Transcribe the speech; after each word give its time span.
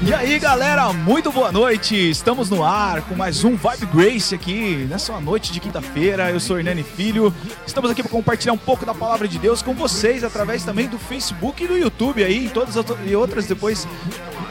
E 0.00 0.14
aí 0.14 0.38
galera, 0.38 0.90
muito 0.94 1.30
boa 1.30 1.52
noite. 1.52 1.94
Estamos 2.08 2.48
no 2.48 2.64
ar 2.64 3.02
com 3.02 3.14
mais 3.14 3.44
um 3.44 3.54
Vibe 3.54 3.86
Grace 3.92 4.34
aqui 4.34 4.86
nessa 4.88 5.20
noite 5.20 5.52
de 5.52 5.60
quinta-feira. 5.60 6.30
Eu 6.30 6.40
sou 6.40 6.58
Hernani 6.58 6.82
Filho. 6.82 7.34
Estamos 7.66 7.90
aqui 7.90 8.02
para 8.02 8.10
compartilhar 8.10 8.54
um 8.54 8.58
pouco 8.58 8.86
da 8.86 8.94
palavra 8.94 9.28
de 9.28 9.38
Deus 9.38 9.60
com 9.60 9.74
vocês 9.74 10.24
através 10.24 10.64
também 10.64 10.88
do 10.88 10.98
Facebook 10.98 11.62
e 11.62 11.68
do 11.68 11.76
YouTube 11.76 12.24
aí 12.24 12.46
e 12.46 12.48
todas 12.48 12.78
as 12.78 12.86
outras 13.14 13.44
depois 13.44 13.86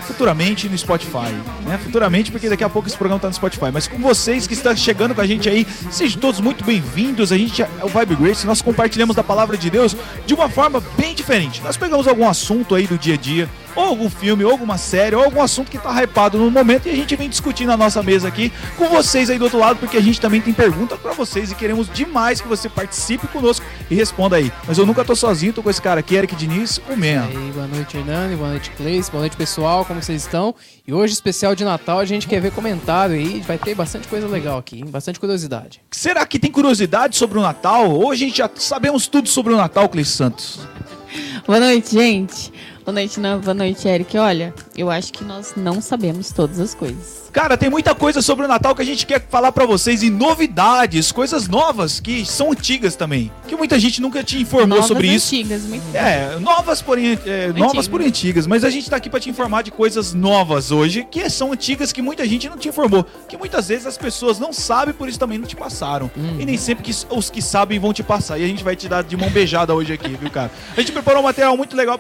futuramente 0.08 0.70
no 0.70 0.78
Spotify, 0.78 1.32
né? 1.66 1.78
Futuramente, 1.84 2.32
porque 2.32 2.50
daqui 2.50 2.64
a 2.64 2.70
pouco 2.70 2.88
esse 2.88 2.98
programa 2.98 3.20
tá 3.20 3.28
no 3.28 3.34
Spotify. 3.34 3.70
Mas 3.72 3.88
com 3.88 3.98
vocês 4.00 4.48
que 4.48 4.54
estão 4.54 4.76
chegando 4.76 5.14
com 5.14 5.22
a 5.22 5.28
gente 5.28 5.50
aí, 5.50 5.68
sejam 5.92 6.20
todos 6.20 6.40
muito 6.40 6.64
bem-vindos. 6.64 7.32
A 7.32 7.38
gente 7.38 7.62
é 7.62 7.70
o 7.84 7.88
Vibe 7.88 8.16
Grace, 8.16 8.48
nós 8.48 8.62
compartilhamos 8.62 9.16
da 9.16 9.24
palavra 9.24 9.58
de 9.58 9.70
Deus 9.70 9.96
de 10.26 10.34
uma 10.34 10.50
forma 10.50 10.82
bem 10.98 11.14
diferente. 11.14 11.62
Nós 11.62 11.76
pegamos 11.76 12.08
algum 12.08 12.28
assunto 12.28 12.74
aí 12.74 12.88
do 12.88 12.98
dia 12.98 13.16
a 13.16 13.18
dia, 13.18 13.50
ou 13.78 13.84
algum 13.84 14.10
filme, 14.10 14.44
ou 14.44 14.52
alguma 14.52 14.78
série, 14.78 15.16
ou 15.16 15.24
algum 15.24 15.40
assunto 15.40 15.70
que 15.70 15.78
tá 15.78 16.02
hypado 16.02 16.40
no 16.40 16.50
momento 16.50 16.88
e 16.88 16.92
a 16.92 16.96
gente 16.96 17.16
vem 17.16 17.30
discutindo 17.30 17.68
na 17.68 17.78
nossa 17.78 18.02
mesa 18.02 18.28
aqui 18.28 18.52
com 18.76 18.90
vocês 18.90 19.30
aí 19.30 19.38
do 19.38 19.44
outro 19.44 19.60
lado, 19.60 19.78
porque 19.78 19.96
a 19.96 20.02
gente 20.02 20.20
também 20.20 20.42
tem 20.42 20.52
perguntas 20.52 21.00
para 21.00 21.14
vocês 21.14 21.52
e 21.52 21.56
queremos 21.56 21.88
demais 21.88 22.42
que 22.42 22.48
você 22.48 22.68
participe 22.68 23.28
conosco 23.28 23.64
e 23.90 23.94
responda 23.94 24.36
aí. 24.36 24.52
Mas 24.68 24.80
eu 24.80 24.86
nunca 24.86 25.06
tô 25.06 25.16
sozinho, 25.16 25.54
tô 25.54 25.62
com 25.62 25.70
esse 25.70 25.82
cara 25.82 26.00
aqui, 26.00 26.16
Eric 26.16 26.36
Diniz, 26.36 26.82
o 26.90 26.98
Man. 26.98 27.06
E 27.32 27.38
aí, 27.38 27.52
boa 27.54 27.68
noite, 27.68 27.98
Hernani, 27.98 28.36
boa 28.36 28.50
noite, 28.50 28.72
Cleice, 28.72 29.12
boa 29.12 29.22
noite, 29.22 29.38
pessoal, 29.38 29.86
como 29.86 30.02
vocês 30.02 30.24
estão? 30.24 30.56
E 30.88 30.92
hoje, 30.92 31.14
especial 31.14 31.54
de 31.54 31.64
Natal, 31.64 32.00
a 32.00 32.06
gente 32.06 32.28
quer 32.28 32.42
ver 32.42 32.52
comentário 32.52 33.16
aí, 33.16 33.42
vai 33.42 33.60
ter 33.60 33.76
bastante 33.76 34.08
coisa 34.08 34.28
legal 34.28 34.58
aqui, 34.58 34.80
hein? 34.80 34.86
bastante 34.88 35.20
curiosidade. 35.20 35.82
Será 35.92 36.26
que 36.26 36.40
tem 36.40 36.52
curiosidade 36.52 37.16
sobre 37.16 37.38
o 37.38 37.42
Natal? 37.44 37.92
Ou 37.92 38.12
a 38.12 38.16
gente 38.16 38.38
já 38.38 38.50
sabemos 38.56 39.06
tudo 39.06 39.30
sobre 39.30 39.54
o 39.54 39.58
Natal, 39.58 39.88
Cleice 39.88 40.14
Santos? 40.14 40.60
Boa 41.46 41.60
noite, 41.60 41.94
gente. 41.94 42.52
Boa 42.88 42.94
noite, 42.94 43.20
Nan. 43.20 43.42
Boa 43.42 43.54
noite, 43.54 43.86
Eric. 43.86 44.18
Olha, 44.18 44.54
eu 44.74 44.90
acho 44.90 45.12
que 45.12 45.22
nós 45.22 45.56
não 45.58 45.82
sabemos 45.82 46.32
todas 46.32 46.58
as 46.58 46.74
coisas. 46.74 47.27
Cara, 47.32 47.56
tem 47.58 47.70
muita 47.70 47.94
coisa 47.94 48.22
sobre 48.22 48.46
o 48.46 48.48
Natal 48.48 48.74
que 48.76 48.82
a 48.82 48.86
gente 48.86 49.06
quer 49.06 49.22
falar 49.30 49.52
pra 49.52 49.66
vocês 49.66 50.02
e 50.02 50.10
novidades, 50.10 51.12
coisas 51.12 51.48
novas 51.48 52.00
que 52.00 52.26
são 52.26 52.52
antigas 52.52 52.96
também, 52.96 53.32
que 53.48 53.56
muita 53.56 53.78
gente 53.80 54.02
nunca 54.02 54.24
te 54.24 54.42
informou 54.42 54.68
Novas 54.70 54.86
sobre 54.88 55.08
isso. 55.08 55.36
antigas, 55.36 55.62
muito 55.64 55.84
É, 55.96 56.38
novas 56.40 56.82
porém, 56.82 57.18
é, 57.26 57.48
novas 57.54 57.88
por 57.88 58.02
antigas, 58.02 58.48
mas 58.48 58.64
a 58.64 58.70
gente 58.70 58.90
tá 58.90 58.96
aqui 58.98 59.10
pra 59.10 59.20
te 59.20 59.30
informar 59.30 59.62
de 59.62 59.72
coisas 59.72 60.14
novas 60.14 60.72
hoje, 60.72 61.06
que 61.10 61.30
são 61.30 61.52
antigas 61.52 61.92
que 61.92 62.02
muita 62.02 62.26
gente 62.28 62.50
não 62.50 62.58
te 62.58 62.70
informou, 62.70 63.06
que 63.28 63.38
muitas 63.38 63.68
vezes 63.68 63.86
as 63.86 63.98
pessoas 63.98 64.40
não 64.40 64.52
sabem, 64.52 64.94
por 64.94 65.08
isso 65.08 65.20
também 65.20 65.38
não 65.38 65.48
te 65.48 65.56
passaram. 65.56 66.10
E 66.40 66.46
nem 66.46 66.58
sempre 66.58 66.84
que 66.84 66.92
os 67.10 67.30
que 67.30 67.42
sabem 67.42 67.80
vão 67.80 67.94
te 67.94 68.02
passar. 68.04 68.40
E 68.40 68.44
a 68.44 68.48
gente 68.48 68.64
vai 68.64 68.76
te 68.76 68.88
dar 68.88 69.04
de 69.04 69.16
mão 69.16 69.30
beijada 69.30 69.74
hoje 69.76 69.94
aqui, 69.94 70.10
viu, 70.10 70.30
cara? 70.32 70.50
A 70.76 70.80
gente 70.80 70.92
preparou 70.92 71.22
um 71.22 71.26
material 71.26 71.56
muito 71.56 71.76
legal 71.76 71.98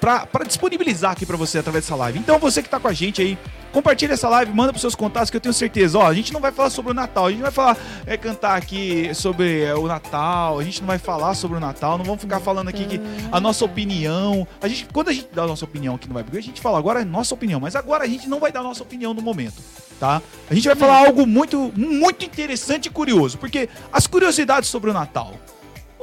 pra 0.00 0.44
disponibilizar 0.46 1.12
aqui 1.12 1.24
pra 1.24 1.36
você 1.36 1.58
através 1.58 1.84
dessa 1.84 1.94
live. 1.96 2.18
Então 2.18 2.38
você 2.38 2.62
que 2.62 2.68
tá 2.68 2.80
com 2.80 2.88
a 2.88 2.92
gente 2.92 3.20
aí, 3.22 3.38
compartilha 3.72 4.12
essa 4.12 4.28
live, 4.28 4.52
manda 4.52 4.72
pros 4.72 4.80
seus 4.80 4.94
contatos 4.94 5.30
que 5.30 5.36
eu 5.36 5.40
tenho 5.40 5.52
certeza. 5.52 5.98
Ó, 5.98 6.06
a 6.06 6.14
gente 6.14 6.32
não 6.32 6.40
vai 6.40 6.52
falar 6.52 6.70
sobre 6.70 6.92
o 6.92 6.94
Natal, 6.94 7.26
a 7.26 7.30
gente 7.30 7.38
não 7.38 7.44
vai 7.44 7.52
falar, 7.52 7.76
é, 8.06 8.16
cantar 8.16 8.56
aqui 8.56 9.12
sobre 9.14 9.62
é, 9.62 9.74
o 9.74 9.86
Natal, 9.86 10.58
a 10.58 10.64
gente 10.64 10.80
não 10.80 10.86
vai 10.86 10.98
falar 10.98 11.34
sobre 11.34 11.56
o 11.56 11.60
Natal, 11.60 11.98
não 11.98 12.04
vamos 12.04 12.20
ficar 12.20 12.40
falando 12.40 12.68
aqui 12.68 12.84
que 12.84 13.00
a 13.30 13.40
nossa 13.40 13.64
opinião. 13.64 14.46
A 14.60 14.68
gente, 14.68 14.86
quando 14.92 15.08
a 15.08 15.12
gente 15.12 15.28
dá 15.32 15.42
a 15.42 15.46
nossa 15.46 15.64
opinião 15.64 15.94
aqui 15.94 16.08
no 16.08 16.14
Grade, 16.14 16.38
a 16.38 16.42
gente 16.42 16.60
fala 16.60 16.78
agora 16.78 17.00
é 17.00 17.04
nossa 17.04 17.34
opinião, 17.34 17.58
mas 17.58 17.74
agora 17.74 18.04
a 18.04 18.06
gente 18.06 18.28
não 18.28 18.38
vai 18.38 18.52
dar 18.52 18.60
a 18.60 18.64
nossa 18.64 18.82
opinião 18.82 19.14
no 19.14 19.22
momento, 19.22 19.62
tá? 19.98 20.20
A 20.50 20.54
gente 20.54 20.66
vai 20.66 20.76
falar 20.76 21.06
algo 21.06 21.26
muito, 21.26 21.72
muito 21.76 22.24
interessante 22.24 22.86
e 22.86 22.90
curioso, 22.90 23.38
porque 23.38 23.68
as 23.92 24.06
curiosidades 24.06 24.68
sobre 24.68 24.90
o 24.90 24.92
Natal. 24.92 25.34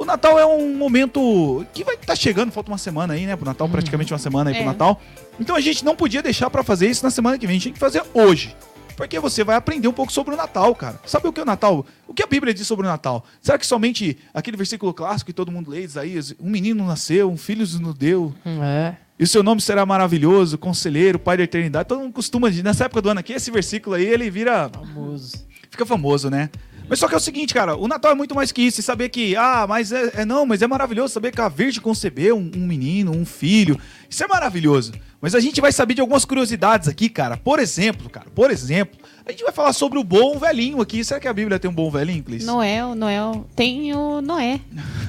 O 0.00 0.04
Natal 0.06 0.38
é 0.38 0.46
um 0.46 0.74
momento 0.74 1.64
que 1.74 1.84
vai 1.84 1.94
estar 1.94 2.16
chegando, 2.16 2.50
falta 2.50 2.70
uma 2.70 2.78
semana 2.78 3.12
aí, 3.12 3.26
né, 3.26 3.36
pro 3.36 3.44
Natal, 3.44 3.68
praticamente 3.68 4.10
uma 4.14 4.18
semana 4.18 4.48
aí 4.48 4.54
pro 4.56 4.62
É. 4.62 4.66
Natal. 4.66 4.98
Então 5.38 5.54
a 5.54 5.60
gente 5.60 5.84
não 5.84 5.94
podia 5.94 6.22
deixar 6.22 6.48
pra 6.48 6.62
fazer 6.64 6.88
isso 6.88 7.04
na 7.04 7.10
semana 7.10 7.38
que 7.38 7.46
vem, 7.46 7.52
a 7.52 7.58
gente 7.58 7.62
tinha 7.64 7.72
que 7.74 7.78
fazer 7.78 8.02
hoje. 8.14 8.56
Porque 8.96 9.18
você 9.20 9.44
vai 9.44 9.56
aprender 9.56 9.88
um 9.88 9.92
pouco 9.92 10.10
sobre 10.10 10.32
o 10.32 10.36
Natal, 10.38 10.74
cara. 10.74 10.98
Sabe 11.04 11.28
o 11.28 11.32
que 11.32 11.40
é 11.40 11.42
o 11.42 11.46
Natal? 11.46 11.84
O 12.08 12.14
que 12.14 12.22
a 12.22 12.26
Bíblia 12.26 12.52
diz 12.54 12.66
sobre 12.66 12.86
o 12.86 12.88
Natal? 12.88 13.24
Será 13.42 13.58
que 13.58 13.66
somente 13.66 14.16
aquele 14.32 14.56
versículo 14.56 14.92
clássico 14.94 15.26
que 15.26 15.32
todo 15.34 15.52
mundo 15.52 15.70
lê, 15.70 15.82
Isaías, 15.82 16.34
um 16.40 16.48
menino 16.48 16.82
nasceu, 16.86 17.30
um 17.30 17.36
filho 17.36 17.66
nos 17.80 17.94
deu, 17.94 18.34
É. 18.44 18.94
e 19.18 19.24
o 19.24 19.26
seu 19.26 19.42
nome 19.42 19.60
será 19.60 19.84
maravilhoso, 19.84 20.56
conselheiro, 20.56 21.18
pai 21.18 21.36
da 21.36 21.42
eternidade. 21.44 21.88
Todo 21.88 22.00
mundo 22.00 22.12
costuma, 22.14 22.48
nessa 22.48 22.86
época 22.86 23.02
do 23.02 23.10
ano 23.10 23.20
aqui, 23.20 23.34
esse 23.34 23.50
versículo 23.50 23.96
aí, 23.96 24.06
ele 24.06 24.30
vira 24.30 24.70
Famoso. 24.70 25.46
fica 25.70 25.84
famoso, 25.86 26.28
né? 26.30 26.48
Mas 26.90 26.98
só 26.98 27.06
que 27.06 27.14
é 27.14 27.16
o 27.16 27.20
seguinte, 27.20 27.54
cara, 27.54 27.76
o 27.76 27.86
Natal 27.86 28.10
é 28.10 28.14
muito 28.16 28.34
mais 28.34 28.50
que 28.50 28.62
isso. 28.62 28.80
E 28.80 28.82
saber 28.82 29.10
que, 29.10 29.36
ah, 29.36 29.64
mas 29.68 29.92
é, 29.92 30.10
é- 30.22 30.24
não, 30.24 30.44
mas 30.44 30.60
é 30.60 30.66
maravilhoso 30.66 31.14
saber 31.14 31.30
que 31.30 31.40
a 31.40 31.48
Virgem 31.48 31.80
concebeu 31.80 32.36
um, 32.36 32.50
um 32.56 32.66
menino, 32.66 33.12
um 33.12 33.24
filho. 33.24 33.78
Isso 34.08 34.24
é 34.24 34.26
maravilhoso. 34.26 34.92
Mas 35.20 35.34
a 35.34 35.40
gente 35.40 35.60
vai 35.60 35.70
saber 35.70 35.94
de 35.94 36.00
algumas 36.00 36.24
curiosidades 36.24 36.88
aqui, 36.88 37.08
cara. 37.08 37.36
Por 37.36 37.58
exemplo, 37.58 38.08
cara, 38.08 38.26
por 38.34 38.50
exemplo, 38.50 38.98
a 39.26 39.30
gente 39.30 39.44
vai 39.44 39.52
falar 39.52 39.72
sobre 39.74 39.98
o 39.98 40.04
bom 40.04 40.38
velhinho 40.38 40.80
aqui. 40.80 41.04
Será 41.04 41.20
que 41.20 41.28
a 41.28 41.32
Bíblia 41.32 41.58
tem 41.58 41.70
um 41.70 41.74
bom 41.74 41.90
velhinho, 41.90 42.22
Clis? 42.22 42.44
Noel, 42.46 42.94
Noel. 42.94 43.44
Tem 43.54 43.92
o 43.94 44.20
Noé. 44.22 44.60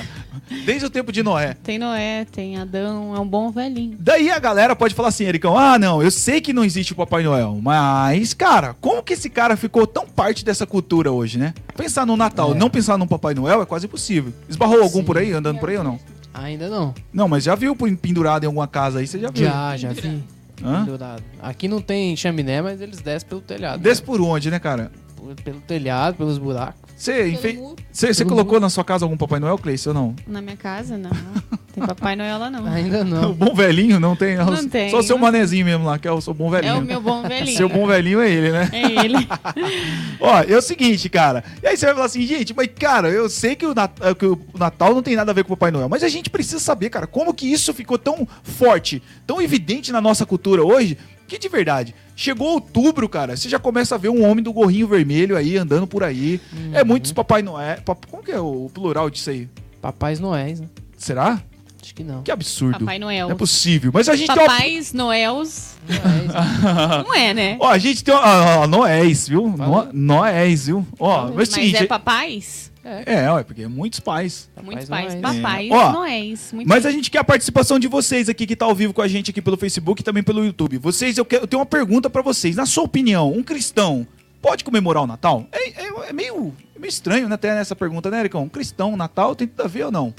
Desde 0.65 0.85
o 0.85 0.89
tempo 0.89 1.11
de 1.11 1.23
Noé. 1.23 1.55
Tem 1.63 1.79
Noé, 1.79 2.25
tem 2.25 2.57
Adão. 2.57 3.15
É 3.15 3.19
um 3.19 3.25
bom 3.27 3.49
velhinho. 3.49 3.95
Daí 3.99 4.29
a 4.29 4.37
galera 4.37 4.75
pode 4.75 4.93
falar 4.93 5.07
assim, 5.07 5.23
Ericão, 5.23 5.57
ah, 5.57 5.79
não, 5.79 6.03
eu 6.03 6.11
sei 6.11 6.41
que 6.41 6.51
não 6.51 6.65
existe 6.65 6.91
o 6.91 6.95
Papai 6.95 7.23
Noel, 7.23 7.57
mas, 7.61 8.33
cara, 8.33 8.75
como 8.81 9.01
que 9.01 9.13
esse 9.13 9.29
cara 9.29 9.55
ficou 9.55 9.87
tão 9.87 10.05
parte 10.05 10.43
dessa 10.43 10.67
cultura 10.67 11.11
hoje, 11.11 11.37
né? 11.37 11.53
Pensar 11.75 12.05
no 12.05 12.17
Natal, 12.17 12.51
É. 12.51 12.55
não 12.55 12.69
pensar 12.69 12.97
no 12.97 13.07
Papai 13.07 13.33
Noel 13.33 13.61
é 13.61 13.65
quase 13.65 13.85
impossível. 13.85 14.33
Esbarrou 14.49 14.81
algum 14.83 14.99
Sim. 14.99 15.05
por 15.05 15.17
aí, 15.17 15.31
andando 15.31 15.59
por 15.59 15.69
aí 15.69 15.77
ou 15.77 15.83
não? 15.83 15.99
Ainda 16.33 16.69
não. 16.69 16.93
Não, 17.11 17.27
mas 17.27 17.43
já 17.43 17.55
viu 17.55 17.75
pendurado 17.75 18.43
em 18.43 18.47
alguma 18.47 18.67
casa 18.67 18.99
aí, 18.99 19.07
você 19.07 19.19
já 19.19 19.29
viu? 19.29 19.45
Já, 19.45 19.77
já 19.77 19.89
vi. 19.93 20.23
Hã? 20.63 20.85
Pendurado. 20.85 21.23
Aqui 21.41 21.67
não 21.67 21.81
tem 21.81 22.15
chaminé, 22.15 22.61
mas 22.61 22.81
eles 22.81 23.01
descem 23.01 23.27
pelo 23.29 23.41
telhado. 23.41 23.81
Desce 23.81 24.01
por 24.01 24.19
onde, 24.21 24.49
né, 24.49 24.59
cara? 24.59 24.91
Por- 25.15 25.35
Pelo 25.35 25.61
telhado, 25.61 26.15
pelos 26.17 26.37
buracos. 26.37 26.81
Você 26.97 27.29
enfe... 27.29 27.53
muro. 27.53 27.75
você, 27.91 28.13
você 28.13 28.23
Pelo 28.23 28.35
colocou 28.35 28.59
na 28.59 28.69
sua 28.69 28.83
casa 28.83 29.05
algum 29.05 29.17
Papai 29.17 29.39
Noel, 29.39 29.57
Cleice, 29.57 29.87
ou 29.89 29.93
não? 29.93 30.15
Na 30.27 30.41
minha 30.41 30.57
casa, 30.57 30.97
não. 30.97 31.09
Tem 31.73 31.83
Papai 31.85 32.15
Noel 32.15 32.37
lá, 32.37 32.51
não. 32.51 32.67
Ainda 32.67 33.01
O 33.01 33.03
não. 33.03 33.33
bom 33.33 33.53
velhinho 33.55 33.99
não 33.99 34.15
tem, 34.15 34.35
não. 34.37 34.45
Não 34.45 34.69
tem, 34.69 34.91
Só 34.91 34.99
o 34.99 35.03
seu 35.03 35.17
manezinho 35.17 35.65
mesmo 35.65 35.85
lá, 35.85 35.97
que 35.97 36.07
é 36.07 36.11
o 36.11 36.21
seu 36.21 36.33
bom 36.33 36.49
velhinho. 36.49 36.71
É 36.73 36.77
o 36.77 36.81
meu 36.81 37.01
bom 37.01 37.23
velhinho. 37.23 37.57
Seu 37.57 37.67
bom 37.67 37.87
velhinho 37.87 38.21
é 38.21 38.29
ele, 38.29 38.51
né? 38.51 38.69
É 38.71 39.03
ele. 39.05 39.15
Ó, 40.21 40.39
é 40.47 40.55
o 40.55 40.61
seguinte, 40.61 41.09
cara. 41.09 41.43
E 41.61 41.67
aí 41.67 41.75
você 41.75 41.85
vai 41.87 41.95
falar 41.95 42.05
assim, 42.05 42.21
gente, 42.27 42.53
mas 42.55 42.67
cara, 42.77 43.09
eu 43.09 43.27
sei 43.29 43.55
que 43.55 43.65
o, 43.65 43.73
Nat- 43.73 43.99
eh, 44.01 44.13
que 44.13 44.25
o 44.25 44.39
Natal 44.57 44.93
não 44.93 45.01
tem 45.01 45.15
nada 45.15 45.31
a 45.31 45.33
ver 45.33 45.43
com 45.43 45.53
o 45.53 45.57
Papai 45.57 45.71
Noel, 45.71 45.89
mas 45.89 46.03
a 46.03 46.09
gente 46.09 46.29
precisa 46.29 46.59
saber, 46.59 46.89
cara, 46.91 47.07
como 47.07 47.33
que 47.33 47.51
isso 47.51 47.73
ficou 47.73 47.97
tão 47.97 48.27
forte, 48.43 49.01
tão 49.25 49.41
evidente 49.41 49.91
na 49.91 49.99
nossa 49.99 50.25
cultura 50.25 50.63
hoje, 50.63 50.95
que 51.27 51.39
de 51.39 51.49
verdade, 51.49 51.95
chegou 52.15 52.49
outubro, 52.53 53.09
cara, 53.09 53.35
você 53.35 53.49
já 53.49 53.57
começa 53.57 53.95
a 53.95 53.97
ver 53.97 54.09
um 54.09 54.23
homem 54.23 54.43
do 54.43 54.53
gorrinho 54.53 54.87
vermelho 54.87 55.35
aí 55.35 55.57
andando 55.57 55.87
por 55.87 56.03
aí. 56.03 56.39
É 56.71 56.83
muitos 56.83 57.11
Papai 57.11 57.41
Noel. 57.41 57.81
pap- 57.83 58.05
Como 58.11 58.21
que 58.21 58.31
é 58.31 58.39
o 58.39 58.69
plural 58.71 59.09
disso 59.09 59.31
aí? 59.31 59.49
Papais 59.81 60.19
Noéis, 60.19 60.59
né? 60.59 60.67
Será? 60.97 61.41
Acho 61.83 61.93
que 61.93 62.03
não. 62.03 62.23
Que 62.23 62.31
absurdo. 62.31 62.79
Papai 62.79 62.97
Noel. 62.97 63.27
Não 63.27 63.35
é 63.35 63.37
possível. 63.37 63.91
Mas 63.93 64.07
a 64.07 64.15
gente 64.15 64.27
tem 64.33 64.41
uma. 64.41 64.47
Papais 64.49 64.93
Noels. 64.93 65.75
Noéis. 65.87 67.03
Não 67.05 67.13
é, 67.13 67.33
né? 67.33 67.57
Ó, 67.59 67.67
a 67.67 67.77
gente 67.77 68.03
tem 68.03 68.13
uma. 68.13 68.23
ah, 68.23 68.63
ah, 68.63 68.67
Noés, 68.67 69.27
viu? 69.27 69.49
No. 69.49 69.89
Noés, 69.91 70.67
viu? 70.67 70.87
Ó, 70.97 71.23
mas, 71.23 71.31
é 71.31 71.35
Mas 71.35 71.49
seguinte. 71.49 71.83
é 71.83 71.85
papais? 71.85 72.71
É, 72.85 73.29
ó, 73.29 73.41
porque 73.43 73.63
é 73.63 73.67
muitos 73.67 73.99
pais. 73.99 74.49
Muitos 74.61 74.89
Papais 74.89 75.15
pais. 75.15 75.21
Noéis. 75.21 75.41
Papais 75.41 75.71
É. 75.71 75.73
Ó, 75.73 75.91
Noéis. 75.91 76.49
Muito 76.53 76.67
Mas 76.67 76.85
a 76.85 76.89
bem. 76.89 76.97
gente 76.97 77.11
quer 77.11 77.19
a 77.19 77.23
participação 77.23 77.79
de 77.79 77.87
vocês 77.87 78.27
aqui 78.27 78.45
que 78.45 78.55
tá 78.55 78.65
ao 78.65 78.75
vivo 78.75 78.93
com 78.93 79.01
a 79.01 79.07
gente 79.07 79.31
aqui 79.31 79.41
pelo 79.41 79.55
Facebook 79.57 80.01
e 80.01 80.03
também 80.03 80.21
pelo 80.23 80.43
YouTube. 80.45 80.77
Vocês, 80.77 81.17
eu, 81.17 81.23
quero, 81.25 81.43
eu 81.43 81.47
tenho 81.47 81.59
uma 81.59 81.65
pergunta 81.65 82.09
pra 82.09 82.21
vocês. 82.21 82.55
Na 82.57 82.65
sua 82.65 82.83
opinião, 82.83 83.31
um 83.31 83.41
cristão 83.43 84.05
pode 84.41 84.63
comemorar 84.65 85.03
o 85.03 85.07
Natal? 85.07 85.47
É, 85.53 85.69
é- 85.81 86.09
é 86.09 86.13
meio, 86.13 86.53
é 86.75 86.79
meio 86.79 86.89
estranho, 86.89 87.29
né, 87.29 87.35
até 87.35 87.53
nessa 87.55 87.73
pergunta, 87.75 88.09
né, 88.11 88.19
Ericão? 88.19 88.43
Um 88.43 88.49
cristão, 88.49 88.97
Natal, 88.97 89.33
tem 89.33 89.47
tudo 89.47 89.63
a 89.63 89.67
ver 89.69 89.85
ou 89.85 89.91
não? 89.91 90.13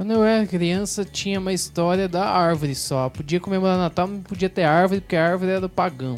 Quando 0.00 0.12
eu 0.12 0.24
era 0.24 0.46
criança, 0.46 1.04
tinha 1.04 1.38
uma 1.38 1.52
história 1.52 2.08
da 2.08 2.24
árvore 2.24 2.74
só. 2.74 3.10
Podia 3.10 3.38
comemorar 3.38 3.76
Natal, 3.76 4.08
não 4.08 4.22
podia 4.22 4.48
ter 4.48 4.62
árvore, 4.62 5.02
porque 5.02 5.14
a 5.14 5.22
árvore 5.22 5.50
era 5.50 5.60
do 5.60 5.68
pagão. 5.68 6.16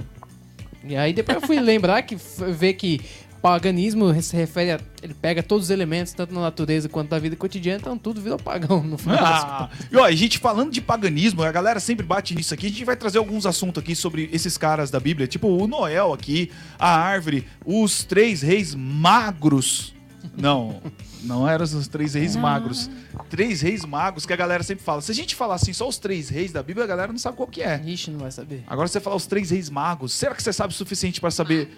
E 0.85 0.95
aí 0.95 1.13
depois 1.13 1.43
eu 1.43 1.45
fui 1.49 1.59
lembrar 1.59 2.01
que 2.03 2.15
ver 2.15 2.75
que 2.75 3.01
paganismo 3.43 4.15
se 4.23 4.37
refere 4.37 4.71
a. 4.71 4.81
Ele 5.03 5.15
pega 5.15 5.43
todos 5.43 5.65
os 5.65 5.71
elementos, 5.71 6.13
tanto 6.13 6.33
na 6.33 6.41
natureza 6.41 6.89
quanto 6.89 7.11
na 7.11 7.19
vida 7.19 7.35
cotidiana, 7.35 7.81
então 7.81 7.99
tudo 7.99 8.21
virou 8.21 8.39
pagão 8.39 8.85
no 8.85 8.97
final. 8.97 9.19
Ah, 9.19 9.69
e 9.91 9.97
ó, 9.97 10.05
a 10.05 10.13
gente 10.13 10.39
falando 10.39 10.71
de 10.71 10.81
paganismo, 10.81 11.43
a 11.43 11.51
galera 11.51 11.81
sempre 11.81 12.07
bate 12.07 12.37
nisso 12.37 12.55
aqui. 12.55 12.67
A 12.67 12.71
gente 12.71 12.85
vai 12.85 12.95
trazer 12.95 13.19
alguns 13.19 13.47
assuntos 13.47 13.83
aqui 13.83 13.97
sobre 13.97 14.31
esses 14.33 14.57
caras 14.57 14.93
da 14.93 15.01
Bíblia, 15.01 15.27
tipo 15.27 15.49
o 15.49 15.67
Noel 15.67 16.13
aqui, 16.13 16.53
a 16.79 16.97
árvore, 16.97 17.49
os 17.67 18.05
três 18.05 18.43
reis 18.43 18.77
magros. 18.77 19.93
Não, 20.39 20.81
não 21.25 21.49
eram 21.49 21.65
os 21.65 21.89
três 21.89 22.15
reis 22.15 22.37
magros. 22.37 22.91
Três 23.29 23.61
reis 23.61 23.85
magos 23.85 24.27
que 24.27 24.33
a 24.33 24.37
galera 24.37 24.63
sempre 24.63 24.85
fala. 24.85 25.01
Se 25.01 25.11
a 25.11 25.15
gente 25.15 25.35
falar 25.35 25.55
assim, 25.55 25.73
só 25.73 25.89
os 25.89 25.99
três 25.99 26.29
reis 26.29 26.53
da 26.53 26.63
Bíblia, 26.63 26.85
a 26.85 26.89
galera 26.89 27.13
não 27.13 27.19
sabe 27.19 27.37
qual 27.37 27.49
que 27.49 27.63
é. 27.63 27.81
Ixi, 27.85 28.11
não 28.11 28.21
vai 28.21 28.31
saber. 28.31 28.65
Agora 28.67 28.89
você 28.89 29.01
falar 29.01 29.17
os 29.17 29.27
três 29.27 29.51
reis 29.51 29.71
magos, 29.71 30.13
será 30.13 30.35
que 30.35 30.43
você 30.43 30.53
sabe 30.53 30.73
o 30.73 30.77
suficiente 30.77 31.21
pra 31.21 31.31
saber 31.31 31.71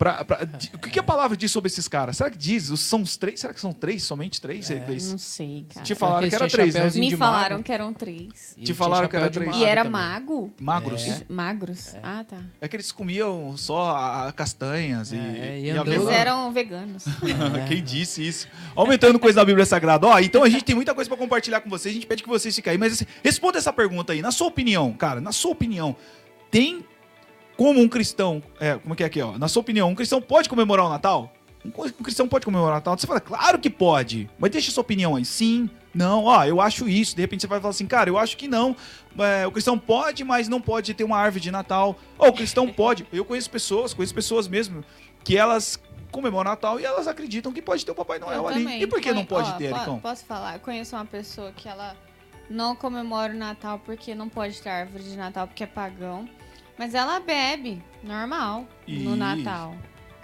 Pra, 0.00 0.24
pra- 0.24 0.48
o 0.72 0.78
que, 0.78 0.88
que 0.88 0.98
a 0.98 1.02
palavra 1.02 1.36
diz 1.36 1.50
sobre 1.52 1.66
esses 1.66 1.86
caras? 1.86 2.16
Será 2.16 2.30
que 2.30 2.38
diz? 2.38 2.64
São 2.80 3.02
os 3.02 3.18
três? 3.18 3.38
Será 3.38 3.52
que 3.52 3.60
são 3.60 3.70
três? 3.70 4.02
Somente 4.02 4.40
três? 4.40 4.66
Três? 4.66 5.10
Não 5.10 5.18
sei, 5.18 5.66
cara. 5.74 5.84
Te 5.84 5.94
falaram 5.94 6.26
que 6.26 6.34
era 6.34 6.48
três, 6.48 6.74
né? 6.74 6.90
Me 6.94 7.14
falaram 7.14 7.56
mago? 7.56 7.62
que 7.64 7.70
eram 7.70 7.92
três. 7.92 8.54
E 8.56 8.62
Te 8.64 8.72
falaram 8.72 9.06
que 9.08 9.16
era 9.16 9.28
três. 9.28 9.54
E 9.54 9.62
era 9.62 9.84
também. 9.84 10.00
mago? 10.00 10.50
Magros. 10.58 11.06
É. 11.06 11.20
Magros? 11.28 11.94
Ah, 12.02 12.24
tá. 12.26 12.38
É 12.62 12.66
que 12.66 12.76
eles 12.76 12.90
comiam 12.90 13.54
só 13.58 13.90
a- 13.94 14.32
castanhas 14.32 15.12
e, 15.12 15.16
É, 15.18 15.58
e 15.60 15.66
e 15.66 15.70
a 15.70 15.82
Eles 15.82 16.06
eram 16.08 16.50
veganos. 16.50 17.04
Quem 17.68 17.84
disse 17.84 18.26
isso? 18.26 18.48
Aumentando 18.74 19.18
coisa 19.18 19.36
da 19.36 19.44
Bíblia 19.44 19.66
Sagrada. 19.66 20.06
Ó, 20.06 20.18
então 20.18 20.42
a 20.42 20.48
gente 20.48 20.64
tem 20.64 20.74
muita 20.74 20.94
coisa 20.94 21.10
pra 21.10 21.18
compartilhar 21.18 21.60
com 21.60 21.68
vocês. 21.68 21.92
A 21.92 21.94
gente 21.94 22.06
pede 22.06 22.22
que 22.22 22.28
vocês 22.30 22.56
fiquem 22.56 22.70
aí. 22.70 22.78
Mas 22.78 22.94
assim, 22.94 23.04
responda 23.22 23.58
essa 23.58 23.70
pergunta 23.70 24.14
aí. 24.14 24.22
Na 24.22 24.32
sua 24.32 24.46
opinião, 24.46 24.94
cara, 24.94 25.20
na 25.20 25.30
sua 25.30 25.50
opinião, 25.50 25.94
tem 26.50 26.82
como 27.60 27.78
um 27.78 27.86
cristão. 27.86 28.42
É, 28.58 28.76
como 28.78 28.94
é 28.94 28.96
que 28.96 29.02
é 29.02 29.06
aqui, 29.06 29.20
ó? 29.20 29.36
Na 29.36 29.46
sua 29.46 29.60
opinião, 29.60 29.90
um 29.90 29.94
cristão 29.94 30.18
pode 30.18 30.48
comemorar 30.48 30.86
o 30.86 30.88
Natal? 30.88 31.30
Um, 31.62 31.70
cristão 32.02 32.26
pode 32.26 32.46
comemorar 32.46 32.72
o 32.72 32.76
Natal? 32.76 32.98
Você 32.98 33.06
fala, 33.06 33.20
claro 33.20 33.58
que 33.58 33.68
pode. 33.68 34.30
Mas 34.38 34.50
deixa 34.50 34.70
a 34.70 34.72
sua 34.72 34.80
opinião 34.80 35.14
aí. 35.14 35.26
Sim, 35.26 35.68
não, 35.92 36.24
ó, 36.24 36.42
eu 36.46 36.58
acho 36.58 36.88
isso. 36.88 37.14
De 37.14 37.20
repente 37.20 37.42
você 37.42 37.46
vai 37.46 37.60
falar 37.60 37.72
assim, 37.72 37.86
cara, 37.86 38.08
eu 38.08 38.16
acho 38.16 38.38
que 38.38 38.48
não. 38.48 38.74
É, 39.18 39.46
o 39.46 39.52
cristão 39.52 39.78
pode, 39.78 40.24
mas 40.24 40.48
não 40.48 40.58
pode 40.58 40.94
ter 40.94 41.04
uma 41.04 41.18
árvore 41.18 41.42
de 41.42 41.50
Natal. 41.50 41.98
Ou 42.16 42.28
o 42.28 42.32
cristão 42.32 42.66
pode. 42.72 43.06
Eu 43.12 43.26
conheço 43.26 43.50
pessoas, 43.50 43.92
conheço 43.92 44.14
pessoas 44.14 44.48
mesmo, 44.48 44.82
que 45.22 45.36
elas 45.36 45.78
comemoram 46.10 46.48
o 46.48 46.54
Natal 46.54 46.80
e 46.80 46.86
elas 46.86 47.06
acreditam 47.06 47.52
que 47.52 47.60
pode 47.60 47.84
ter 47.84 47.92
o 47.92 47.94
Papai 47.94 48.18
Noel 48.18 48.40
Eu 48.40 48.48
ali. 48.48 48.64
também. 48.64 48.80
E 48.80 48.86
por 48.86 49.02
que 49.02 49.12
não 49.12 49.26
pode 49.26 49.50
ó, 49.50 49.52
ter, 49.58 49.64
Ericão? 49.64 50.00
Posso 50.00 50.24
falar? 50.24 50.54
Eu 50.54 50.60
conheço 50.60 50.96
uma 50.96 51.04
pessoa 51.04 51.52
que 51.52 51.68
ela 51.68 51.94
não 52.48 52.74
comemora 52.74 53.34
o 53.34 53.36
Natal 53.36 53.78
porque 53.84 54.14
não 54.14 54.30
pode 54.30 54.62
ter 54.62 54.70
árvore 54.70 55.04
de 55.04 55.14
Natal 55.14 55.46
porque 55.46 55.62
é 55.62 55.66
pagão. 55.66 56.26
Mas 56.80 56.94
ela 56.94 57.20
bebe, 57.20 57.82
normal, 58.02 58.66
Isso. 58.88 59.04
no 59.04 59.14
Natal. 59.14 59.74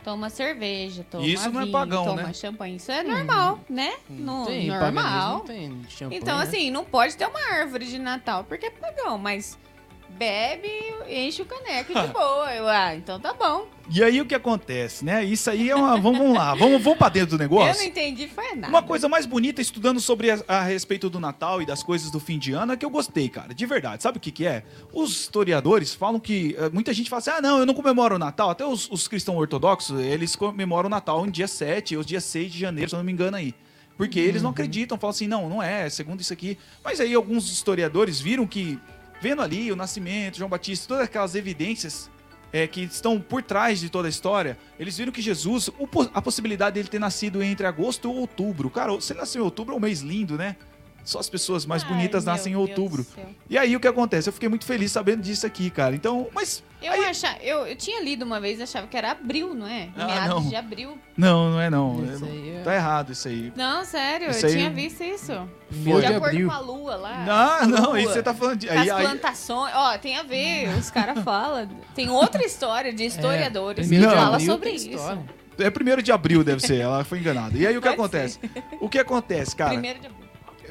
Toma 0.03 0.31
cerveja, 0.31 1.05
toma 1.11 1.27
Isso 1.27 1.51
não 1.51 1.61
é 1.61 1.65
vinho, 1.65 1.73
pagão, 1.73 2.05
toma 2.07 2.23
né? 2.23 2.33
champanhe. 2.33 2.77
Isso 2.77 2.91
é 2.91 3.03
normal, 3.03 3.61
né? 3.69 3.93
No, 4.09 4.41
Hum. 4.41 4.47
Tem, 4.47 4.67
normal. 4.69 4.91
paganismo 4.95 5.41
tem 5.41 5.85
champanhe, 5.91 6.19
Então, 6.23 6.39
né? 6.39 6.43
assim, 6.45 6.71
não 6.71 6.83
pode 6.83 7.15
ter 7.15 7.27
uma 7.27 7.39
árvore 7.53 7.85
de 7.85 7.99
Natal 7.99 8.43
porque 8.45 8.65
é 8.65 8.71
pagão, 8.71 9.19
mas 9.19 9.59
bebe, 10.17 10.69
enche 11.09 11.43
o 11.43 11.45
caneco 11.45 11.95
de 11.95 12.07
boa. 12.13 12.53
Eu, 12.55 12.69
ah, 12.69 12.95
então 12.95 13.21
tá 13.21 13.33
bom. 13.33 13.67
E 13.89 14.03
aí 14.03 14.21
o 14.21 14.27
que 14.27 14.35
acontece, 14.35 15.05
né? 15.05 15.25
Isso 15.25 15.49
aí 15.49 15.71
é 15.71 15.77
uma. 15.77 15.97
Vamos, 16.01 16.19
vamos 16.19 16.37
lá, 16.37 16.55
vamos, 16.57 16.83
vamos 16.83 16.99
pra 16.99 17.09
dentro 17.09 17.37
do 17.39 17.45
Eu 17.45 17.49
não 17.49 17.59
negócio. 17.59 17.85
entendi, 17.87 18.27
foi 18.27 18.55
nada. 18.57 18.69
Uma 18.69 18.83
coisa 18.83 19.09
mais 19.09 19.27
bonita, 19.27 19.61
estudando 19.61 20.01
sobre 20.01 20.31
a, 20.33 20.43
a 20.49 20.63
respeito 20.63 21.09
do 21.09 21.21
Natal 21.21 21.63
e 21.63 21.67
das 21.67 21.83
coisas 21.85 22.11
do 22.11 22.19
fim 22.19 22.37
de 22.39 22.53
ano, 22.53 22.73
é 22.73 22.77
que 22.77 22.85
eu 22.85 22.91
gostei, 22.91 23.29
cara. 23.29 23.55
De 23.55 23.65
verdade. 23.67 24.03
Sabe 24.03 24.19
o 24.19 24.21
que, 24.21 24.33
que 24.33 24.45
é? 24.47 24.65
Os 24.93 25.11
historiadores 25.13 25.95
falam 25.95 26.19
que. 26.19 26.57
eh, 26.59 26.69
Muita 26.71 26.93
gente 26.93 27.09
fala 27.09 27.19
assim: 27.21 27.31
ah, 27.31 27.41
não, 27.41 27.59
eu 27.61 27.67
não 27.67 27.75
comemoro 27.75 28.17
o 28.17 28.19
Natal. 28.19 28.51
Até 28.51 28.67
os, 28.67 28.91
os 28.91 29.07
cristãos 29.07 29.39
ortodoxos, 29.39 30.01
eles 30.01 30.35
comemoram 30.35 30.89
o 30.89 30.91
Natal 30.91 31.25
em 31.25 31.31
dia 31.31 31.47
7 31.47 31.97
ou 31.97 32.03
dia 32.03 32.21
6 32.21 32.51
de 32.53 32.59
janeiro, 32.59 32.91
se 32.91 32.97
eu 32.97 32.99
não 32.99 33.05
me 33.05 33.13
engano 33.13 33.37
aí. 33.37 33.55
Porque 33.97 34.19
eles 34.21 34.43
não 34.43 34.51
acreditam, 34.51 34.99
falam 34.99 35.13
assim, 35.13 35.27
não, 35.27 35.49
não 35.49 35.63
é, 35.63 35.89
segundo 35.89 36.21
isso 36.21 36.31
aqui. 36.33 36.59
Mas 36.85 37.01
aí 37.01 37.15
alguns 37.15 37.51
historiadores 37.51 38.21
viram 38.21 38.47
que, 38.47 38.79
vendo 39.21 39.43
ali 39.43 39.71
o 39.73 39.77
nascimento, 39.77 40.39
João 40.39 40.51
Batista, 40.51 40.89
todas 40.89 41.05
aquelas 41.05 41.35
evidências 41.35 42.11
é, 42.53 42.67
que 42.67 42.83
estão 42.83 43.21
por 43.21 43.43
trás 43.43 43.81
de 43.81 43.91
toda 43.91 44.09
a 44.09 44.11
história, 44.11 44.59
eles 44.79 44.97
viram 44.97 45.13
que 45.13 45.21
Jesus, 45.21 45.71
a 46.15 46.23
possibilidade 46.23 46.75
dele 46.75 46.89
ter 46.89 46.99
nascido 46.99 47.43
entre 47.43 47.67
agosto 47.67 48.09
ou 48.09 48.17
outubro. 48.17 48.71
Cara, 48.71 49.01
se 49.01 49.13
ele 49.13 49.21
nasceu 49.21 49.43
em 49.43 49.45
outubro 49.45 49.75
é 49.75 49.77
um 49.77 49.81
mês 49.81 50.01
lindo, 50.01 50.37
né? 50.37 50.57
Só 51.07 51.21
as 51.21 51.29
pessoas 51.31 51.65
mais 51.65 51.85
Ai, 51.85 51.89
bonitas 51.89 52.25
nascem 52.25 52.53
em 52.55 52.57
outubro. 52.57 53.07
E 53.49 53.57
aí 53.57 53.77
o 53.77 53.81
que 53.81 53.87
acontece? 53.87 54.29
Eu 54.29 54.33
fiquei 54.33 54.49
muito 54.49 54.65
feliz 54.67 54.91
sabendo 54.91 55.23
disso 55.23 55.47
aqui, 55.47 55.71
cara. 55.71 55.95
Então, 55.95 56.27
mas. 56.35 56.65
Eu, 56.83 56.93
aí- 56.93 57.05
acha, 57.05 57.39
eu, 57.41 57.65
eu 57.65 57.77
tinha 57.77 58.03
lido 58.03 58.25
uma 58.25 58.41
vez, 58.41 58.61
achava 58.61 58.89
que 58.89 58.97
era 58.97 59.13
abril, 59.13 59.55
não 59.55 59.69
é? 59.69 59.89
Ah, 59.97 60.05
Meados 60.05 60.43
não. 60.43 60.49
de 60.51 60.57
abril. 60.57 60.99
Não, 61.17 61.51
não 61.53 61.61
é 61.61 61.71
não. 61.71 62.05
Isso 62.13 62.25
É- 62.25 62.29
aí 62.29 62.51
é- 62.57 62.63
Tá 62.65 62.75
errado 62.75 63.13
isso 63.13 63.29
aí. 63.29 63.53
Não, 63.57 63.85
sério, 63.85 64.31
Isso 64.31 64.45
eu 64.45 64.51
aí- 64.51 64.57
tinha 64.57 64.71
visto 64.71 65.05
isso. 65.05 65.49
Primeiro 65.69 66.01
de 66.01 66.07
de 66.09 66.13
acordo 66.15 66.27
abril. 66.33 66.49
com 66.49 66.55
a 66.55 66.59
lua 66.59 66.97
lá. 66.97 67.25
Não, 67.25 67.69
não, 67.69 67.87
lua, 67.91 68.01
isso 68.01 68.13
você 68.13 68.23
tá 68.25 68.35
falando 68.35 68.59
de. 68.59 68.69
Aí, 68.69 68.91
as 68.91 68.97
aí, 68.97 69.05
plantações. 69.07 69.73
Ó, 69.77 69.99
tem 69.99 70.17
a 70.19 70.25
ver, 70.25 70.69
os 70.77 70.91
caras 70.91 71.23
falam. 71.25 71.69
Tem 71.95 72.11
outra 72.11 72.45
história 72.45 72.93
de 72.93 73.05
historiadores 73.07 73.87
que 73.89 73.95
primeiro 73.95 74.13
de 74.13 74.21
fala 74.21 74.41
sobre 74.41 74.71
isso. 74.71 74.91
história. 74.91 75.25
é 75.59 75.71
primeiro 75.71 76.03
de 76.03 76.11
abril, 76.11 76.43
deve 76.45 76.61
ser. 76.61 76.81
Ela 76.81 77.05
foi 77.05 77.21
enganada. 77.21 77.57
E 77.57 77.65
aí 77.67 77.77
o 77.79 77.81
que 77.81 77.89
Pode 77.89 77.95
acontece? 78.01 78.41
O 78.81 78.89
que 78.89 78.99
acontece, 78.99 79.55
cara? 79.57 79.71
Primeiro 79.71 80.01
de 80.01 80.07
abril. 80.09 80.26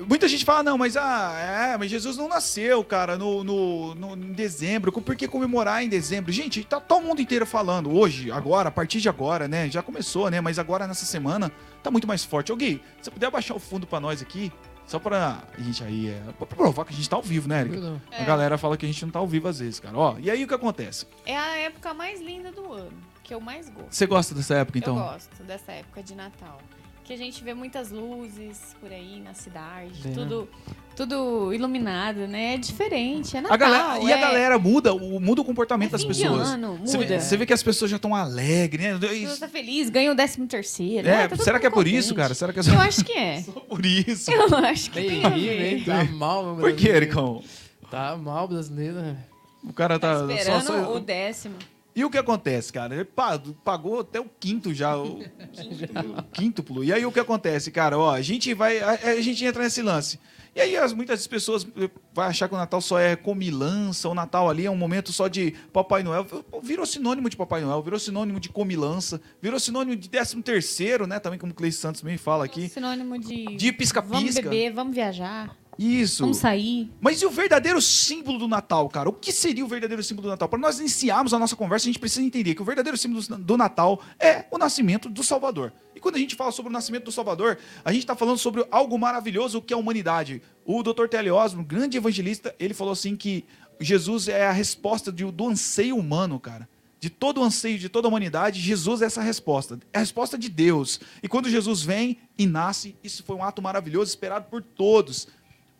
Muita 0.07 0.27
gente 0.27 0.44
fala, 0.45 0.63
não, 0.63 0.77
mas 0.77 0.97
ah, 0.97 1.33
é, 1.74 1.77
mas 1.77 1.89
Jesus 1.89 2.18
não 2.18 2.27
nasceu, 2.27 2.83
cara, 2.83 3.18
no, 3.18 3.44
no, 3.44 3.95
no- 3.95 4.13
em 4.15 4.33
dezembro. 4.33 4.92
Por 4.92 5.15
que 5.15 5.27
comemorar 5.27 5.83
em 5.83 5.89
dezembro? 5.89 6.31
Gente, 6.31 6.63
tá 6.63 6.80
todo 6.80 7.03
mundo 7.03 7.21
inteiro 7.21 7.45
falando 7.45 7.92
hoje, 7.95 8.31
agora, 8.31 8.69
a 8.69 8.71
partir 8.71 9.00
de 9.01 9.09
agora, 9.09 9.47
né? 9.47 9.69
Já 9.69 9.81
começou, 9.81 10.30
né? 10.30 10.42
Mas 10.42 10.59
agora 10.59 10.88
nessa 10.88 11.06
semana 11.06 11.51
tá 11.83 11.89
muito 11.92 12.07
mais 12.07 12.24
forte. 12.24 12.51
Ô, 12.51 12.56
Gui, 12.56 12.81
se 13.01 13.06
você 13.06 13.12
puder 13.12 13.27
abaixar 13.27 13.56
o 13.56 13.59
fundo 13.59 13.86
pra 13.88 14.00
nós 14.00 14.21
aqui, 14.21 14.51
só 14.88 15.00
pra 15.00 15.44
gente 15.57 15.83
aí, 15.83 16.09
é, 16.09 16.21
pra 16.38 16.45
provar 16.45 16.86
que 16.86 16.94
a 16.94 16.95
gente 16.95 17.09
tá 17.09 17.15
ao 17.15 17.21
vivo, 17.24 17.47
né, 17.50 17.62
Erika? 17.62 17.77
Não. 17.80 18.01
A 18.12 18.24
galera 18.24 18.57
fala 18.57 18.77
que 18.77 18.86
a 18.86 18.89
gente 18.89 19.03
não 19.03 19.12
tá 19.12 19.19
ao 19.19 19.27
vivo 19.27 19.47
às 19.47 19.59
vezes, 19.59 19.80
cara. 19.80 19.97
Ó, 19.97 20.15
e 20.19 20.30
aí 20.30 20.44
o 20.44 20.47
que 20.47 20.53
acontece? 20.53 21.07
É 21.25 21.36
a 21.36 21.57
época 21.57 21.94
mais 21.94 22.21
linda 22.21 22.51
do 22.51 22.71
ano, 22.71 22.92
que 23.24 23.33
eu 23.33 23.42
mais 23.42 23.68
gosto. 23.69 23.88
Você 23.89 24.06
gosta 24.06 24.36
dessa 24.36 24.56
época, 24.56 24.77
então? 24.77 24.95
Eu 24.97 25.03
gosto 25.03 25.44
dessa 25.44 25.71
época 25.71 26.03
de 26.03 26.13
Natal. 26.13 26.59
Que 27.06 27.13
a 27.13 27.18
gente 27.18 27.44
vê 27.44 27.54
muitas 27.54 27.92
luzes 27.92 28.75
por 28.81 28.92
aí 28.92 29.22
na 29.24 29.36
cidade, 29.36 29.94
É. 30.07 30.10
tudo, 30.12 30.50
tudo 30.96 31.54
iluminado, 31.54 32.22
né? 32.28 32.56
É 32.56 32.57
diferente, 32.57 33.38
é 33.38 33.42
Natal. 33.42 33.54
A 33.54 33.57
galera, 33.57 34.00
e 34.00 34.12
a 34.12 34.18
é- 34.18 34.22
galera 34.22 34.57
muda, 34.57 34.92
o, 34.92 35.19
muda 35.19 35.40
o 35.42 35.46
comportamento 35.46 35.90
é 35.90 35.92
das 35.92 36.04
pessoas. 36.04 36.50
ano, 36.50 36.80
Você 36.84 36.98
vê, 36.98 37.04
muda. 37.06 37.19
você 37.19 37.38
vê 37.38 37.46
que 37.46 37.54
as 37.54 37.62
pessoas 37.62 37.92
já 37.92 37.98
estão 37.98 38.16
alegres, 38.16 38.84
né? 38.84 38.98
Você 39.28 39.40
tá 39.40 39.48
feliz, 39.48 39.88
ganha 39.92 40.12
o 40.12 40.16
décimo 40.16 40.48
terceiro. 40.48 41.07
É, 41.07 41.25
Ah, 41.25 41.30
tá 41.30 41.36
será 41.38 41.60
que 41.60 41.68
é 41.68 41.69
por 41.69 41.88
isso, 41.88 42.16
cara? 42.16 42.34
Será 42.34 42.52
que 42.52 42.60
é 42.60 42.63
só 42.63 42.74
Eu 42.74 42.80
acho 42.81 43.06
que 43.06 43.13
é. 43.13 43.44
por 43.69 43.86
isso? 43.86 44.31
Eu 44.31 44.56
acho 44.57 44.90
que 44.90 45.00
tem 45.07 45.24
a 45.24 45.30
Terrível, 45.30 45.57
ver. 45.57 45.74
hein? 45.78 45.84
Tá 45.84 46.04
mal, 46.06 46.44
meu 46.44 46.56
Por 46.56 46.74
que. 46.74 46.88
Ericão? 46.90 47.44
Tá 47.92 48.18
mal, 48.18 48.48
brasileiro. 48.48 49.16
O 49.63 49.72
cara 49.74 50.00
tá, 50.00 50.25
Tá 50.25 50.34
esperando 50.34 50.63
só- 50.63 50.84
só- 50.86 50.96
o 50.96 51.00
décimo. 51.00 51.56
E 51.95 52.03
o 52.03 52.09
que 52.09 52.18
acontece, 52.18 52.74
cara? 52.74 52.94
Ele 52.94 53.06
pa- 53.06 53.42
pagou 53.63 54.01
até 54.01 54.19
o 54.19 54.25
quinto 54.39 54.74
já, 54.74 54.97
o, 54.97 55.19
o 55.21 56.24
quíntuplo. 56.33 56.83
E 56.83 56.92
aí 56.92 57.06
o 57.06 57.12
que 57.12 57.19
acontece, 57.21 57.71
cara? 57.71 57.97
Ó, 57.97 58.12
a 58.12 58.21
gente 58.21 58.53
vai, 58.53 58.80
a, 58.80 58.92
a 58.92 59.21
gente 59.21 59.44
entra 59.45 59.63
nesse 59.63 59.81
lance. 59.81 60.19
E 60.53 60.62
aí 60.62 60.77
as, 60.77 60.94
muitas 60.94 61.25
pessoas 61.27 61.68
eh, 61.77 61.89
vão 62.13 62.24
achar 62.25 62.47
que 62.47 62.56
o 62.56 62.57
Natal 62.57 62.80
só 62.80 62.97
é 62.97 63.15
comilança, 63.15 64.07
o 64.07 64.13
Natal 64.13 64.50
ali 64.50 64.65
é 64.65 64.71
um 64.71 64.75
momento 64.77 65.12
só 65.12 65.27
de 65.27 65.53
Papai 65.74 66.01
Noel. 66.01 66.25
Virou 66.63 66.86
sinônimo 66.86 67.30
de 67.30 67.36
Papai 67.36 67.62
Noel, 67.62 67.81
virou 67.81 68.00
sinônimo 68.00 68.39
de 68.39 68.47
comilança, 68.50 69.21
virou 69.42 69.59
sinônimo 69.59 69.97
de 69.97 70.07
décimo 70.09 70.42
terceiro, 70.42 71.06
né? 71.07 71.19
Também 71.19 71.38
como 71.39 71.51
o 71.51 71.56
Cleice 71.56 71.77
Santos 71.80 72.00
também 72.01 72.18
fala 72.18 72.45
aqui. 72.45 72.69
Sinônimo 72.69 73.19
de. 73.19 73.56
De 73.57 73.71
pisca-pisca. 73.73 74.18
Vamos 74.18 74.35
beber, 74.35 74.71
vamos 74.73 74.95
viajar, 74.95 75.54
Isso. 75.77 76.23
vamos 76.23 76.37
sair. 76.37 76.89
Mas 77.01 77.21
e 77.21 77.25
o 77.25 77.29
verdadeiro 77.29 77.81
símbolo 77.81 78.39
do 78.39 78.47
Natal, 78.47 78.87
cara? 78.89 79.09
O 79.09 79.13
que 79.13 79.31
seria 79.31 79.63
o 79.63 79.67
verdadeiro 79.67 80.03
símbolo 80.03 80.27
do 80.27 80.31
Natal? 80.31 80.47
Para 80.47 80.59
nós 80.59 80.79
iniciarmos 80.79 81.33
a 81.33 81.39
nossa 81.39 81.55
conversa, 81.55 81.85
a 81.85 81.89
gente 81.89 81.99
precisa 81.99 82.23
entender 82.23 82.55
que 82.55 82.61
o 82.61 82.65
verdadeiro 82.65 82.97
símbolo 82.97 83.21
do 83.21 83.57
Natal 83.57 84.01
é 84.19 84.45
o 84.51 84.57
nascimento 84.57 85.09
do 85.09 85.23
Salvador. 85.23 85.73
E 85.95 85.99
quando 85.99 86.15
a 86.15 86.19
gente 86.19 86.35
fala 86.35 86.51
sobre 86.51 86.69
o 86.69 86.73
nascimento 86.73 87.05
do 87.05 87.11
Salvador, 87.11 87.57
a 87.83 87.91
gente 87.91 88.01
está 88.03 88.15
falando 88.15 88.37
sobre 88.37 88.65
algo 88.71 88.97
maravilhoso 88.97 89.61
que 89.61 89.73
é 89.73 89.75
a 89.75 89.79
humanidade. 89.79 90.41
O 90.65 90.81
Dr. 90.83 91.07
Osborne, 91.33 91.63
um 91.63 91.63
grande 91.63 91.97
evangelista, 91.97 92.55
ele 92.59 92.73
falou 92.73 92.94
assim 92.94 93.15
que 93.15 93.45
Jesus 93.79 94.27
é 94.27 94.47
a 94.47 94.51
resposta 94.51 95.11
do 95.11 95.47
anseio 95.47 95.97
humano, 95.97 96.39
cara. 96.39 96.67
De 96.99 97.09
todo 97.09 97.39
o 97.39 97.44
anseio 97.44 97.77
de 97.77 97.87
toda 97.87 98.07
a 98.07 98.09
humanidade, 98.09 98.59
Jesus 98.59 99.01
é 99.01 99.05
essa 99.05 99.21
resposta. 99.21 99.79
É 99.94 99.97
a 99.97 99.99
resposta 99.99 100.37
de 100.37 100.49
Deus. 100.49 100.99
E 101.21 101.27
quando 101.27 101.49
Jesus 101.49 101.83
vem 101.83 102.17
e 102.37 102.47
nasce, 102.47 102.95
isso 103.03 103.23
foi 103.23 103.35
um 103.35 103.44
ato 103.44 103.61
maravilhoso, 103.61 104.09
esperado 104.09 104.49
por 104.49 104.61
todos. 104.61 105.27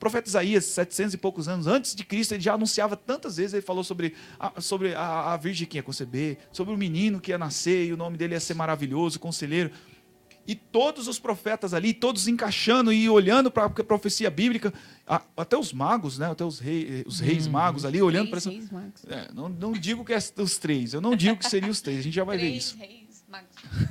O 0.06 0.08
profeta 0.08 0.30
Isaías, 0.30 0.66
700 0.66 1.16
e 1.16 1.18
poucos 1.18 1.48
anos 1.48 1.66
antes 1.66 1.96
de 1.96 2.04
Cristo, 2.06 2.34
ele 2.34 2.42
já 2.42 2.54
anunciava 2.54 2.96
tantas 2.96 3.38
vezes, 3.38 3.56
ele 3.56 3.64
falou 3.64 3.84
sobre 3.84 4.14
a, 4.40 4.62
sobre 4.62 4.94
a, 4.94 5.34
a 5.34 5.38
virgem 5.38 5.66
que 5.68 5.80
ia 5.80 5.84
conceber, 5.84 6.38
sobre 6.52 6.72
o 6.72 6.78
menino 6.78 7.20
que 7.20 7.32
ia 7.32 7.40
nascer, 7.40 7.88
e 7.88 7.92
o 7.92 7.98
nome 7.98 8.16
dele 8.16 8.36
ia 8.36 8.40
ser 8.40 8.54
maravilhoso, 8.54 9.20
conselheiro. 9.20 9.72
E 10.48 10.54
todos 10.54 11.08
os 11.08 11.18
profetas 11.18 11.74
ali, 11.74 11.92
todos 11.92 12.28
encaixando 12.28 12.94
e 12.94 13.10
olhando 13.10 13.50
para 13.50 13.66
a 13.66 13.70
profecia 13.70 14.30
bíblica, 14.30 14.72
até 15.36 15.58
os 15.58 15.74
magos, 15.74 16.20
né? 16.20 16.30
Até 16.30 16.46
os, 16.46 16.60
rei, 16.60 17.04
os 17.08 17.20
reis 17.20 17.48
magos 17.48 17.84
ali, 17.84 18.00
olhando 18.00 18.30
para 18.30 18.38
essa. 18.38 18.52
É, 19.08 19.34
não, 19.34 19.50
não 19.50 19.72
digo 19.72 20.06
que 20.06 20.14
é 20.14 20.20
os 20.38 20.58
três, 20.60 20.94
eu 20.94 21.02
não 21.02 21.16
digo 21.16 21.38
que 21.38 21.50
seria 21.50 21.72
os 21.72 21.82
três, 21.82 21.98
a 21.98 22.04
gente 22.04 22.14
já 22.14 22.24
vai 22.24 22.38
ver 22.38 22.50
Três 22.50 22.64
isso. 22.64 22.78
reis. 22.78 23.05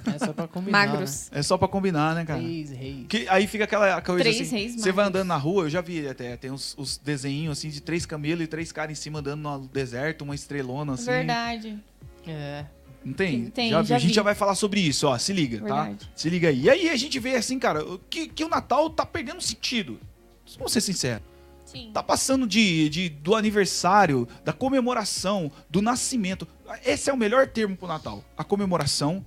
É 0.06 0.18
só 0.18 0.32
pra 0.32 0.48
combinar, 0.48 0.86
Magros. 0.86 1.28
É 1.32 1.42
só 1.42 1.58
para 1.58 1.68
combinar, 1.68 2.14
né, 2.14 2.20
né? 2.20 2.26
cara? 2.26 2.40
Três 2.40 2.70
reis. 2.70 3.06
Que 3.08 3.26
aí 3.28 3.46
fica 3.46 3.64
aquela 3.64 4.00
coisa 4.00 4.22
Três 4.22 4.40
assim, 4.40 4.56
reis 4.56 4.74
você 4.80 4.92
vai 4.92 5.06
andando 5.06 5.28
na 5.28 5.36
rua, 5.36 5.64
eu 5.64 5.70
já 5.70 5.80
vi 5.80 6.06
até, 6.06 6.36
tem 6.36 6.50
uns, 6.50 6.74
os 6.78 6.96
desenhinhos 6.98 7.58
assim 7.58 7.68
de 7.68 7.80
três 7.80 8.06
camelos 8.06 8.44
e 8.44 8.46
três 8.46 8.72
caras 8.72 8.92
em 8.98 9.00
cima 9.00 9.18
andando 9.18 9.40
no 9.40 9.68
deserto, 9.68 10.22
uma 10.22 10.34
estrelona 10.34 10.94
assim. 10.94 11.06
Verdade. 11.06 11.78
É. 12.26 12.64
Não 13.04 13.12
tem? 13.12 13.50
Tem, 13.50 13.70
já 13.70 13.82
vi. 13.82 13.88
já 13.88 13.96
a 13.96 13.98
gente 13.98 14.08
vi. 14.08 14.14
já 14.14 14.22
vai 14.22 14.34
falar 14.34 14.54
sobre 14.54 14.80
isso, 14.80 15.06
ó, 15.06 15.18
se 15.18 15.32
liga, 15.32 15.58
Verdade. 15.58 15.96
tá? 15.96 16.06
Se 16.16 16.30
liga 16.30 16.48
aí. 16.48 16.62
E 16.62 16.70
aí 16.70 16.88
a 16.88 16.96
gente 16.96 17.18
vê 17.20 17.36
assim, 17.36 17.58
cara, 17.58 17.84
que, 18.08 18.28
que 18.28 18.42
o 18.42 18.48
Natal 18.48 18.88
tá 18.88 19.04
perdendo 19.04 19.42
sentido. 19.42 20.00
Vamos 20.56 20.72
ser 20.72 20.80
sinceros. 20.80 21.22
Sim. 21.66 21.90
Tá 21.92 22.02
passando 22.02 22.46
de, 22.46 22.88
de- 22.88 23.08
do 23.08 23.34
aniversário, 23.34 24.28
da 24.44 24.52
comemoração, 24.52 25.50
do 25.68 25.82
nascimento. 25.82 26.46
Esse 26.84 27.10
é 27.10 27.12
o 27.12 27.16
melhor 27.16 27.46
termo 27.48 27.76
pro 27.76 27.88
Natal. 27.88 28.24
A 28.36 28.44
comemoração 28.44 29.24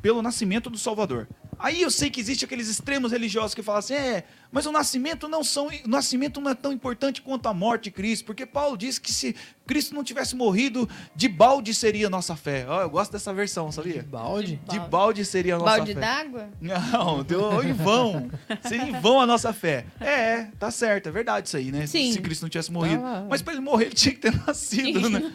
pelo 0.00 0.22
nascimento 0.22 0.70
do 0.70 0.78
Salvador. 0.78 1.28
Aí 1.58 1.82
eu 1.82 1.90
sei 1.90 2.10
que 2.10 2.20
existe 2.20 2.44
aqueles 2.44 2.68
extremos 2.68 3.12
religiosos 3.12 3.54
que 3.54 3.62
falam 3.62 3.78
assim, 3.78 3.94
é, 3.94 4.24
mas 4.52 4.66
o 4.66 4.72
nascimento 4.72 5.28
não 5.28 5.42
são, 5.42 5.68
o 5.68 5.88
nascimento 5.88 6.40
não 6.40 6.50
é 6.50 6.54
tão 6.54 6.72
importante 6.72 7.22
quanto 7.22 7.46
a 7.46 7.54
morte 7.54 7.84
de 7.84 7.90
Cristo, 7.92 8.24
porque 8.24 8.44
Paulo 8.44 8.76
disse 8.76 9.00
que 9.00 9.12
se 9.12 9.34
Cristo 9.66 9.94
não 9.94 10.04
tivesse 10.04 10.36
morrido, 10.36 10.88
de 11.14 11.28
balde 11.28 11.74
seria 11.74 12.06
a 12.06 12.10
nossa 12.10 12.36
fé. 12.36 12.64
Ó, 12.68 12.82
eu 12.82 12.90
gosto 12.90 13.12
dessa 13.12 13.34
versão, 13.34 13.72
sabia? 13.72 14.06
Balde? 14.08 14.60
De 14.68 14.78
balde 14.78 15.24
seria 15.24 15.56
a 15.56 15.58
nossa 15.58 15.76
Balde 15.76 15.94
fé. 15.94 16.00
d'água? 16.00 16.48
Não, 16.60 17.22
deu 17.24 17.62
em 17.64 17.72
vão. 17.72 18.30
Seria 18.62 18.88
em 18.88 19.00
vão 19.00 19.20
a 19.20 19.26
nossa 19.26 19.52
fé. 19.52 19.86
É, 20.00 20.44
tá 20.58 20.70
certo, 20.70 21.08
é 21.08 21.12
verdade 21.12 21.48
isso 21.48 21.56
aí, 21.56 21.72
né? 21.72 21.86
Sim. 21.86 22.12
Se 22.12 22.20
Cristo 22.20 22.42
não 22.42 22.48
tivesse 22.48 22.70
morrido. 22.70 23.02
Tá. 23.02 23.26
Mas 23.28 23.42
pra 23.42 23.52
ele 23.52 23.62
morrer, 23.62 23.86
ele 23.86 23.94
tinha 23.94 24.14
que 24.14 24.20
ter 24.20 24.34
nascido, 24.46 25.10
né? 25.10 25.32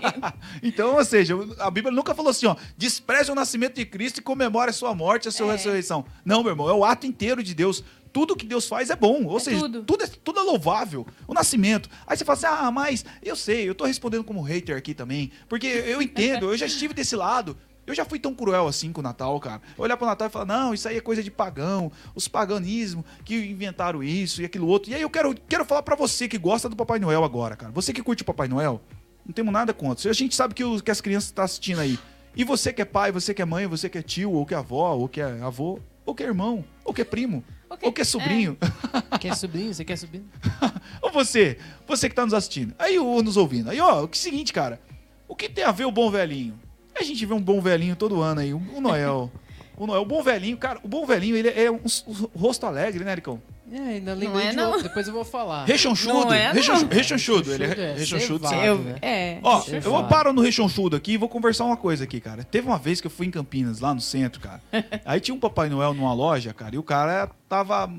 então, 0.62 0.94
ou 0.94 1.04
seja, 1.04 1.34
a 1.58 1.70
Bíblia 1.70 1.94
nunca 1.94 2.14
falou 2.14 2.30
assim, 2.30 2.46
ó, 2.46 2.56
despreze 2.76 3.30
o 3.30 3.34
nascimento 3.34 3.74
de 3.74 3.84
Cristo 3.84 4.18
e 4.18 4.22
comemore 4.22 4.70
a 4.70 4.72
sua 4.72 4.94
morte 4.94 5.26
e 5.26 5.28
a 5.28 5.32
sua 5.32 5.54
É. 5.54 5.55
ressurreição. 5.56 6.04
Não, 6.24 6.42
meu 6.42 6.52
irmão, 6.52 6.68
é 6.68 6.72
o 6.72 6.84
ato 6.84 7.06
inteiro 7.06 7.42
de 7.42 7.54
Deus. 7.54 7.82
Tudo 8.12 8.34
que 8.34 8.46
Deus 8.46 8.66
faz 8.66 8.88
é 8.88 8.96
bom. 8.96 9.24
Ou 9.26 9.36
É 9.36 9.40
seja, 9.40 9.60
tudo. 9.60 9.82
tudo 9.84 10.04
é, 10.04 10.06
tudo 10.06 10.40
é 10.40 10.42
louvável. 10.42 11.06
O 11.28 11.34
nascimento. 11.34 11.88
Aí 12.06 12.16
você 12.16 12.24
fala 12.24 12.38
assim, 12.38 12.46
ah, 12.46 12.70
mas 12.70 13.04
eu 13.22 13.36
sei, 13.36 13.68
eu 13.68 13.74
tô 13.74 13.84
respondendo 13.84 14.24
como 14.24 14.40
hater 14.40 14.76
aqui 14.76 14.94
também. 14.94 15.30
Porque 15.48 15.66
eu 15.66 16.00
entendo, 16.00 16.46
eu 16.50 16.56
já 16.56 16.64
estive 16.66 16.94
desse 16.94 17.14
lado. 17.14 17.56
Eu 17.86 17.94
já 17.94 18.04
fui 18.04 18.18
tão 18.18 18.34
cruel 18.34 18.66
assim 18.66 18.90
com 18.90 19.00
o 19.00 19.04
Natal, 19.04 19.38
cara. 19.38 19.60
Olhar 19.78 19.96
pro 19.96 20.06
Natal 20.06 20.26
e 20.26 20.30
falar, 20.30 20.44
não, 20.46 20.74
isso 20.74 20.88
aí 20.88 20.96
é 20.96 21.00
coisa 21.00 21.22
de 21.22 21.30
pagão, 21.30 21.92
os 22.16 22.26
paganismos 22.26 23.04
que 23.24 23.36
inventaram 23.36 24.02
isso 24.02 24.42
e 24.42 24.44
aquilo 24.44 24.66
outro. 24.66 24.90
E 24.90 24.94
aí 24.94 25.02
eu 25.02 25.10
quero, 25.10 25.32
quero 25.48 25.64
falar 25.64 25.82
pra 25.82 25.94
você 25.94 26.26
que 26.26 26.36
gosta 26.38 26.68
do 26.68 26.74
Papai 26.74 26.98
Noel 26.98 27.22
agora, 27.22 27.54
cara. 27.54 27.70
Você 27.72 27.92
que 27.92 28.02
curte 28.02 28.22
o 28.22 28.26
Papai 28.26 28.48
Noel, 28.48 28.80
não 29.24 29.32
temos 29.32 29.52
nada 29.52 29.72
contra. 29.72 30.10
A 30.10 30.12
gente 30.14 30.34
sabe 30.34 30.52
que, 30.54 30.64
os- 30.64 30.80
que 30.82 30.90
as 30.90 31.00
crianças 31.00 31.28
estão 31.28 31.44
assistindo 31.44 31.78
aí. 31.80 31.96
E 32.36 32.44
você 32.44 32.72
que 32.72 32.82
é 32.82 32.84
pai, 32.84 33.10
você 33.10 33.32
que 33.32 33.40
é 33.40 33.44
mãe, 33.44 33.66
você 33.66 33.88
que 33.88 33.96
é 33.98 34.02
tio, 34.02 34.30
ou 34.32 34.44
que 34.44 34.54
é 34.54 34.58
avó, 34.58 34.94
ou 34.94 35.08
que 35.08 35.20
é 35.20 35.40
avô, 35.40 35.80
ou 36.04 36.14
que 36.14 36.22
é 36.22 36.26
irmão, 36.26 36.62
ou 36.84 36.92
que 36.92 37.00
é 37.00 37.04
primo, 37.04 37.42
Ou 37.70 37.76
que- 37.78 37.86
ou 37.86 37.92
que 37.92 38.00
é 38.02 38.04
sobrinho. 38.04 38.56
Quer 39.20 39.34
sobrinho? 39.34 39.72
Você 39.74 39.84
quer 39.84 39.96
sobrinho? 39.96 40.26
Ou 41.02 41.10
você, 41.10 41.58
você 41.86 42.08
que 42.08 42.14
tá 42.14 42.24
nos 42.24 42.34
assistindo, 42.34 42.74
aí 42.78 42.98
ou 42.98 43.22
nos 43.22 43.36
ouvindo. 43.36 43.70
Aí, 43.70 43.80
ó, 43.80 44.04
o 44.04 44.08
que 44.08 44.16
é 44.16 44.20
o 44.20 44.22
seguinte, 44.22 44.52
cara. 44.52 44.80
O 45.26 45.34
que 45.34 45.48
tem 45.48 45.64
a 45.64 45.72
ver 45.72 45.84
o 45.86 45.90
bom 45.90 46.10
velhinho? 46.10 46.58
A 46.94 47.02
gente 47.02 47.24
vê 47.26 47.34
um 47.34 47.40
bom 47.40 47.60
velhinho 47.60 47.96
todo 47.96 48.20
ano 48.22 48.40
aí, 48.40 48.52
o 48.54 48.80
Noel. 48.80 49.30
O 49.78 49.86
Noel, 49.86 50.00
o 50.02 50.06
bom 50.06 50.22
velhinho, 50.22 50.56
cara, 50.56 50.80
o 50.82 50.88
bom 50.88 51.04
velhinho, 51.04 51.36
ele 51.36 51.48
é 51.50 51.70
um, 51.70 51.80
um 52.08 52.38
rosto 52.38 52.64
alegre, 52.64 53.04
né, 53.04 53.12
Ericão? 53.12 53.42
É, 53.70 53.78
ainda 53.78 54.14
Não 54.14 54.20
lembrei 54.20 54.46
é, 54.46 54.50
de 54.50 54.56
não. 54.56 54.68
outro, 54.68 54.84
depois 54.84 55.08
eu 55.08 55.12
vou 55.12 55.24
falar. 55.24 55.64
Rechonchudo, 55.64 56.12
Não 56.26 56.32
é, 56.32 56.48
não. 56.48 56.54
rechonchu- 56.54 56.86
rechonchudo, 56.86 57.52
ele 57.52 57.66
Rechonchudo 57.66 57.82
é 57.82 57.90
é 57.90 57.98
rechonchudo, 57.98 58.48
cevado. 58.48 58.60
sim. 58.62 58.66
Eu, 58.66 58.78
né? 58.78 58.98
é. 59.02 59.38
Ó, 59.42 59.62
eu 59.84 60.04
parar 60.04 60.32
no 60.32 60.40
rechonchudo 60.40 60.94
aqui 60.94 61.12
e 61.12 61.16
vou 61.16 61.28
conversar 61.28 61.64
uma 61.64 61.76
coisa 61.76 62.04
aqui, 62.04 62.20
cara. 62.20 62.44
Teve 62.44 62.68
uma 62.68 62.78
vez 62.78 63.00
que 63.00 63.06
eu 63.08 63.10
fui 63.10 63.26
em 63.26 63.30
Campinas, 63.30 63.80
lá 63.80 63.92
no 63.92 64.00
centro, 64.00 64.40
cara. 64.40 64.62
Aí 65.04 65.18
tinha 65.18 65.34
um 65.34 65.40
Papai 65.40 65.68
Noel 65.68 65.94
numa 65.94 66.14
loja, 66.14 66.54
cara, 66.54 66.74
e 66.74 66.78
o 66.78 66.82
cara 66.82 67.28
tava... 67.48 67.92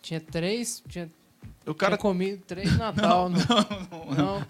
Tinha 0.00 0.20
três. 0.20 0.82
Tinha, 0.88 1.10
O 1.66 1.74
cara... 1.74 1.96
tinha 1.96 2.02
comido 2.02 2.42
três 2.46 2.74
Natal. 2.78 3.28
Não, 3.28 3.38
não, 4.16 4.42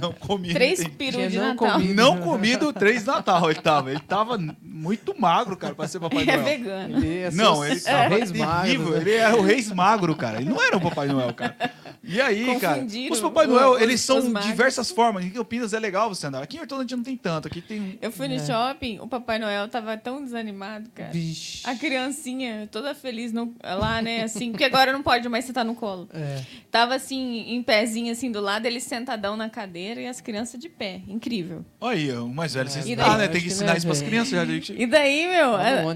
Não, 0.00 0.12
comi. 0.20 0.52
Três 0.52 0.80
não 0.80 0.90
peru 0.90 1.28
de 1.28 1.38
não 1.38 1.48
Natal. 1.54 1.72
comido. 1.72 1.94
Não 1.94 2.18
comido 2.20 2.72
três 2.72 3.04
Natal, 3.04 3.50
ele 3.50 3.60
tava. 3.60 3.90
Ele 3.90 4.00
tava 4.00 4.38
muito 4.62 5.14
magro, 5.20 5.56
cara, 5.56 5.74
pra 5.74 5.88
ser 5.88 5.98
Papai 6.00 6.22
É 6.28 6.36
Noel. 6.36 6.44
vegano. 6.44 6.98
Ele 6.98 7.30
ser 7.30 7.36
Não, 7.36 7.64
ele 7.64 7.74
os 7.76 7.82
tava 7.82 8.08
reis 8.08 8.30
terrível. 8.30 8.46
magros, 8.46 8.90
né? 8.90 9.00
Ele 9.00 9.12
era 9.14 9.36
o 9.36 9.42
Reis 9.42 9.72
Magro, 9.72 10.16
cara. 10.16 10.40
Ele 10.40 10.50
não 10.50 10.62
era 10.62 10.76
o 10.76 10.80
Papai 10.80 11.08
Noel, 11.08 11.34
cara. 11.34 11.56
E 12.04 12.20
aí, 12.20 12.58
cara, 12.58 12.84
os 13.10 13.20
Papai 13.20 13.46
Noel, 13.46 13.78
eles 13.80 14.00
são 14.00 14.20
de 14.20 14.42
diversas 14.42 14.90
formas. 14.90 15.24
Em 15.24 15.30
Campinas 15.30 15.72
é 15.72 15.78
legal 15.78 16.08
você 16.08 16.26
andar. 16.26 16.42
Aqui 16.42 16.56
em 16.56 16.60
Hortolândia 16.60 16.96
não 16.96 17.04
tem 17.04 17.16
tanto. 17.16 17.46
Aqui 17.46 17.60
tem 17.60 17.80
um... 17.80 17.98
Eu 18.02 18.10
fui 18.10 18.26
no 18.26 18.34
É. 18.34 18.38
shopping, 18.44 18.98
o 19.00 19.06
Papai 19.06 19.38
Noel 19.38 19.68
tava 19.68 19.96
tão 19.96 20.22
desanimado, 20.22 20.90
cara. 20.94 21.12
Vixe. 21.12 21.60
A 21.68 21.74
criancinha, 21.76 22.68
toda 22.72 22.94
feliz 22.94 23.32
no- 23.32 23.54
lá, 23.62 24.02
né, 24.02 24.22
assim, 24.24 24.50
porque 24.50 24.64
agora 24.64 24.92
não 24.92 25.02
pode 25.02 25.28
mais 25.28 25.44
sentar 25.44 25.64
no 25.64 25.74
colo. 25.76 26.08
É. 26.12 26.42
Tava 26.70 26.94
assim, 26.96 27.44
em 27.54 27.62
pezinho 27.62 28.10
assim 28.10 28.32
do 28.32 28.40
lado, 28.40 28.66
ele 28.66 28.80
sentadão 28.80 29.36
na 29.36 29.48
cadeira 29.48 30.00
e 30.00 30.06
as 30.08 30.20
crianças 30.20 30.60
de 30.60 30.68
pé. 30.68 31.02
Incrível. 31.06 31.64
Olha 31.80 31.96
aí, 31.96 32.12
o 32.18 32.28
mais 32.28 32.54
velho. 32.54 32.68
Você 32.68 32.80
ensinar, 32.80 33.08
daí? 33.10 33.18
né? 33.18 33.28
Tem 33.28 33.40
que 33.40 33.46
ensinar 33.46 33.74
é 33.74 33.76
isso 33.78 33.86
pras 33.86 34.00
velho. 34.00 34.10
crianças. 34.10 34.66
Já. 34.66 34.74
E 34.74 34.86
daí, 34.86 35.28
meu, 35.28 35.54
no 35.54 35.54
a, 35.54 35.94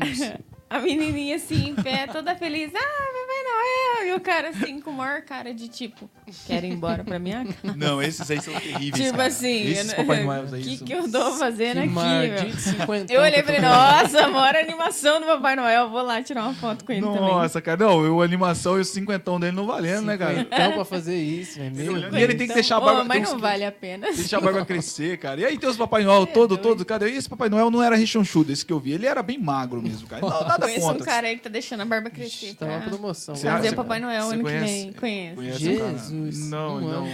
a 0.70 0.78
menininha 0.80 1.36
assim, 1.36 1.70
em 1.70 1.74
pé, 1.74 2.06
toda 2.06 2.34
feliz. 2.36 2.70
Ah, 2.74 2.78
Papai 2.78 3.25
Noel! 3.56 4.08
E 4.08 4.12
o 4.14 4.20
cara 4.20 4.50
assim, 4.50 4.80
com 4.80 4.90
a 4.90 4.92
maior 4.92 5.22
cara 5.22 5.52
de 5.54 5.68
tipo, 5.68 6.08
quero 6.46 6.66
ir 6.66 6.72
embora 6.72 7.02
pra 7.02 7.18
minha 7.18 7.44
casa. 7.44 7.76
Não, 7.76 8.00
esses 8.02 8.30
aí 8.30 8.40
são 8.40 8.54
terríveis, 8.54 8.92
Tipo 9.06 9.16
cara. 9.16 9.26
assim, 9.28 9.62
Esses 9.68 9.90
eu- 9.90 9.96
Papai 9.96 10.24
Noel 10.24 10.44
aí 10.52 10.62
que, 10.62 10.84
que 10.84 10.92
eu 10.92 11.10
tô 11.10 11.32
fazendo 11.32 11.82
Que 11.82 11.98
aqui, 11.98 12.46
meu? 12.46 12.56
50 12.58 13.12
Eu 13.12 13.20
olhei 13.22 13.40
e 13.40 13.42
falei, 13.42 13.60
nossa, 13.60 14.28
maior 14.28 14.56
animação 14.56 15.20
do 15.20 15.26
Papai 15.26 15.56
Noel. 15.56 15.88
Vou 15.90 16.02
lá 16.02 16.22
tirar 16.22 16.42
uma 16.44 16.54
foto 16.54 16.84
com 16.84 16.92
ele 16.92 17.02
também. 17.02 17.20
Nossa, 17.20 17.60
cara. 17.60 17.84
Não, 17.84 18.20
a 18.20 18.24
animação 18.24 18.76
e 18.78 18.80
o 18.80 18.84
cinquentão 18.84 19.40
dele 19.40 19.56
não 19.56 19.66
valendo, 19.66 20.02
né, 20.06 20.16
cara? 20.16 20.40
Então 20.40 20.72
pra 20.72 20.84
fazer 20.84 21.16
isso, 21.16 21.58
né? 21.58 21.70
Meu 21.74 21.96
E 21.98 22.22
ele 22.22 22.34
tem 22.34 22.46
que 22.46 22.54
deixar 22.54 22.76
a 22.76 22.80
barba... 22.80 23.04
mas 23.04 23.16
tem 23.18 23.22
não 23.26 23.34
uns- 23.34 23.40
vale 23.40 23.64
a 23.64 23.72
pena. 23.72 24.06
Deixar 24.12 24.38
a 24.38 24.40
barba 24.40 24.64
crescer, 24.64 25.18
cara. 25.18 25.40
E 25.40 25.44
aí 25.44 25.58
tem 25.58 25.68
os 25.68 25.76
Papai 25.76 26.04
Noel 26.04 26.26
todo, 26.26 26.50
doido. 26.50 26.62
todo, 26.62 26.84
cara. 26.84 27.08
E 27.08 27.16
esse 27.16 27.28
Papai 27.28 27.48
Noel 27.48 27.70
não 27.70 27.82
era 27.82 27.96
rechonchudo, 27.96 28.52
esse 28.52 28.64
que 28.64 28.72
eu 28.72 28.78
vi. 28.78 28.92
Ele 28.92 29.06
era 29.06 29.22
bem 29.22 29.38
magro 29.38 29.82
mesmo, 29.82 30.06
cara. 30.06 30.22
Não, 30.22 30.30
nada 30.44 30.66
Conheço 30.66 30.80
contra. 30.86 31.02
um 31.02 31.06
cara 31.06 31.26
aí 31.28 31.36
que 31.36 31.42
tá 31.42 31.48
deixando 31.48 31.80
a 31.82 31.84
barba 31.84 32.10
crescer 32.10 32.54
Tá 32.54 32.66
uma 32.66 32.80
promoção. 32.80 33.34
Você 33.34 33.45
fazer 33.52 33.70
o 33.70 33.76
Papai 33.76 34.00
Noel 34.00 34.24
ano 34.24 34.36
que 34.36 34.42
conhece? 34.42 34.66
vem. 34.66 34.92
Conheço. 34.92 35.36
Conhece 35.36 35.68
um? 35.68 35.90
Jesus. 35.90 36.48
Não, 36.48 36.76
um 36.76 36.80
não. 36.80 37.08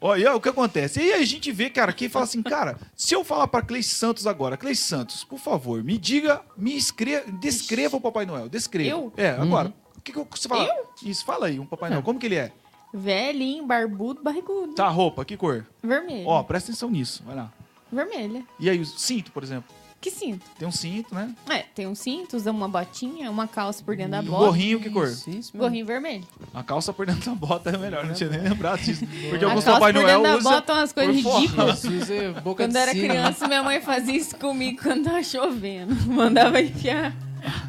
Olha, 0.00 0.34
o 0.34 0.40
que 0.40 0.48
acontece? 0.48 1.00
E 1.00 1.12
aí 1.12 1.22
a 1.22 1.26
gente 1.26 1.50
vê, 1.52 1.70
cara, 1.70 1.92
que 1.92 2.08
fala 2.08 2.24
assim, 2.24 2.42
cara, 2.42 2.78
se 2.96 3.14
eu 3.14 3.24
falar 3.24 3.46
pra 3.48 3.62
Cleice 3.62 3.94
Santos 3.94 4.26
agora, 4.26 4.56
Cleice 4.56 4.82
Santos, 4.82 5.24
por 5.24 5.38
favor, 5.38 5.82
me 5.82 5.98
diga, 5.98 6.40
me 6.56 6.76
escreva, 6.76 7.30
descreva 7.32 7.96
o 7.96 8.00
Papai 8.00 8.26
Noel, 8.26 8.48
descreva. 8.48 8.90
Eu? 8.90 9.12
É, 9.16 9.30
agora. 9.30 9.72
O 9.96 10.00
que, 10.00 10.12
que 10.12 10.18
você 10.18 10.48
fala? 10.48 10.68
Isso, 11.02 11.24
fala 11.24 11.46
aí, 11.46 11.60
um 11.60 11.66
Papai 11.66 11.90
Noel. 11.90 12.02
Como 12.02 12.18
que 12.18 12.26
ele 12.26 12.34
é? 12.34 12.50
Velhinho, 12.92 13.64
barbudo, 13.66 14.22
barrigudo. 14.22 14.74
Tá, 14.74 14.88
roupa, 14.88 15.24
que 15.24 15.36
cor? 15.36 15.66
Vermelho. 15.82 16.26
Ó, 16.26 16.42
presta 16.42 16.70
atenção 16.70 16.90
nisso, 16.90 17.22
vai 17.24 17.36
lá. 17.36 17.52
Vermelha. 17.90 18.44
E 18.58 18.68
aí, 18.68 18.80
o 18.80 18.84
cinto, 18.84 19.30
por 19.32 19.42
exemplo. 19.42 19.72
Que 20.02 20.10
cinto? 20.10 20.44
Tem 20.58 20.66
um 20.66 20.72
cinto, 20.72 21.14
né? 21.14 21.32
É, 21.48 21.58
tem 21.76 21.86
um 21.86 21.94
cinto, 21.94 22.36
usa 22.36 22.50
uma 22.50 22.68
botinha, 22.68 23.30
uma 23.30 23.46
calça 23.46 23.84
por 23.84 23.94
dentro 23.94 24.10
da 24.10 24.18
O 24.20 24.24
bota. 24.24 24.46
gorrinho, 24.46 24.80
que 24.80 24.90
cor? 24.90 25.06
Isso, 25.06 25.30
isso. 25.30 25.56
Gorrinho 25.56 25.86
vermelho. 25.86 26.24
A 26.52 26.60
calça 26.64 26.92
por 26.92 27.06
dentro 27.06 27.30
da 27.30 27.36
bota 27.36 27.70
é 27.70 27.78
melhor, 27.78 28.04
não 28.04 28.12
tinha 28.12 28.28
nem 28.28 28.40
lembrado 28.40 28.80
disso. 28.80 29.06
Porque 29.30 29.44
a 29.44 29.48
alguns 29.48 29.64
calça 29.64 29.72
Papai 29.78 29.92
por 29.92 30.02
Noel 30.02 30.22
dentro 30.22 30.32
da 30.32 30.38
usa... 30.38 30.50
bota 30.50 30.72
é 30.72 30.74
umas 30.74 30.92
coisas 30.92 31.22
por 31.22 31.40
ridículas. 31.40 31.84
É 32.10 32.28
boca 32.40 32.64
Quando 32.64 32.72
de 32.72 32.78
era 32.78 32.90
sino. 32.92 33.08
criança, 33.08 33.46
minha 33.46 33.62
mãe 33.62 33.80
fazia 33.80 34.16
isso 34.16 34.36
comigo 34.36 34.82
quando 34.82 35.04
tava 35.04 35.22
chovendo. 35.22 35.94
Mandava 36.12 36.60
enfiar 36.60 37.14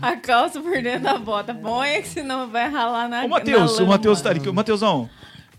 a 0.01 0.15
calça 0.15 0.59
por 0.59 0.81
dentro 0.81 1.03
da 1.03 1.19
bota. 1.19 1.53
Põe 1.53 2.01
que 2.01 2.07
senão 2.07 2.49
vai 2.49 2.67
ralar 2.67 3.07
na 3.07 3.25
Ô, 3.25 3.27
Matheus, 3.27 3.77
na 3.77 3.83
o 3.83 3.87
Matheus 3.87 4.21
tá 4.21 4.31
ali. 4.31 4.51
Matheusão, 4.51 5.07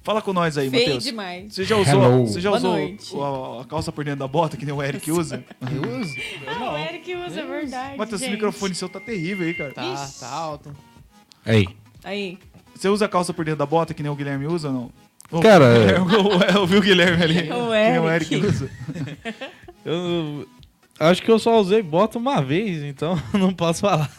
fala 0.05 0.23
com 0.23 0.33
nós 0.33 0.57
aí, 0.57 0.71
Feio 0.71 0.83
Matheus. 0.85 1.03
demais. 1.05 1.53
Você 1.55 1.65
já 1.65 1.77
usou, 1.77 2.03
Hello. 2.05 2.27
você 2.27 2.41
já 2.41 2.51
Boa 2.51 2.59
usou 2.59 2.73
noite. 2.73 3.13
a, 3.17 3.63
a 3.63 3.65
calça 3.65 3.91
por 3.91 4.05
dentro 4.05 4.21
da 4.21 4.29
bota, 4.29 4.57
que 4.57 4.65
nem 4.65 4.75
o 4.75 4.81
Eric 4.83 5.11
usa? 5.11 5.43
Eu 5.61 6.01
uso. 6.01 6.15
Ah, 6.47 6.73
o 6.73 6.77
Eric 6.79 7.15
usa, 7.17 7.41
é 7.41 7.45
verdade. 7.45 7.99
Matheus, 7.99 8.21
esse 8.21 8.25
gente. 8.31 8.35
microfone 8.35 8.75
seu 8.75 8.89
tá 8.89 9.01
terrível 9.01 9.47
aí, 9.47 9.55
cara. 9.55 9.73
Tá, 9.73 9.83
Ixi. 9.93 10.21
tá 10.21 10.29
alto. 10.31 10.77
Aí. 11.45 11.67
Aí. 12.05 12.39
Você 12.75 12.89
usa 12.89 13.07
a 13.07 13.09
calça 13.09 13.33
por 13.33 13.45
dentro 13.45 13.59
da 13.59 13.67
bota, 13.67 13.95
que 13.95 14.03
nem 14.03 14.13
o 14.13 14.15
Guilherme 14.15 14.47
usa 14.47 14.69
ou 14.69 14.75
não? 14.75 14.91
Ô, 15.33 15.41
Cara, 15.41 15.65
Eu, 15.65 16.07
eu 16.61 16.67
vi 16.67 16.77
o 16.77 16.83
Guilherme 16.83 17.23
ali. 17.23 17.39
O 17.51 17.71
Que 17.71 17.91
nem 17.91 17.99
o 17.99 18.09
Eric. 18.11 18.35
Eric 18.35 18.47
usa. 18.47 18.71
eu 19.85 20.47
acho 20.99 21.23
que 21.23 21.31
eu 21.31 21.39
só 21.39 21.59
usei 21.61 21.83
bota 21.83 22.19
uma 22.19 22.41
vez, 22.43 22.83
então 22.83 23.21
não 23.35 23.53
posso 23.53 23.81
falar. 23.81 24.11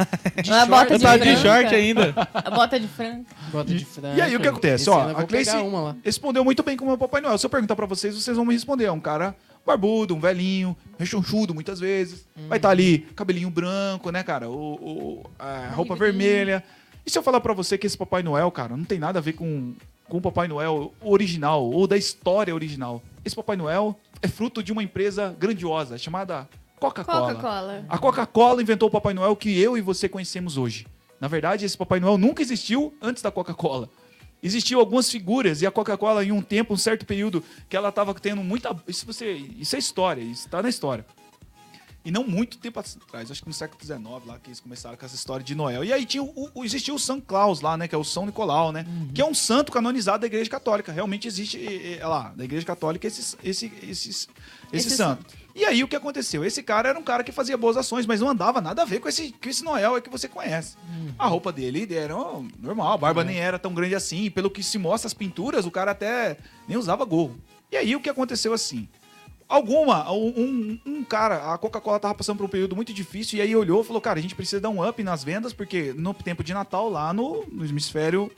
De 0.43 0.49
Uma 0.51 0.65
bota 0.65 0.93
Eu 0.93 0.97
de 0.97 1.03
tava 1.03 1.19
de 1.19 1.35
franca. 1.35 1.41
short 1.41 1.75
ainda. 1.75 2.13
A 2.33 2.51
bota 2.51 2.79
de 2.79 2.87
franca. 2.87 3.25
Bota 3.51 3.73
de 3.73 3.85
frango. 3.85 4.17
E 4.17 4.21
aí, 4.21 4.35
o 4.35 4.39
que 4.39 4.47
acontece? 4.47 4.83
Esse 4.83 4.89
Ó, 4.89 5.09
a 5.17 5.23
Cleice 5.23 5.55
uma 5.57 5.81
lá. 5.81 5.95
respondeu 6.03 6.43
muito 6.43 6.63
bem 6.63 6.75
como 6.77 6.91
é 6.91 6.93
o 6.93 6.97
Papai 6.97 7.21
Noel. 7.21 7.37
Se 7.37 7.45
eu 7.45 7.49
perguntar 7.49 7.75
pra 7.75 7.85
vocês, 7.85 8.15
vocês 8.15 8.35
vão 8.35 8.45
me 8.45 8.53
responder. 8.53 8.85
É 8.85 8.91
um 8.91 8.99
cara 8.99 9.35
barbudo, 9.65 10.13
um 10.15 10.19
velhinho, 10.19 10.75
rechonchudo 10.99 11.53
muitas 11.53 11.79
vezes. 11.79 12.27
Vai 12.47 12.57
estar 12.59 12.69
ali, 12.69 12.99
cabelinho 13.15 13.49
branco, 13.49 14.11
né, 14.11 14.21
cara? 14.21 14.47
O, 14.49 14.73
o- 14.75 15.25
a 15.39 15.69
roupa 15.73 15.95
vermelha. 15.95 16.63
E 17.05 17.09
se 17.09 17.17
eu 17.17 17.23
falar 17.23 17.39
pra 17.39 17.53
você 17.53 17.77
que 17.77 17.87
esse 17.87 17.97
Papai 17.97 18.21
Noel, 18.21 18.51
cara, 18.51 18.75
não 18.77 18.83
tem 18.83 18.99
nada 18.99 19.17
a 19.19 19.21
ver 19.21 19.33
com, 19.33 19.73
com 20.07 20.17
o 20.17 20.21
Papai 20.21 20.47
Noel 20.47 20.93
original 21.01 21.63
ou 21.63 21.87
da 21.87 21.97
história 21.97 22.53
original. 22.53 23.01
Esse 23.23 23.35
Papai 23.35 23.55
Noel 23.55 23.99
é 24.21 24.27
fruto 24.27 24.61
de 24.61 24.71
uma 24.71 24.83
empresa 24.83 25.35
grandiosa 25.39 25.97
chamada 25.97 26.47
Coca-Cola. 26.79 27.35
Coca-Cola. 27.35 27.85
A 27.89 27.97
Coca-Cola 27.97 28.61
inventou 28.61 28.89
o 28.89 28.91
Papai 28.91 29.13
Noel 29.13 29.35
que 29.35 29.59
eu 29.59 29.77
e 29.77 29.81
você 29.81 30.09
conhecemos 30.09 30.57
hoje. 30.57 30.85
Na 31.19 31.27
verdade, 31.27 31.65
esse 31.65 31.77
Papai 31.77 31.99
Noel 31.99 32.17
nunca 32.17 32.41
existiu 32.41 32.93
antes 33.01 33.23
da 33.23 33.31
Coca-Cola. 33.31 33.89
Existiam 34.43 34.79
algumas 34.79 35.09
figuras 35.09 35.61
e 35.61 35.65
a 35.65 35.71
Coca-Cola, 35.71 36.23
em 36.23 36.31
um 36.31 36.41
tempo, 36.41 36.73
um 36.73 36.77
certo 36.77 37.05
período, 37.05 37.43
que 37.67 37.75
ela 37.75 37.89
estava 37.89 38.13
tendo 38.13 38.43
muita. 38.43 38.75
Isso, 38.87 39.05
você, 39.05 39.31
isso 39.31 39.75
é 39.75 39.79
história, 39.79 40.21
isso 40.21 40.45
está 40.45 40.61
na 40.61 40.69
história. 40.69 41.05
E 42.05 42.11
não 42.11 42.23
muito 42.23 42.59
tempo 42.59 42.79
atrás, 42.79 43.31
acho 43.31 43.41
que 43.41 43.47
no 43.47 43.53
século 43.53 43.83
XIX, 43.83 43.99
lá 44.27 44.37
que 44.37 44.49
eles 44.49 44.59
começaram 44.59 44.95
com 44.95 45.03
essa 45.05 45.15
história 45.15 45.43
de 45.43 45.55
Noel. 45.55 45.83
E 45.83 45.91
aí 45.91 46.05
tinha 46.05 46.21
o, 46.21 46.51
o- 46.53 46.63
existia 46.63 46.93
o 46.93 46.99
São 46.99 47.19
Claus 47.19 47.61
lá, 47.61 47.75
né? 47.75 47.87
Que 47.87 47.95
é 47.95 47.97
o 47.97 48.03
São 48.03 48.27
Nicolau, 48.27 48.71
né? 48.71 48.85
Que 49.13 49.21
é 49.21 49.25
um 49.25 49.33
santo 49.33 49.71
canonizado 49.71 50.19
da 50.19 50.27
Igreja 50.27 50.47
Católica. 50.49 50.91
Realmente 50.91 51.27
existe 51.27 51.57
eh, 51.99 52.05
lá, 52.05 52.31
da 52.35 52.43
Igreja 52.43 52.63
Católica, 52.65 53.07
esse, 53.07 53.35
esse, 53.43 53.65
esse, 53.81 54.09
esse, 54.09 54.27
Esse 54.71 54.89
santo. 54.91 55.25
E 55.55 55.65
aí 55.65 55.83
o 55.83 55.87
que 55.87 55.95
aconteceu? 55.95 56.45
Esse 56.45 56.61
cara 56.61 56.89
era 56.89 56.99
um 56.99 57.01
cara 57.03 57.23
que 57.23 57.31
fazia 57.31 57.57
boas 57.57 57.75
ações, 57.77 58.05
mas 58.05 58.19
não 58.19 58.29
andava 58.29 58.61
nada 58.61 58.81
a 58.83 58.85
ver 58.85 58.99
com 58.99 59.07
esse, 59.09 59.31
com 59.31 59.49
esse 59.49 59.63
Noel 59.63 59.97
é 59.97 60.01
que 60.01 60.09
você 60.09 60.27
conhece. 60.27 60.75
A 61.17 61.25
roupa 61.27 61.51
dele 61.51 61.87
era 61.91 62.15
ó, 62.15 62.43
normal, 62.59 62.91
a 62.93 62.97
barba 62.97 63.23
nem 63.23 63.39
era 63.39 63.57
tão 63.57 63.73
grande 63.73 63.95
assim. 63.95 64.29
Pelo 64.29 64.51
que 64.51 64.61
se 64.61 64.77
mostra 64.77 65.07
as 65.07 65.13
pinturas, 65.13 65.65
o 65.65 65.71
cara 65.71 65.91
até 65.91 66.37
nem 66.67 66.77
usava 66.77 67.03
gorro. 67.05 67.39
E 67.71 67.77
aí 67.77 67.95
o 67.95 67.99
que 68.01 68.09
aconteceu 68.09 68.53
assim? 68.53 68.87
Alguma, 69.47 70.11
um, 70.11 70.27
um- 70.27 70.79
um 70.85 71.03
cara, 71.03 71.53
a 71.53 71.57
Coca-Cola 71.57 71.99
tava 71.99 72.15
passando 72.15 72.37
por 72.37 72.45
um 72.45 72.49
período 72.49 72.75
muito 72.75 72.91
difícil 72.91 73.37
e 73.37 73.41
aí 73.41 73.55
olhou 73.55 73.81
e 73.81 73.85
falou: 73.85 74.01
Cara, 74.01 74.17
a 74.17 74.21
gente 74.21 74.33
precisa 74.35 74.59
dar 74.59 74.69
um 74.69 74.87
up 74.87 75.01
nas 75.03 75.23
vendas, 75.23 75.53
porque 75.53 75.93
no 75.95 76.13
tempo 76.13 76.43
de 76.43 76.53
Natal 76.53 76.89
lá 76.89 77.13
no, 77.13 77.45
no 77.51 77.63
hemisfério 77.65 78.31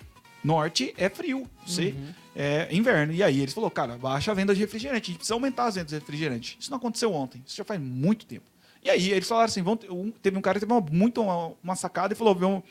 norte 0.43 0.93
é 0.97 1.09
frio, 1.09 1.47
sei, 1.65 1.95
é 2.35 2.67
inverno. 2.71 3.13
E 3.13 3.23
aí 3.23 3.39
eles 3.39 3.53
falou: 3.53 3.71
Cara, 3.71 3.97
baixa 3.97 4.31
a 4.31 4.33
venda 4.33 4.53
de 4.53 4.59
refrigerante, 4.59 5.03
a 5.03 5.05
gente 5.07 5.17
precisa 5.17 5.33
aumentar 5.33 5.65
as 5.67 5.75
vendas 5.75 5.89
de 5.91 5.95
refrigerante. 5.95 6.57
Isso 6.59 6.69
não 6.69 6.77
aconteceu 6.77 7.13
ontem, 7.13 7.41
isso 7.45 7.55
já 7.55 7.63
faz 7.63 7.79
muito 7.79 8.25
tempo. 8.25 8.45
E 8.83 8.89
aí 8.89 9.09
eles 9.11 9.27
falaram 9.27 9.45
assim: 9.45 9.61
vão 9.61 9.79
um- 9.89 10.11
teve 10.11 10.37
um 10.37 10.41
cara 10.41 10.59
que 10.59 10.65
teve 10.65 10.73
uma, 10.73 10.85
muito 10.91 11.21
uma, 11.21 11.53
uma 11.63 11.75
sacada 11.77 12.13
e 12.13 12.17
falou: 12.17 12.35
vamos, 12.35 12.63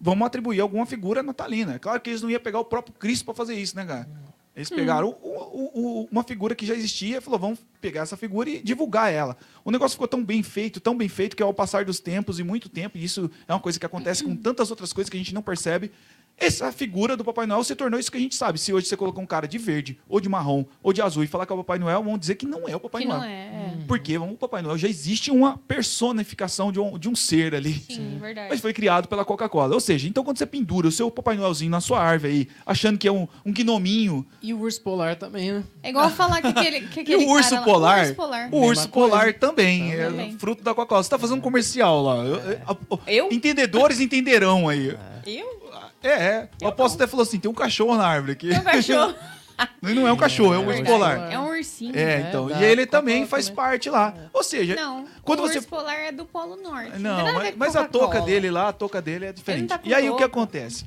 vamos 0.00 0.26
atribuir 0.26 0.58
alguma 0.60 0.84
figura 0.84 1.22
natalina. 1.22 1.74
É 1.74 1.78
claro 1.78 2.00
que 2.00 2.10
eles 2.10 2.22
não 2.22 2.28
iam 2.30 2.40
pegar 2.40 2.58
o 2.58 2.64
próprio 2.64 2.92
Cristo 2.98 3.24
para 3.24 3.34
fazer 3.34 3.54
isso, 3.54 3.76
né, 3.76 3.84
cara? 3.84 4.08
Eles 4.56 4.70
pegaram 4.70 5.08
o- 5.20 5.28
o- 5.28 5.70
o- 6.02 6.08
uma 6.12 6.22
figura 6.22 6.54
que 6.54 6.64
já 6.64 6.74
existia 6.74 7.18
e 7.18 7.20
falou, 7.20 7.38
vamos 7.40 7.58
pegar 7.80 8.02
essa 8.02 8.16
figura 8.16 8.48
e 8.48 8.62
divulgar 8.62 9.12
ela. 9.12 9.36
O 9.64 9.70
negócio 9.70 9.96
ficou 9.96 10.06
tão 10.06 10.22
bem 10.24 10.42
feito, 10.44 10.80
tão 10.80 10.96
bem 10.96 11.08
feito, 11.08 11.34
que 11.36 11.42
ao 11.42 11.52
passar 11.52 11.84
dos 11.84 11.98
tempos 11.98 12.38
e 12.38 12.44
muito 12.44 12.68
tempo, 12.68 12.96
e 12.96 13.02
isso 13.04 13.28
é 13.48 13.52
uma 13.52 13.58
coisa 13.60 13.80
que 13.80 13.86
acontece 13.86 14.22
com 14.22 14.36
tantas 14.36 14.70
outras 14.70 14.92
coisas 14.92 15.10
que 15.10 15.16
a 15.16 15.20
gente 15.20 15.34
não 15.34 15.42
percebe, 15.42 15.90
essa 16.36 16.70
figura 16.72 17.16
do 17.16 17.24
Papai 17.24 17.46
Noel 17.46 17.62
se 17.64 17.74
tornou 17.76 17.98
isso 17.98 18.10
que 18.10 18.16
a 18.18 18.20
gente 18.20 18.34
sabe. 18.34 18.58
Se 18.58 18.72
hoje 18.72 18.86
você 18.86 18.96
colocar 18.96 19.20
um 19.20 19.26
cara 19.26 19.46
de 19.46 19.56
verde, 19.56 19.98
ou 20.08 20.20
de 20.20 20.28
marrom, 20.28 20.64
ou 20.82 20.92
de 20.92 21.00
azul 21.00 21.22
e 21.22 21.26
falar 21.26 21.46
que 21.46 21.52
é 21.52 21.54
o 21.54 21.58
Papai 21.58 21.78
Noel, 21.78 22.02
vão 22.02 22.18
dizer 22.18 22.34
que 22.34 22.44
não 22.46 22.68
é 22.68 22.74
o 22.74 22.80
Papai 22.80 23.02
que 23.02 23.08
Noel. 23.08 23.20
não 23.20 23.26
é. 23.26 23.30
é. 23.30 23.74
Porque 23.86 24.18
vamos, 24.18 24.34
o 24.34 24.38
Papai 24.38 24.60
Noel 24.62 24.76
já 24.76 24.88
existe 24.88 25.30
uma 25.30 25.56
personificação 25.58 26.72
de 26.72 26.80
um, 26.80 26.98
de 26.98 27.08
um 27.08 27.14
ser 27.14 27.54
ali. 27.54 27.74
Sim, 27.74 28.18
verdade. 28.20 28.48
Mas 28.50 28.60
foi 28.60 28.72
criado 28.72 29.06
pela 29.08 29.24
Coca-Cola. 29.24 29.74
Ou 29.74 29.80
seja, 29.80 30.08
então 30.08 30.24
quando 30.24 30.38
você 30.38 30.46
pendura 30.46 30.88
o 30.88 30.92
seu 30.92 31.10
Papai 31.10 31.36
Noelzinho 31.36 31.70
na 31.70 31.80
sua 31.80 32.00
árvore 32.00 32.32
aí, 32.32 32.48
achando 32.66 32.98
que 32.98 33.06
é 33.06 33.12
um, 33.12 33.28
um 33.44 33.52
gnominho, 33.52 34.26
E 34.42 34.52
o 34.52 34.60
urso 34.60 34.82
polar 34.82 35.16
também, 35.16 35.52
né? 35.52 35.64
É 35.82 35.90
igual 35.90 36.10
falar 36.10 36.40
que 36.42 36.48
aquele, 36.48 36.80
que 36.88 37.00
E 37.00 37.02
aquele 37.02 37.24
o 37.24 37.28
urso 37.30 37.50
cara 37.50 37.60
lá- 37.60 37.64
polar? 37.64 37.98
O 37.98 38.00
urso 38.02 38.14
polar. 38.14 38.48
O 38.52 38.56
urso 38.66 38.88
polar 38.88 39.34
também, 39.34 39.92
é 39.94 40.06
Também. 40.06 40.36
fruto 40.38 40.62
da 40.64 40.74
Coca-Cola. 40.74 41.02
Você 41.02 41.10
tá 41.10 41.18
fazendo 41.18 41.38
um 41.38 41.42
comercial 41.42 42.02
lá. 42.02 42.16
Eu- 42.24 42.40
eu- 42.40 43.00
Eu? 43.06 43.28
Entendedores 43.32 44.00
entenderão 44.00 44.68
aí. 44.68 44.96
Eu? 45.26 45.63
É, 46.04 46.08
é. 46.10 46.48
O 46.62 46.68
apóstolo 46.68 47.02
até 47.02 47.10
falou 47.10 47.22
assim: 47.24 47.38
tem 47.40 47.50
um 47.50 47.54
cachorro 47.54 47.96
na 47.96 48.06
árvore 48.06 48.32
aqui. 48.32 48.46
Meu 48.48 48.62
cachorro. 48.62 49.14
E 49.84 49.94
não 49.94 50.08
é 50.08 50.12
um 50.12 50.16
cachorro, 50.16 50.52
é 50.52 50.58
um 50.58 50.66
urso 50.66 50.82
Verdade. 50.82 50.90
polar. 50.90 51.32
É 51.32 51.38
um 51.38 51.46
ursinho. 51.46 51.96
É, 51.96 52.02
É, 52.14 52.26
então. 52.28 52.50
E 52.50 52.64
ele 52.64 52.86
também 52.86 53.24
faz 53.24 53.44
também. 53.44 53.54
parte 53.54 53.88
lá. 53.88 54.12
Ou 54.32 54.42
seja, 54.42 54.74
Não, 54.74 55.06
quando 55.22 55.38
o 55.38 55.42
você. 55.46 55.58
urso 55.58 55.68
polar 55.68 55.94
é 55.94 56.10
do 56.10 56.24
Polo 56.24 56.56
Norte. 56.56 56.98
Não, 56.98 57.14
tem 57.14 57.24
nada 57.24 57.30
a 57.30 57.32
mas, 57.34 57.56
mas 57.56 57.76
a 57.76 57.84
touca 57.86 58.20
dele 58.20 58.50
lá, 58.50 58.70
a 58.70 58.72
touca 58.72 59.00
dele 59.00 59.26
é 59.26 59.32
diferente. 59.32 59.68
tá 59.68 59.78
e 59.84 59.94
aí 59.94 60.10
o 60.10 60.16
que 60.16 60.24
acontece? 60.24 60.86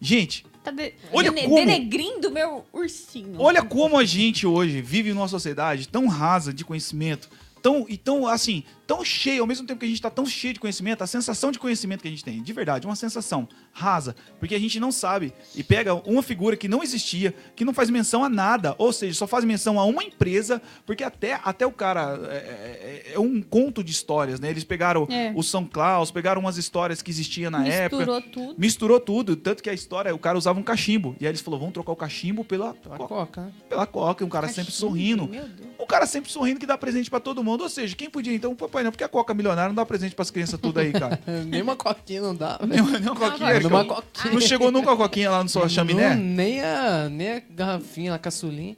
Gente, 0.00 0.46
Tá 0.62 0.70
de... 0.70 0.94
Olha 1.12 1.32
dene- 1.32 1.48
como- 1.48 1.56
denegrindo 1.56 2.30
meu 2.30 2.64
ursinho. 2.72 3.34
Olha 3.40 3.60
como 3.64 3.98
a 3.98 4.04
gente 4.04 4.46
hoje 4.46 4.80
vive 4.80 5.12
numa 5.12 5.26
sociedade 5.26 5.88
tão 5.88 6.06
rasa 6.06 6.52
de 6.52 6.64
conhecimento, 6.64 7.28
tão, 7.60 7.86
e 7.88 7.96
tão, 7.96 8.28
assim, 8.28 8.62
tão 8.86 9.04
cheia, 9.04 9.40
ao 9.40 9.46
mesmo 9.46 9.66
tempo 9.66 9.80
que 9.80 9.84
a 9.84 9.88
gente 9.88 9.98
está 9.98 10.10
tão 10.10 10.24
cheio 10.26 10.54
de 10.54 10.60
conhecimento, 10.60 11.02
a 11.02 11.06
sensação 11.06 11.50
de 11.50 11.58
conhecimento 11.58 12.02
que 12.02 12.08
a 12.08 12.10
gente 12.10 12.24
tem, 12.24 12.42
de 12.42 12.52
verdade, 12.52 12.86
uma 12.86 12.94
sensação 12.96 13.48
rasa, 13.72 14.14
porque 14.38 14.54
a 14.54 14.58
gente 14.58 14.78
não 14.78 14.92
sabe 14.92 15.32
e 15.54 15.62
pega 15.62 15.94
uma 15.94 16.22
figura 16.22 16.56
que 16.56 16.68
não 16.68 16.82
existia, 16.82 17.34
que 17.54 17.64
não 17.64 17.74
faz 17.74 17.90
menção 17.90 18.22
a 18.24 18.28
nada, 18.28 18.74
ou 18.78 18.92
seja, 18.92 19.14
só 19.18 19.26
faz 19.26 19.44
menção 19.44 19.78
a 19.80 19.84
uma 19.84 20.02
empresa, 20.04 20.62
porque 20.86 21.02
até, 21.04 21.40
até 21.44 21.66
o 21.66 21.72
cara 21.72 22.18
é, 22.30 22.36
é- 22.36 23.12
é 23.14 23.18
um 23.18 23.42
conto 23.42 23.82
de 23.82 23.90
histórias, 23.90 24.38
né? 24.40 24.50
Eles 24.50 24.64
pegaram 24.64 25.06
É. 25.10 25.32
o 25.34 25.42
São 25.42 25.64
Claus, 25.64 26.10
pegaram 26.10 26.40
umas 26.40 26.56
histórias 26.56 27.02
que 27.02 27.10
existiam 27.10 27.50
na 27.50 27.66
época. 27.66 27.96
Misturou 28.04 28.22
tudo. 28.22 28.54
Misturou 28.58 29.00
tudo, 29.00 29.36
tanto 29.36 29.62
que 29.62 29.70
a 29.70 29.74
história, 29.74 30.14
o 30.14 30.18
cara 30.18 30.38
usava 30.38 30.58
um 30.58 30.62
cachimbo. 30.62 31.16
E 31.20 31.24
aí 31.26 31.30
eles 31.30 31.40
falaram, 31.40 31.60
vamos 31.60 31.74
trocar 31.74 31.92
o 31.92 31.96
cachimbo 31.96 32.44
pela, 32.44 32.72
Pela 32.74 32.96
co- 32.98 33.08
coca, 33.08 33.40
né? 33.42 33.52
pela 33.68 33.86
coca, 33.86 34.24
um 34.24 34.28
cara 34.28 34.46
sempre 34.48 34.66
Cachimbo, 34.72 34.88
sorrindo. 34.90 35.28
Meu 35.28 35.48
Deus. 35.48 35.68
O 35.78 35.86
cara 35.86 36.06
sempre 36.06 36.30
sorrindo 36.30 36.58
que 36.60 36.66
dá 36.66 36.76
presente 36.78 37.10
pra 37.10 37.20
todo 37.20 37.42
mundo. 37.44 37.62
Ou 37.62 37.68
seja, 37.68 37.94
quem 37.94 38.08
podia 38.10 38.32
então, 38.34 38.54
papai 38.76 38.84
não, 38.84 38.90
porque 38.90 39.04
a 39.04 39.08
coca 39.08 39.32
milionária 39.32 39.68
não 39.68 39.74
dá 39.74 39.86
presente 39.86 40.14
pras 40.14 40.30
crianças 40.30 40.60
tudo 40.60 40.78
aí, 40.78 40.92
cara. 40.92 41.18
Nem 41.46 41.62
uma 41.62 41.76
coquinha 41.76 42.20
não 42.20 42.34
dá, 42.34 42.58
velho. 42.58 42.84
nem, 42.84 43.00
nem 43.00 43.10
uma 43.10 43.16
coquinha. 43.16 43.50
Erika. 43.50 43.68
Numa 43.68 43.84
coquinha. 43.84 44.34
Não 44.34 44.40
chegou 44.40 44.70
nunca 44.70 44.92
a 44.92 44.96
coquinha 44.96 45.30
lá 45.30 45.42
no 45.42 45.48
sua 45.48 45.68
chaminé? 45.68 46.14
Não, 46.14 46.22
nem, 46.22 46.60
a, 46.60 47.08
nem 47.08 47.32
a 47.34 47.42
garrafinha, 47.50 48.14
a 48.14 48.18
caçulinha. 48.18 48.76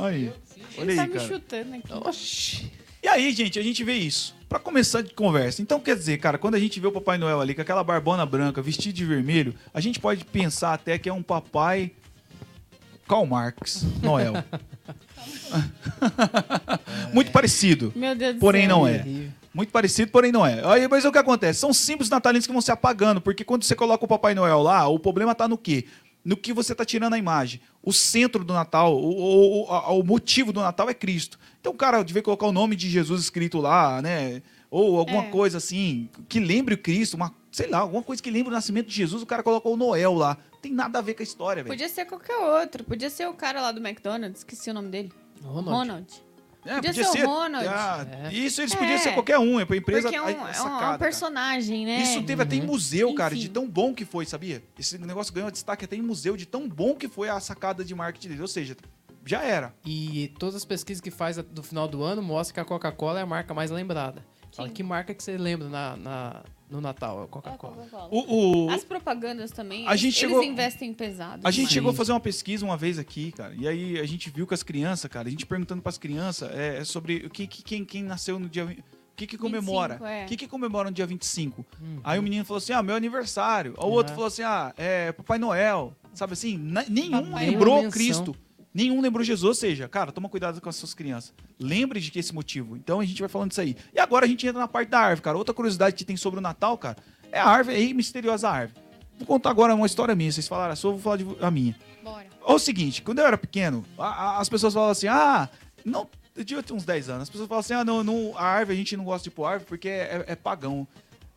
Aí. 0.00 0.32
Olha 0.78 0.90
Ele 0.90 0.96
tá 0.96 1.02
aí, 1.02 1.08
me 1.08 1.14
cara. 1.14 1.28
chutando 1.28 1.74
aqui. 1.74 1.92
Oxi. 1.92 2.72
E 3.02 3.08
aí, 3.08 3.32
gente, 3.32 3.58
a 3.58 3.62
gente 3.62 3.84
vê 3.84 3.94
isso. 3.94 4.34
Pra 4.48 4.58
começar 4.58 5.02
de 5.02 5.12
conversa. 5.12 5.60
Então, 5.60 5.78
quer 5.78 5.96
dizer, 5.96 6.18
cara, 6.18 6.38
quando 6.38 6.54
a 6.54 6.58
gente 6.58 6.80
vê 6.80 6.86
o 6.86 6.92
Papai 6.92 7.18
Noel 7.18 7.40
ali 7.40 7.54
com 7.54 7.60
aquela 7.60 7.84
barbona 7.84 8.24
branca, 8.24 8.62
vestido 8.62 8.94
de 8.94 9.04
vermelho, 9.04 9.54
a 9.74 9.80
gente 9.80 10.00
pode 10.00 10.24
pensar 10.24 10.72
até 10.72 10.98
que 10.98 11.08
é 11.08 11.12
um 11.12 11.22
papai 11.22 11.92
Karl 13.06 13.26
Marx 13.26 13.84
Noel. 14.02 14.34
Muito 17.12 17.30
parecido. 17.30 17.92
Meu 17.96 18.14
Deus 18.14 18.34
do 18.34 18.40
Porém, 18.40 18.66
céu. 18.66 18.76
não 18.78 18.86
é. 18.86 19.04
Muito 19.54 19.70
parecido, 19.72 20.10
porém 20.12 20.30
não 20.30 20.46
é. 20.46 20.62
Aí, 20.64 20.86
mas 20.88 21.04
o 21.04 21.10
que 21.10 21.18
acontece? 21.18 21.58
São 21.60 21.72
símbolos 21.72 22.10
natalinos 22.10 22.46
que 22.46 22.52
vão 22.52 22.60
se 22.60 22.70
apagando, 22.70 23.20
porque 23.20 23.42
quando 23.42 23.64
você 23.64 23.74
coloca 23.74 24.04
o 24.04 24.08
Papai 24.08 24.34
Noel 24.34 24.62
lá, 24.62 24.86
o 24.86 24.98
problema 24.98 25.34
tá 25.34 25.48
no 25.48 25.58
quê? 25.58 25.86
No 26.24 26.36
que 26.36 26.52
você 26.52 26.74
tá 26.74 26.84
tirando 26.84 27.14
a 27.14 27.18
imagem. 27.18 27.60
O 27.82 27.92
centro 27.92 28.44
do 28.44 28.52
Natal, 28.52 28.94
o, 28.96 29.64
o, 29.66 29.72
a- 29.72 29.90
o 29.92 30.02
motivo 30.04 30.52
do 30.52 30.60
Natal 30.60 30.88
é 30.90 30.94
Cristo. 30.94 31.38
Então 31.60 31.72
o 31.72 31.76
cara 31.76 32.02
devia 32.04 32.22
colocar 32.22 32.46
o 32.46 32.52
nome 32.52 32.76
de 32.76 32.88
Jesus 32.90 33.22
escrito 33.22 33.58
lá, 33.58 34.00
né? 34.02 34.42
Ou 34.70 34.98
alguma 34.98 35.22
É. 35.24 35.30
coisa 35.30 35.56
assim, 35.58 36.08
que 36.28 36.38
lembre 36.38 36.74
o 36.74 36.78
Cristo, 36.78 37.14
uma, 37.14 37.34
sei 37.58 37.68
lá, 37.68 37.78
alguma 37.78 38.02
coisa 38.02 38.22
que 38.22 38.30
lembre 38.30 38.48
o 38.50 38.52
nascimento 38.52 38.86
de 38.88 38.94
Jesus, 38.94 39.22
o 39.22 39.26
cara 39.26 39.42
colocou 39.42 39.74
o 39.74 39.76
Noel 39.76 40.14
lá. 40.14 40.36
Tem 40.62 40.72
nada 40.72 40.98
a 40.98 41.02
ver 41.02 41.14
com 41.14 41.22
a 41.22 41.24
história, 41.24 41.62
velho. 41.62 41.72
Podia 41.72 41.88
ser 41.88 42.04
qualquer 42.06 42.36
outro. 42.36 42.82
Podia 42.84 43.10
ser 43.10 43.28
o 43.28 43.34
cara 43.34 43.60
lá 43.60 43.70
do 43.72 43.80
McDonald's, 43.86 44.40
esqueci 44.40 44.70
o 44.70 44.74
nome 44.74 44.88
dele. 44.88 45.12
Ronald. 45.42 45.70
Ronald. 45.70 46.22
É, 46.64 46.74
podia 46.74 46.92
ser 47.04 47.24
o 47.24 47.28
Ronald. 47.28 47.66
Ah, 47.68 48.06
É. 48.24 48.32
Isso 48.34 48.60
eles 48.60 48.72
É. 48.72 48.76
podiam 48.76 48.98
ser 48.98 49.12
qualquer 49.14 49.38
um, 49.38 49.58
é 49.60 49.64
pra 49.64 49.76
empresa. 49.76 50.02
Porque 50.02 50.16
é 50.16 50.20
um, 50.22 50.28
é 50.28 50.34
um- 50.36 50.46
é 50.46 50.50
um 50.50 50.54
sacada, 50.54 50.78
cara. 50.80 50.98
personagem, 50.98 51.86
né? 51.86 52.02
Isso 52.02 52.22
teve 52.24 52.42
até 52.42 52.56
em 52.56 52.62
museu, 52.62 53.14
cara, 53.14 53.32
Enfim. 53.34 53.42
de 53.44 53.48
tão 53.50 53.66
bom 53.68 53.94
que 53.94 54.04
foi, 54.04 54.26
sabia? 54.26 54.62
Esse 54.78 54.98
negócio 54.98 55.32
ganhou 55.32 55.50
destaque 55.50 55.84
até 55.84 55.96
em 55.96 56.02
museu, 56.02 56.36
de 56.36 56.44
tão 56.46 56.68
bom 56.68 56.94
que 56.94 57.08
foi 57.08 57.28
a 57.28 57.38
sacada 57.40 57.84
de 57.84 57.94
marketing 57.94 58.28
dele. 58.30 58.42
Ou 58.42 58.48
seja, 58.48 58.76
já 59.24 59.42
era. 59.42 59.72
E 59.86 60.34
todas 60.38 60.56
as 60.56 60.64
pesquisas 60.64 61.00
que 61.00 61.10
faz 61.10 61.36
do 61.36 61.62
final 61.62 61.86
do 61.88 62.02
ano 62.02 62.20
mostram 62.22 62.54
que 62.54 62.60
a 62.60 62.64
Coca-Cola 62.64 63.20
é 63.20 63.22
a 63.22 63.26
marca 63.26 63.54
mais 63.54 63.70
lembrada. 63.70 64.24
Fala 64.54 64.68
Sim. 64.68 64.74
que 64.74 64.82
marca 64.82 65.14
que 65.14 65.22
você 65.22 65.38
lembra 65.38 65.68
na, 65.68 65.96
na- 65.96 66.42
no 66.70 66.80
Natal, 66.80 67.24
é 67.24 67.26
Coca-Cola. 67.26 67.76
Coca-Cola. 67.76 68.08
O, 68.10 68.66
o- 68.66 68.70
As 68.70 68.84
propagandas 68.84 69.50
também, 69.50 69.86
A 69.86 69.96
gente 69.96 70.04
eles 70.06 70.14
chegou- 70.16 70.42
investem 70.42 70.92
pesado. 70.92 71.40
a 71.46 71.50
gente 71.50 71.60
demais. 71.60 71.72
chegou 71.72 71.90
a 71.90 71.94
fazer 71.94 72.12
uma 72.12 72.20
pesquisa 72.20 72.64
uma 72.64 72.76
vez 72.76 72.98
aqui, 72.98 73.32
cara, 73.32 73.54
e 73.56 73.66
aí 73.66 73.98
a 73.98 74.06
gente 74.06 74.30
viu 74.30 74.46
com 74.46 74.54
as 74.54 74.62
crianças, 74.62 75.10
cara, 75.10 75.28
a 75.28 75.30
gente 75.30 75.46
perguntando 75.46 75.80
pras 75.82 75.96
crianças 75.98 76.50
é, 76.52 76.78
é 76.78 76.84
sobre 76.84 77.24
o 77.26 77.30
que, 77.30 77.46
que- 77.46 77.62
quem, 77.62 77.84
quem 77.84 78.02
nasceu 78.02 78.38
no 78.38 78.48
dia. 78.48 78.64
O 78.64 79.16
que, 79.18 79.26
que 79.26 79.36
comemora? 79.38 79.94
25, 79.94 80.06
é. 80.06 80.24
O 80.24 80.28
que, 80.28 80.36
que 80.36 80.46
comemora 80.46 80.90
no 80.90 80.94
dia 80.94 81.04
25? 81.06 81.66
Uhum. 81.80 82.00
Aí 82.04 82.18
o 82.20 82.22
menino 82.22 82.44
falou 82.44 82.58
assim: 82.58 82.72
ah, 82.72 82.80
meu 82.84 82.94
aniversário. 82.94 83.74
Aí 83.76 83.84
o 83.84 83.90
outro 83.90 84.12
falou 84.14 84.28
assim: 84.28 84.42
ah, 84.42 84.72
é 84.76 85.10
Papai 85.10 85.38
Noel. 85.40 85.92
Sabe 86.14 86.34
assim? 86.34 86.56
Nenhum 86.88 87.10
Papai 87.32 87.50
lembrou. 87.50 87.90
Cristo. 87.90 88.36
Nenhum 88.72 89.00
lembrou 89.00 89.24
Jesus. 89.24 89.48
Ou 89.48 89.54
seja, 89.54 89.88
cara, 89.88 90.12
toma 90.12 90.28
cuidado 90.28 90.60
com 90.60 90.68
as 90.68 90.76
suas 90.76 90.94
crianças. 90.94 91.32
Lembre 91.58 92.00
de 92.00 92.10
que 92.10 92.18
esse 92.18 92.34
motivo. 92.34 92.76
Então 92.76 93.00
a 93.00 93.04
gente 93.04 93.20
vai 93.20 93.28
falando 93.28 93.48
disso 93.50 93.60
aí. 93.60 93.76
E 93.94 93.98
agora 93.98 94.24
a 94.24 94.28
gente 94.28 94.46
entra 94.46 94.60
na 94.60 94.68
parte 94.68 94.88
da 94.90 95.00
árvore, 95.00 95.22
cara. 95.22 95.36
Outra 95.38 95.54
curiosidade 95.54 95.96
que 95.96 96.04
tem 96.04 96.16
sobre 96.16 96.38
o 96.38 96.42
Natal, 96.42 96.76
cara, 96.78 96.96
é 97.32 97.38
a 97.40 97.46
árvore 97.46 97.76
aí, 97.76 97.94
misteriosa 97.94 98.48
árvore. 98.48 98.80
Vou 99.18 99.26
contar 99.26 99.50
agora 99.50 99.74
uma 99.74 99.86
história 99.86 100.14
minha. 100.14 100.30
Vocês 100.30 100.46
falaram 100.46 100.72
a 100.72 100.76
sua, 100.76 100.90
eu 100.90 100.94
vou 100.96 101.02
falar 101.02 101.16
de, 101.16 101.26
a 101.44 101.50
minha. 101.50 101.74
Bora. 102.04 102.26
Olha 102.42 102.56
o 102.56 102.58
seguinte, 102.58 103.02
quando 103.02 103.18
eu 103.18 103.26
era 103.26 103.36
pequeno, 103.36 103.84
a- 103.98 104.06
a- 104.06 104.38
as 104.38 104.48
pessoas 104.48 104.72
falavam 104.72 104.92
assim, 104.92 105.08
ah, 105.08 105.48
não, 105.84 106.08
eu 106.36 106.44
devia 106.44 106.62
ter 106.62 106.72
uns 106.72 106.84
10 106.84 107.08
anos, 107.08 107.22
as 107.22 107.28
pessoas 107.30 107.48
falavam 107.48 107.60
assim, 107.60 107.74
ah, 107.74 107.84
não, 107.84 108.04
não, 108.04 108.38
a 108.38 108.44
árvore, 108.44 108.76
a 108.76 108.78
gente 108.78 108.96
não 108.96 109.04
gosta 109.04 109.24
de 109.24 109.30
pôr 109.34 109.44
árvore 109.46 109.68
porque 109.68 109.88
é, 109.88 110.24
é 110.28 110.36
pagão. 110.36 110.86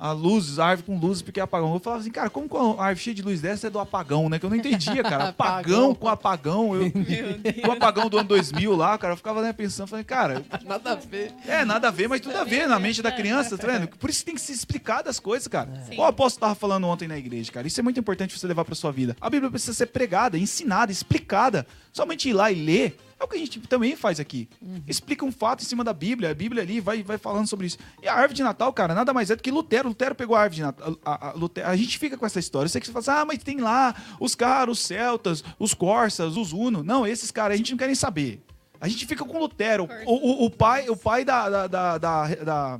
A 0.03 0.13
luzes, 0.13 0.57
a 0.57 0.65
árvore 0.65 0.87
com 0.87 0.97
luzes 0.97 1.21
porque 1.21 1.39
é 1.39 1.43
apagão. 1.43 1.75
Eu 1.75 1.79
falava 1.79 2.01
assim, 2.01 2.09
cara, 2.09 2.27
como 2.27 2.49
que 2.49 2.55
uma 2.55 2.81
árvore 2.83 3.03
cheia 3.03 3.13
de 3.13 3.21
luz 3.21 3.39
dessa 3.39 3.67
é 3.67 3.69
do 3.69 3.77
apagão, 3.77 4.29
né? 4.29 4.39
Que 4.39 4.45
eu 4.47 4.49
não 4.49 4.57
entendia, 4.57 5.03
cara. 5.03 5.29
Apagão 5.41 5.93
com 5.93 6.07
apagão. 6.07 6.75
Eu, 6.75 6.91
com 6.91 7.67
o 7.67 7.71
apagão 7.71 8.09
do 8.09 8.17
ano 8.17 8.27
2000 8.27 8.75
lá, 8.75 8.97
cara, 8.97 9.13
eu 9.13 9.17
ficava 9.17 9.43
né, 9.43 9.53
pensando, 9.53 9.87
falei, 9.87 10.03
cara, 10.03 10.43
Nada 10.65 10.93
a 10.93 10.95
ver. 10.95 11.31
é, 11.47 11.63
nada 11.63 11.89
a 11.89 11.91
ver, 11.91 12.09
mas 12.09 12.19
tudo 12.19 12.35
a 12.35 12.43
ver 12.43 12.67
na 12.67 12.79
mente 12.79 12.99
da 13.03 13.11
criança, 13.11 13.55
tá 13.59 13.67
vendo? 13.67 13.89
Por 13.89 14.09
isso 14.09 14.25
tem 14.25 14.33
que 14.33 14.41
se 14.41 14.51
explicar 14.51 15.03
das 15.03 15.19
coisas, 15.19 15.47
cara. 15.47 15.69
Sim. 15.87 15.99
O 15.99 16.03
apóstolo 16.03 16.47
tava 16.47 16.55
falando 16.55 16.87
ontem 16.87 17.07
na 17.07 17.17
igreja, 17.19 17.51
cara. 17.51 17.67
Isso 17.67 17.79
é 17.79 17.83
muito 17.83 17.99
importante 17.99 18.35
você 18.35 18.47
levar 18.47 18.65
pra 18.65 18.73
sua 18.73 18.91
vida. 18.91 19.15
A 19.21 19.29
Bíblia 19.29 19.51
precisa 19.51 19.73
ser 19.73 19.85
pregada, 19.85 20.35
ensinada, 20.35 20.91
explicada. 20.91 21.67
Somente 21.93 22.27
ir 22.27 22.33
lá 22.33 22.51
e 22.51 22.55
ler 22.55 22.97
É 23.21 23.23
o 23.23 23.27
que 23.27 23.35
a 23.35 23.39
gente 23.39 23.59
também 23.61 23.95
faz 23.95 24.19
aqui. 24.19 24.49
Explica 24.87 25.23
um 25.23 25.31
fato 25.31 25.61
em 25.61 25.65
cima 25.65 25.83
da 25.83 25.93
Bíblia, 25.93 26.31
a 26.31 26.33
Bíblia 26.33 26.63
ali 26.63 26.79
vai, 26.79 27.03
vai 27.03 27.19
falando 27.19 27.45
sobre 27.47 27.67
isso. 27.67 27.77
E 28.01 28.07
a 28.07 28.13
árvore 28.15 28.33
de 28.33 28.41
Natal, 28.41 28.73
cara, 28.73 28.95
nada 28.95 29.13
mais 29.13 29.29
é 29.29 29.35
do 29.35 29.43
que 29.43 29.51
Lutero. 29.51 29.89
Lutero 29.89 30.15
pegou 30.15 30.35
a 30.35 30.41
árvore 30.41 30.55
de 30.55 30.61
Natal. 30.63 30.97
A, 31.05 31.27
a- 31.29 31.31
Lutero- 31.33 31.67
a 31.67 31.75
gente 31.75 31.99
fica 31.99 32.17
com 32.17 32.25
essa 32.25 32.39
história. 32.39 32.65
Eu 32.65 32.69
sei 32.69 32.81
que 32.81 32.87
você 32.87 32.91
fala 32.93 33.01
assim, 33.01 33.21
ah, 33.21 33.25
mas 33.25 33.43
tem 33.43 33.57
lá 33.59 33.93
os 34.19 34.33
caras, 34.33 34.79
os 34.79 34.83
celtas, 34.83 35.43
os 35.59 35.75
corsas, 35.75 36.35
os 36.35 36.51
uno. 36.51 36.81
Não, 36.81 37.05
esses 37.05 37.29
caras 37.29 37.53
a 37.53 37.57
gente 37.57 37.69
não 37.71 37.77
quer 37.77 37.85
nem 37.85 37.93
saber. 37.95 38.41
A 38.79 38.87
gente 38.87 39.05
fica 39.05 39.23
com 39.23 39.37
Lutero, 39.37 39.87
o, 40.07 40.13
o- 40.13 40.45
o 40.45 40.49
pai, 40.49 40.89
o 40.89 40.97
pai 40.97 41.23
da, 41.23 41.47
da, 41.67 41.67
da, 41.67 41.97
da- 41.99 42.79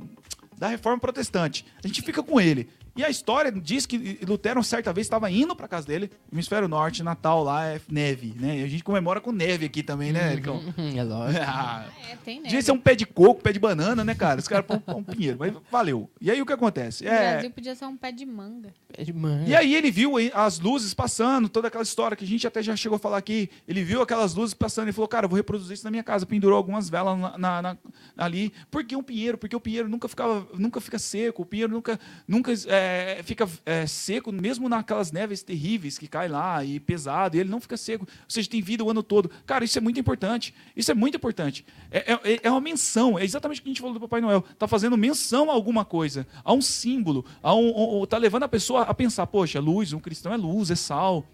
da 0.58 0.68
reforma 0.68 1.00
protestante. 1.00 1.66
A 1.84 1.88
gente 1.88 2.02
fica 2.02 2.24
com 2.24 2.42
ele. 2.42 2.68
E 2.96 3.04
a 3.06 3.10
história 3.10 3.52
diz 3.52 3.86
que 3.86 4.20
Lutero, 4.28 4.62
certa 4.64 4.92
vez, 4.92 5.06
estava 5.08 5.32
indo 5.32 5.56
para 5.56 5.68
casa 5.68 5.88
dele, 5.88 6.12
hemisfério 6.32 6.68
norte, 6.68 7.02
Natal 7.04 7.42
lá 7.44 7.66
é 7.66 7.80
neve, 7.90 8.34
né? 8.38 8.60
E 8.60 8.64
a 8.64 8.68
gente 8.68 8.84
comemora 8.84 9.22
com 9.22 9.32
neve 9.32 9.66
aqui 9.66 9.82
também, 9.82 10.12
né, 10.12 10.34
Ericão? 10.34 10.62
É 10.78 11.04
lógico. 11.04 11.42
Ah, 11.48 11.86
É, 12.12 12.16
tem 12.18 12.36
neve. 12.38 12.50
Devia 12.50 12.62
ser 12.62 12.72
um 12.74 12.80
pé 12.80 12.94
de 12.96 13.06
coco, 13.06 13.42
pé 13.42 13.54
de 13.54 13.60
banana, 13.60 14.04
né, 14.04 14.14
cara? 14.14 14.40
Os 14.40 14.48
caras 14.48 14.66
põem 14.66 14.82
um 14.98 15.04
pinheiro, 15.04 15.38
mas 15.40 15.54
valeu. 15.72 16.10
E 16.20 16.30
aí 16.30 16.42
o 16.42 16.46
que 16.46 16.52
acontece? 16.54 17.08
É, 17.08 17.34
Brasil 17.34 17.52
podia 17.52 17.76
ser 17.76 17.86
um 17.86 17.96
pé 17.96 18.12
de 18.12 18.26
manga. 18.26 18.74
É 18.94 19.04
de 19.06 19.14
manhã. 19.14 19.46
e 19.48 19.56
aí 19.56 19.74
ele 19.74 19.90
viu 19.90 20.14
as 20.34 20.60
luzes 20.60 20.94
passando, 20.94 21.48
toda 21.48 21.70
aquela 21.70 21.84
história 21.84 22.18
que 22.18 22.26
a 22.26 22.28
gente 22.28 22.46
até 22.46 22.62
já 22.62 22.76
chegou 22.76 22.98
a 22.98 23.00
falar 23.00 23.18
aqui. 23.18 23.50
Ele 23.68 23.84
viu 23.84 24.02
aquelas 24.02 24.34
luzes 24.36 24.54
passando 24.54 24.90
e 24.90 24.92
falou, 24.92 25.08
cara, 25.08 25.28
vou 25.30 25.38
reproduzir 25.38 25.74
isso 25.76 25.86
na 25.86 25.92
minha 25.92 26.04
casa. 26.04 26.26
Pendurou 26.26 26.58
algumas 26.58 26.90
velas 26.90 27.18
na, 27.18 27.38
na- 27.38 27.62
na- 27.62 27.78
ali. 28.18 28.52
Por 28.70 28.84
que 28.84 28.96
um 28.98 29.04
pinheiro? 29.04 29.38
Porque 29.38 29.56
o 29.56 29.60
pinheiro 29.62 29.88
nunca, 29.88 30.10
ficava, 30.10 30.46
nunca 30.58 30.82
fica 30.82 31.00
seco. 31.00 31.44
O 31.44 31.46
pinheiro 31.46 31.72
nunca, 31.72 31.98
nunca 32.28 32.52
é, 32.68 32.81
fica 33.24 33.48
é, 33.66 33.86
seco, 33.88 34.32
mesmo 34.32 34.68
naquelas 34.70 35.12
neves 35.12 35.42
terríveis 35.44 35.98
que 35.98 36.08
cai 36.08 36.28
lá 36.28 36.64
e 36.64 36.80
pesado. 36.80 37.36
E 37.36 37.40
ele 37.40 37.50
não 37.50 37.60
fica 37.62 37.78
seco. 37.78 38.06
Ou 38.10 38.26
seja, 38.30 38.50
tem 38.50 38.62
vida 38.62 38.84
o 38.84 38.90
ano 38.90 39.04
todo. 39.04 39.30
Cara, 39.46 39.64
isso 39.66 39.78
é 39.78 39.82
muito 39.82 40.00
importante. 40.00 40.54
Isso 40.76 40.92
é 40.92 40.94
muito 40.94 41.16
importante. 41.18 41.66
É, 41.90 42.14
é, 42.14 42.40
é 42.44 42.52
uma 42.52 42.62
menção. 42.62 43.18
É 43.18 43.24
exatamente 43.24 43.60
o 43.60 43.64
que 43.64 43.70
a 43.70 43.72
gente 43.72 43.82
falou 43.82 43.94
do 43.94 44.00
Papai 44.00 44.22
Noel. 44.22 44.42
Tá 44.58 44.68
fazendo 44.68 44.98
menção 44.98 45.50
a 45.50 45.54
alguma 45.54 45.84
coisa, 45.86 46.26
a 46.44 46.54
um 46.54 46.62
símbolo, 46.62 47.26
a 47.42 47.54
um, 47.54 47.68
um- 47.70 48.02
um- 48.02 48.06
tá 48.06 48.18
levando 48.18 48.44
a 48.44 48.50
pessoa 48.50 48.84
a 48.84 48.94
pensar, 48.94 49.28
poxa, 49.28 49.60
luz, 49.60 49.94
um 49.94 50.00
cristão 50.00 50.34
é 50.34 50.38
luz, 50.38 50.72
é 50.72 50.76
sal. 50.76 51.26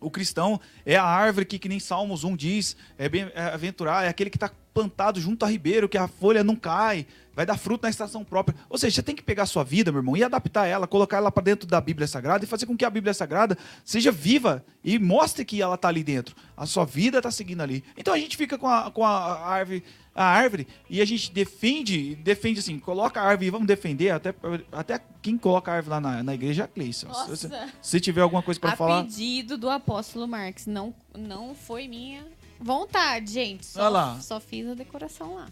O 0.00 0.10
cristão 0.10 0.58
é 0.86 0.96
a 0.96 1.04
árvore 1.04 1.44
que, 1.44 1.58
que 1.58 1.68
nem 1.68 1.78
Salmos 1.78 2.24
1 2.24 2.34
diz, 2.34 2.74
é 2.96 3.06
bem 3.06 3.30
é 3.34 3.42
aventurar, 3.52 4.04
é 4.06 4.08
aquele 4.08 4.30
que 4.30 4.36
está 4.38 4.50
plantado 4.72 5.20
junto 5.20 5.44
a 5.44 5.48
ribeiro, 5.48 5.88
que 5.88 5.98
a 5.98 6.06
folha 6.08 6.44
não 6.44 6.54
cai, 6.54 7.06
vai 7.34 7.44
dar 7.46 7.56
fruto 7.56 7.82
na 7.84 7.90
estação 7.90 8.24
própria. 8.24 8.56
Ou 8.68 8.78
seja, 8.78 8.96
você 8.96 9.02
tem 9.02 9.16
que 9.16 9.22
pegar 9.22 9.44
a 9.44 9.46
sua 9.46 9.64
vida, 9.64 9.90
meu 9.90 10.00
irmão, 10.00 10.16
e 10.16 10.22
adaptar 10.22 10.66
ela, 10.66 10.86
colocar 10.86 11.16
ela 11.16 11.30
para 11.30 11.42
dentro 11.42 11.66
da 11.66 11.80
Bíblia 11.80 12.06
Sagrada 12.06 12.44
e 12.44 12.48
fazer 12.48 12.66
com 12.66 12.76
que 12.76 12.84
a 12.84 12.90
Bíblia 12.90 13.14
Sagrada 13.14 13.56
seja 13.84 14.12
viva 14.12 14.64
e 14.84 14.98
mostre 14.98 15.44
que 15.44 15.60
ela 15.60 15.74
está 15.74 15.88
ali 15.88 16.04
dentro. 16.04 16.36
A 16.56 16.66
sua 16.66 16.84
vida 16.84 17.18
está 17.18 17.30
seguindo 17.30 17.62
ali. 17.62 17.82
Então 17.96 18.14
a 18.14 18.18
gente 18.18 18.36
fica 18.36 18.56
com 18.58 18.68
a, 18.68 18.90
com 18.90 19.04
a 19.04 19.40
árvore, 19.46 19.82
a 20.14 20.24
árvore 20.24 20.66
e 20.88 21.00
a 21.00 21.04
gente 21.04 21.32
defende, 21.32 22.14
defende 22.16 22.60
assim, 22.60 22.78
coloca 22.78 23.20
a 23.20 23.24
árvore 23.24 23.46
e 23.46 23.50
vamos 23.50 23.66
defender, 23.66 24.10
até, 24.10 24.34
até 24.72 25.00
quem 25.22 25.36
coloca 25.38 25.70
a 25.72 25.76
árvore 25.76 25.90
lá 25.90 26.00
na, 26.00 26.22
na 26.22 26.34
igreja 26.34 26.62
é 26.62 26.64
a 26.64 26.68
Cleice. 26.68 27.06
ó. 27.08 27.26
Se, 27.34 27.48
se- 27.80 28.00
tiver 28.00 28.20
alguma 28.20 28.42
coisa 28.42 28.58
para 28.60 28.76
falar... 28.76 29.04
pedido 29.04 29.56
do 29.56 29.68
apóstolo 29.70 30.26
Marx. 30.28 30.66
Não, 30.66 30.94
não 31.16 31.54
foi 31.54 31.86
minha 31.88 32.22
vontade, 32.60 33.32
gente. 33.32 33.66
Só, 33.66 33.80
Olha 33.82 33.88
lá. 33.90 34.20
só 34.20 34.38
fiz 34.40 34.68
a 34.68 34.74
decoração 34.74 35.34
lá. 35.36 35.46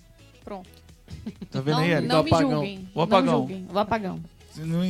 Pronto. 0.45 0.69
Tá 1.51 1.61
vendo 1.61 1.77
não 1.77 1.83
aí, 1.83 1.91
Eric? 1.91 2.07
não 2.09 2.21
O 2.21 2.25
me 2.25 2.31
apagão. 2.31 2.51
julguem. 2.51 2.89
O 2.95 3.03
apagão. 3.03 3.33
Não 3.33 3.39
julguem. 3.41 3.67
O 3.73 3.79
apagão. 3.79 4.21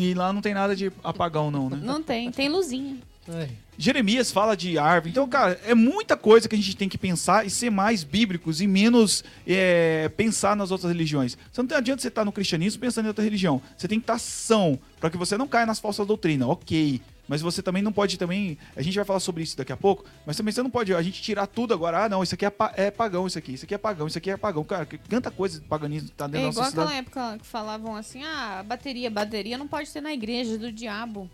E 0.00 0.14
lá 0.14 0.32
não 0.32 0.40
tem 0.40 0.54
nada 0.54 0.74
de 0.74 0.90
apagão, 1.04 1.50
não, 1.50 1.68
né? 1.70 1.78
Não 1.82 2.02
tem. 2.02 2.30
Tem 2.30 2.48
luzinha. 2.48 2.96
Ai. 3.28 3.50
Jeremias 3.76 4.32
fala 4.32 4.56
de 4.56 4.78
árvore. 4.78 5.10
Então, 5.10 5.28
cara, 5.28 5.60
é 5.64 5.74
muita 5.74 6.16
coisa 6.16 6.48
que 6.48 6.54
a 6.54 6.58
gente 6.58 6.74
tem 6.76 6.88
que 6.88 6.98
pensar 6.98 7.46
e 7.46 7.50
ser 7.50 7.70
mais 7.70 8.02
bíblicos 8.02 8.60
e 8.60 8.66
menos 8.66 9.22
é, 9.46 10.08
pensar 10.16 10.56
nas 10.56 10.70
outras 10.70 10.90
religiões. 10.90 11.36
Você 11.52 11.60
não 11.60 11.68
tem 11.68 11.76
adianta 11.78 12.02
você 12.02 12.08
estar 12.08 12.24
no 12.24 12.32
cristianismo 12.32 12.80
pensando 12.80 13.04
em 13.04 13.08
outra 13.08 13.22
religião. 13.22 13.60
Você 13.76 13.86
tem 13.86 14.00
que 14.00 14.04
estar 14.04 14.18
são, 14.18 14.78
para 14.98 15.10
que 15.10 15.16
você 15.16 15.36
não 15.36 15.46
caia 15.46 15.66
nas 15.66 15.78
falsas 15.78 16.06
doutrinas. 16.06 16.48
Ok. 16.48 17.00
Mas 17.28 17.42
você 17.42 17.62
também 17.62 17.82
não 17.82 17.92
pode 17.92 18.16
também. 18.18 18.56
A 18.74 18.80
gente 18.82 18.94
vai 18.96 19.04
falar 19.04 19.20
sobre 19.20 19.42
isso 19.42 19.56
daqui 19.56 19.70
a 19.72 19.76
pouco. 19.76 20.04
Mas 20.26 20.36
também 20.36 20.50
você 20.52 20.62
não 20.62 20.70
pode 20.70 20.94
a 20.94 21.02
gente 21.02 21.20
tirar 21.20 21.46
tudo 21.46 21.74
agora. 21.74 22.04
Ah, 22.04 22.08
não, 22.08 22.22
isso 22.22 22.34
aqui 22.34 22.46
é, 22.46 22.50
pa- 22.50 22.72
é 22.74 22.90
pagão, 22.90 23.26
isso 23.26 23.38
aqui, 23.38 23.52
isso 23.52 23.64
aqui 23.66 23.74
é 23.74 23.78
pagão, 23.78 24.06
isso 24.06 24.16
aqui 24.16 24.30
é 24.30 24.36
pagão. 24.36 24.64
Cara, 24.64 24.86
tanta 25.08 25.30
coisa 25.30 25.60
de 25.60 25.66
paganismo 25.66 26.08
tá 26.16 26.26
dentro 26.26 26.40
É 26.40 26.42
da 26.44 26.50
igual 26.50 26.64
nossa 26.64 26.70
cidade. 26.70 26.88
aquela 26.88 26.98
época 26.98 27.38
que 27.40 27.46
falavam 27.46 27.94
assim: 27.94 28.24
ah, 28.24 28.64
bateria, 28.66 29.10
bateria 29.10 29.58
não 29.58 29.68
pode 29.68 29.88
ser 29.90 30.00
na 30.00 30.12
igreja 30.12 30.56
do 30.56 30.72
diabo. 30.72 31.30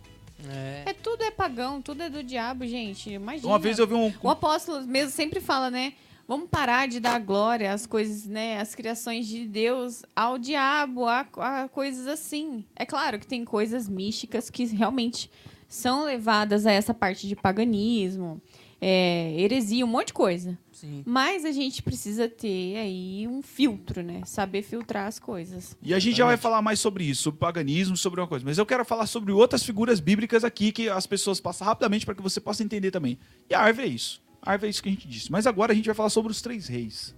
É. 0.48 0.83
É 0.87 0.92
tudo 0.92 1.22
é 1.22 1.30
pagão, 1.30 1.80
tudo 1.80 2.02
é 2.02 2.11
do 2.11 2.22
diabo, 2.22 2.66
gente. 2.66 3.11
Imagina. 3.11 3.46
Uma 3.46 3.59
vez 3.59 3.78
eu 3.78 3.87
vi 3.87 3.94
um. 3.94 4.12
O 4.20 4.28
apóstolo 4.28 4.83
mesmo 4.87 5.11
sempre 5.12 5.40
fala, 5.40 5.70
né? 5.70 5.92
Vamos 6.26 6.48
parar 6.48 6.88
de 6.88 6.98
dar 7.00 7.20
glória 7.20 7.72
às 7.72 7.87
coisas, 7.87 8.24
né? 8.26 8.59
Às 8.59 8.74
criações 8.74 9.26
de 9.28 9.46
Deus, 9.46 10.02
ao 10.16 10.38
diabo, 10.38 11.07
a, 11.07 11.20
a 11.37 11.68
coisas 11.68 12.07
assim. 12.09 12.64
É 12.74 12.85
claro 12.85 13.18
que 13.20 13.26
tem 13.26 13.44
coisas 13.44 13.88
místicas 13.88 14.50
que 14.50 14.64
realmente 14.64 15.30
são 15.68 16.05
levadas 16.05 16.66
a 16.66 16.72
essa 16.72 16.92
parte 16.94 17.27
de 17.29 17.35
paganismo, 17.37 18.40
é, 18.81 19.35
heresia, 19.40 19.85
um 19.85 19.88
monte 19.88 20.09
de 20.09 20.12
coisa. 20.12 20.59
Sim. 20.72 21.03
Mas 21.07 21.44
a 21.44 21.53
gente 21.53 21.83
precisa 21.83 22.29
ter 22.29 22.77
aí 22.77 23.27
um 23.27 23.40
filtro, 23.40 24.03
né? 24.03 24.20
Saber 24.27 24.62
filtrar 24.62 25.07
as 25.07 25.18
coisas. 25.18 25.77
E 25.83 25.94
a 25.94 25.98
gente 25.98 26.16
já 26.16 26.27
vai 26.27 26.37
falar 26.37 26.61
mais 26.61 26.81
sobre 26.81 27.05
isso, 27.05 27.22
sobre 27.22 27.40
paganismo, 27.40 27.96
sobre 27.96 28.20
uma 28.20 28.27
coisa. 28.27 28.44
Mas 28.44 28.59
eu 28.59 28.66
quero 28.66 28.85
falar 28.85 29.07
sobre 29.07 29.33
outras 29.33 29.62
figuras 29.62 30.00
bíblicas 30.00 30.44
aqui 30.44 30.70
que 30.72 30.88
as 30.88 31.07
pessoas 31.07 31.40
passam 31.40 31.66
rapidamente 31.66 32.05
para 32.05 32.14
que 32.14 32.22
você 32.22 32.40
possa 32.40 32.62
entender 32.62 32.90
também. 32.90 33.18
E 33.48 33.55
a 33.55 33.61
árvore 33.61 33.87
é 33.88 33.90
isso. 33.90 34.22
A 34.42 34.50
árvore 34.53 34.68
é 34.68 34.70
isso 34.70 34.83
que 34.83 34.88
a 34.90 34.92
gente 34.92 35.09
disse. 35.09 35.33
Mas 35.33 35.46
agora 35.46 35.72
a 35.72 35.74
gente 35.74 35.87
vai 35.87 35.94
falar 35.94 36.11
sobre 36.11 36.31
os 36.31 36.42
três 36.42 36.66
reis. 36.66 37.14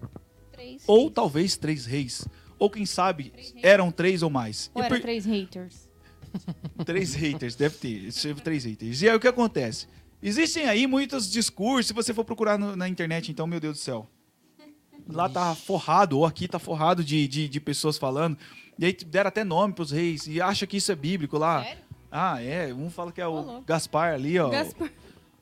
Três. 0.52 0.82
Ou 0.86 1.10
talvez 1.10 1.56
três 1.56 1.84
reis. 1.86 2.26
Ou 2.58 2.70
quem 2.70 2.86
sabe 2.86 3.32
eram 3.62 3.90
três 3.90 4.22
ou 4.22 4.30
mais. 4.30 4.70
Ou 4.74 4.82
E 4.82 4.86
era 4.86 4.94
por- 4.94 5.02
três 5.02 5.24
haters? 5.26 5.85
Três 6.84 7.14
haters, 7.14 7.54
deve 7.54 7.76
ter. 7.76 8.12
Teve 8.12 8.40
três 8.40 8.64
haters. 8.64 9.02
E 9.02 9.08
aí 9.08 9.16
o 9.16 9.20
que 9.20 9.28
acontece? 9.28 9.86
Existem 10.22 10.66
aí 10.68 10.86
muitos 10.86 11.30
discursos, 11.30 11.86
se 11.88 11.92
você 11.92 12.12
for 12.14 12.24
procurar 12.24 12.58
no- 12.58 12.74
na 12.74 12.88
internet, 12.88 13.30
então, 13.30 13.46
meu 13.46 13.60
Deus 13.60 13.78
do 13.78 13.80
céu. 13.80 14.08
Lá 15.08 15.28
tá 15.28 15.54
forrado, 15.54 16.18
ou 16.18 16.26
aqui 16.26 16.48
tá 16.48 16.58
forrado 16.58 17.04
de, 17.04 17.28
de, 17.28 17.48
de 17.48 17.60
pessoas 17.60 17.96
falando. 17.96 18.36
E 18.78 18.84
aí 18.84 18.92
deram 18.92 19.28
até 19.28 19.44
nome 19.44 19.72
pros 19.72 19.90
reis. 19.92 20.26
E 20.26 20.40
acha 20.40 20.66
que 20.66 20.78
isso 20.78 20.90
é 20.90 20.96
bíblico 20.96 21.38
lá. 21.38 21.62
Sério? 21.62 21.82
Ah, 22.10 22.42
é. 22.42 22.72
Um 22.74 22.90
fala 22.90 23.12
que 23.12 23.20
é 23.20 23.26
o 23.26 23.32
louco. 23.40 23.62
Gaspar 23.66 24.14
ali, 24.14 24.38
ó. 24.38 24.48
Gaspar. 24.48 24.90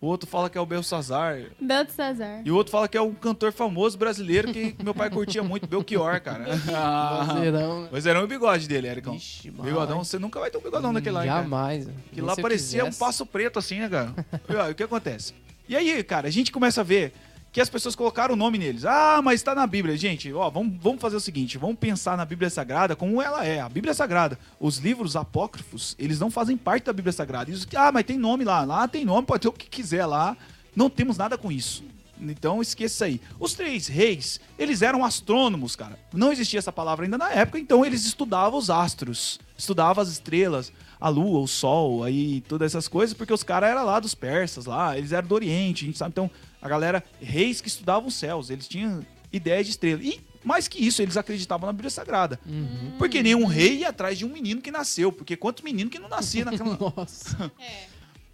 O 0.04 0.06
outro 0.06 0.28
fala 0.28 0.50
que 0.50 0.58
é 0.58 0.60
o 0.60 0.66
Belsazar. 0.66 1.38
Belsazar. 1.58 2.42
E 2.44 2.50
o 2.50 2.54
outro 2.56 2.70
fala 2.70 2.86
que 2.86 2.94
é 2.94 3.00
um 3.00 3.14
cantor 3.14 3.50
famoso 3.52 3.96
brasileiro 3.96 4.52
que 4.52 4.76
meu 4.84 4.94
pai 4.94 5.08
curtia 5.08 5.42
muito, 5.42 5.66
Belchior, 5.66 6.20
cara. 6.20 6.44
Ah, 6.74 7.24
Vozeirão. 7.32 7.88
Mas 7.90 8.04
era 8.04 8.22
o 8.22 8.26
bigode 8.26 8.68
dele, 8.68 8.86
Ericão. 8.86 9.14
Ixi, 9.14 9.50
Bigodão, 9.50 9.96
mas- 9.98 10.08
você 10.08 10.18
nunca 10.18 10.38
vai 10.38 10.50
ter 10.50 10.58
um 10.58 10.60
bigodão 10.60 10.92
daquele 10.92 11.14
lá, 11.14 11.24
cara. 11.24 11.42
Jamais. 11.42 11.88
Que 12.12 12.20
lá 12.20 12.36
parecia 12.36 12.82
um 12.82 12.88
quisesse. 12.88 12.98
passo 13.00 13.24
preto 13.24 13.58
assim, 13.58 13.78
né, 13.80 13.88
cara? 13.88 14.14
E, 14.46 14.54
ó, 14.54 14.70
o 14.70 14.74
que 14.74 14.82
acontece? 14.82 15.32
E 15.66 15.74
aí, 15.74 16.04
cara, 16.04 16.28
a 16.28 16.30
gente 16.30 16.52
começa 16.52 16.82
a 16.82 16.84
ver 16.84 17.14
que 17.54 17.60
as 17.60 17.70
pessoas 17.70 17.94
colocaram 17.94 18.34
o 18.34 18.36
nome 18.36 18.58
neles. 18.58 18.84
Ah, 18.84 19.22
mas 19.22 19.40
tá 19.40 19.54
na 19.54 19.64
Bíblia. 19.64 19.96
Gente, 19.96 20.32
ó, 20.32 20.50
vamos, 20.50 20.76
vamos 20.82 21.00
fazer 21.00 21.14
o 21.14 21.20
seguinte, 21.20 21.56
vamos 21.56 21.78
pensar 21.78 22.16
na 22.16 22.24
Bíblia 22.24 22.50
Sagrada 22.50 22.96
como 22.96 23.22
ela 23.22 23.46
é. 23.46 23.60
A 23.60 23.68
Bíblia 23.68 23.94
Sagrada, 23.94 24.36
os 24.58 24.78
livros 24.78 25.14
apócrifos, 25.14 25.94
eles 25.96 26.18
não 26.18 26.32
fazem 26.32 26.56
parte 26.56 26.86
da 26.86 26.92
Bíblia 26.92 27.12
Sagrada. 27.12 27.52
Isso, 27.52 27.64
ah, 27.76 27.92
mas 27.92 28.04
tem 28.06 28.18
nome 28.18 28.42
lá. 28.42 28.64
Lá 28.64 28.88
tem 28.88 29.04
nome, 29.04 29.24
pode 29.24 29.42
ter 29.42 29.48
o 29.48 29.52
que 29.52 29.68
quiser 29.68 30.04
lá. 30.04 30.36
Não 30.74 30.90
temos 30.90 31.16
nada 31.16 31.38
com 31.38 31.52
isso. 31.52 31.84
Então 32.20 32.60
esqueça 32.60 33.04
aí. 33.04 33.20
Os 33.38 33.54
três 33.54 33.86
reis, 33.86 34.40
eles 34.58 34.82
eram 34.82 35.04
astrônomos, 35.04 35.76
cara. 35.76 35.96
Não 36.12 36.32
existia 36.32 36.58
essa 36.58 36.72
palavra 36.72 37.06
ainda 37.06 37.18
na 37.18 37.30
época, 37.30 37.60
então 37.60 37.86
eles 37.86 38.04
estudavam 38.04 38.58
os 38.58 38.68
astros, 38.68 39.38
estudavam 39.56 40.02
as 40.02 40.08
estrelas, 40.08 40.72
a 41.00 41.08
lua, 41.08 41.40
o 41.40 41.46
sol, 41.46 42.02
aí 42.02 42.40
todas 42.48 42.72
essas 42.72 42.88
coisas, 42.88 43.14
porque 43.14 43.32
os 43.32 43.42
caras 43.42 43.70
eram 43.70 43.84
lá 43.84 44.00
dos 44.00 44.14
persas, 44.14 44.66
lá, 44.66 44.96
eles 44.98 45.12
eram 45.12 45.28
do 45.28 45.34
Oriente, 45.34 45.84
a 45.84 45.86
gente 45.86 45.98
sabe. 45.98 46.10
Então, 46.10 46.30
a 46.64 46.68
galera, 46.68 47.04
reis 47.20 47.60
que 47.60 47.68
estudavam 47.68 48.08
os 48.08 48.14
céus, 48.14 48.48
eles 48.48 48.66
tinham 48.66 49.04
ideia 49.30 49.62
de 49.62 49.68
estrela. 49.68 50.02
E 50.02 50.18
mais 50.42 50.66
que 50.66 50.82
isso, 50.82 51.02
eles 51.02 51.14
acreditavam 51.18 51.66
na 51.66 51.74
Bíblia 51.74 51.90
Sagrada. 51.90 52.40
Uhum. 52.46 52.94
Porque 52.98 53.22
nenhum 53.22 53.44
rei 53.44 53.80
ia 53.80 53.90
atrás 53.90 54.16
de 54.16 54.24
um 54.24 54.30
menino 54.30 54.62
que 54.62 54.70
nasceu, 54.70 55.12
porque 55.12 55.36
quantos 55.36 55.62
meninos 55.62 55.92
que 55.92 55.98
não 55.98 56.08
nascia 56.08 56.42
naquela 56.46 56.78
Nossa. 56.78 57.52
É. 57.60 57.84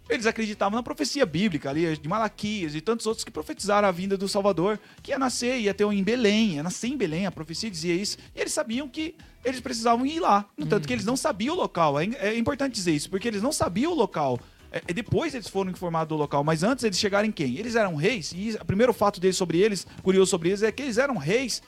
eles 0.09 0.25
acreditavam 0.25 0.77
na 0.77 0.83
profecia 0.83 1.25
bíblica 1.25 1.69
ali, 1.69 1.97
de 1.97 2.07
Malaquias 2.07 2.73
e 2.73 2.79
tantos 2.79 3.05
outros 3.05 3.25
que 3.25 3.31
profetizaram 3.31 3.89
a 3.89 3.91
vinda 3.91 4.17
do 4.17 4.29
Salvador, 4.29 4.79
que 5.03 5.11
ia 5.11 5.19
nascer, 5.19 5.59
ia 5.59 5.73
ter 5.73 5.83
um 5.83 5.91
em 5.91 6.01
Belém, 6.01 6.55
ia 6.55 6.63
nascer 6.63 6.87
em 6.87 6.95
Belém, 6.95 7.25
a 7.25 7.31
profecia 7.31 7.69
dizia 7.69 7.93
isso. 7.93 8.17
E 8.33 8.39
eles 8.39 8.53
sabiam 8.53 8.87
que 8.87 9.13
eles 9.43 9.59
precisavam 9.59 10.05
ir 10.05 10.21
lá. 10.21 10.45
No 10.57 10.65
tanto 10.67 10.87
que 10.87 10.93
eles 10.93 11.03
não 11.03 11.17
sabiam 11.17 11.53
o 11.53 11.57
local. 11.57 11.99
É, 11.99 12.05
é 12.21 12.37
importante 12.37 12.75
dizer 12.75 12.93
isso, 12.93 13.09
porque 13.09 13.27
eles 13.27 13.41
não 13.41 13.51
sabiam 13.51 13.91
o 13.91 13.95
local. 13.95 14.39
É, 14.71 14.81
é 14.87 14.93
depois 14.93 15.33
eles 15.35 15.47
foram 15.47 15.69
informados 15.71 16.09
do 16.09 16.15
local, 16.15 16.43
mas 16.43 16.63
antes 16.63 16.83
eles 16.83 16.97
chegaram 16.97 17.27
em 17.27 17.31
quem? 17.31 17.57
Eles 17.57 17.75
eram 17.75 17.95
reis, 17.95 18.31
e 18.35 18.57
o 18.59 18.65
primeiro 18.65 18.93
fato 18.93 19.19
deles 19.19 19.35
sobre 19.37 19.59
eles, 19.59 19.85
curioso 20.01 20.29
sobre 20.31 20.49
eles, 20.49 20.63
é 20.63 20.71
que 20.71 20.81
eles 20.83 20.97
eram 20.97 21.17
reis. 21.17 21.61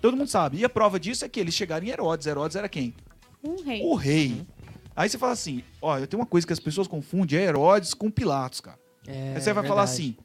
Todo 0.00 0.16
mundo 0.16 0.28
sabe. 0.28 0.58
E 0.58 0.64
a 0.64 0.68
prova 0.68 0.98
disso 1.00 1.24
é 1.24 1.28
que 1.28 1.40
eles 1.40 1.54
chegaram 1.54 1.84
em 1.86 1.90
Herodes. 1.90 2.26
Herodes 2.26 2.56
era 2.56 2.68
quem? 2.68 2.94
Um 3.42 3.62
rei. 3.62 3.82
O 3.82 3.94
rei. 3.94 4.46
Aí 4.94 5.08
você 5.08 5.18
fala 5.18 5.32
assim, 5.32 5.62
ó, 5.80 5.98
eu 5.98 6.06
tenho 6.06 6.20
uma 6.20 6.26
coisa 6.26 6.46
que 6.46 6.52
as 6.52 6.60
pessoas 6.60 6.86
confundem, 6.88 7.38
é 7.38 7.42
Herodes 7.42 7.92
com 7.94 8.10
Pilatos, 8.10 8.60
cara. 8.60 8.78
É, 9.06 9.34
Aí 9.34 9.40
você 9.40 9.52
vai 9.52 9.62
falar 9.66 9.84
verdade. 9.84 10.14
assim, 10.14 10.16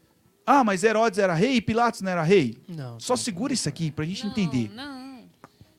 Ah, 0.45 0.63
mas 0.63 0.83
Herodes 0.83 1.19
era 1.19 1.33
rei 1.33 1.55
e 1.55 1.61
Pilatos 1.61 2.01
não 2.01 2.11
era 2.11 2.23
rei? 2.23 2.57
Não. 2.67 2.99
Só 2.99 3.15
segura 3.15 3.53
isso 3.53 3.67
aqui 3.69 3.91
pra 3.91 4.05
gente 4.05 4.23
Não, 4.23 4.31
entender. 4.31 4.71
Não. 4.73 5.00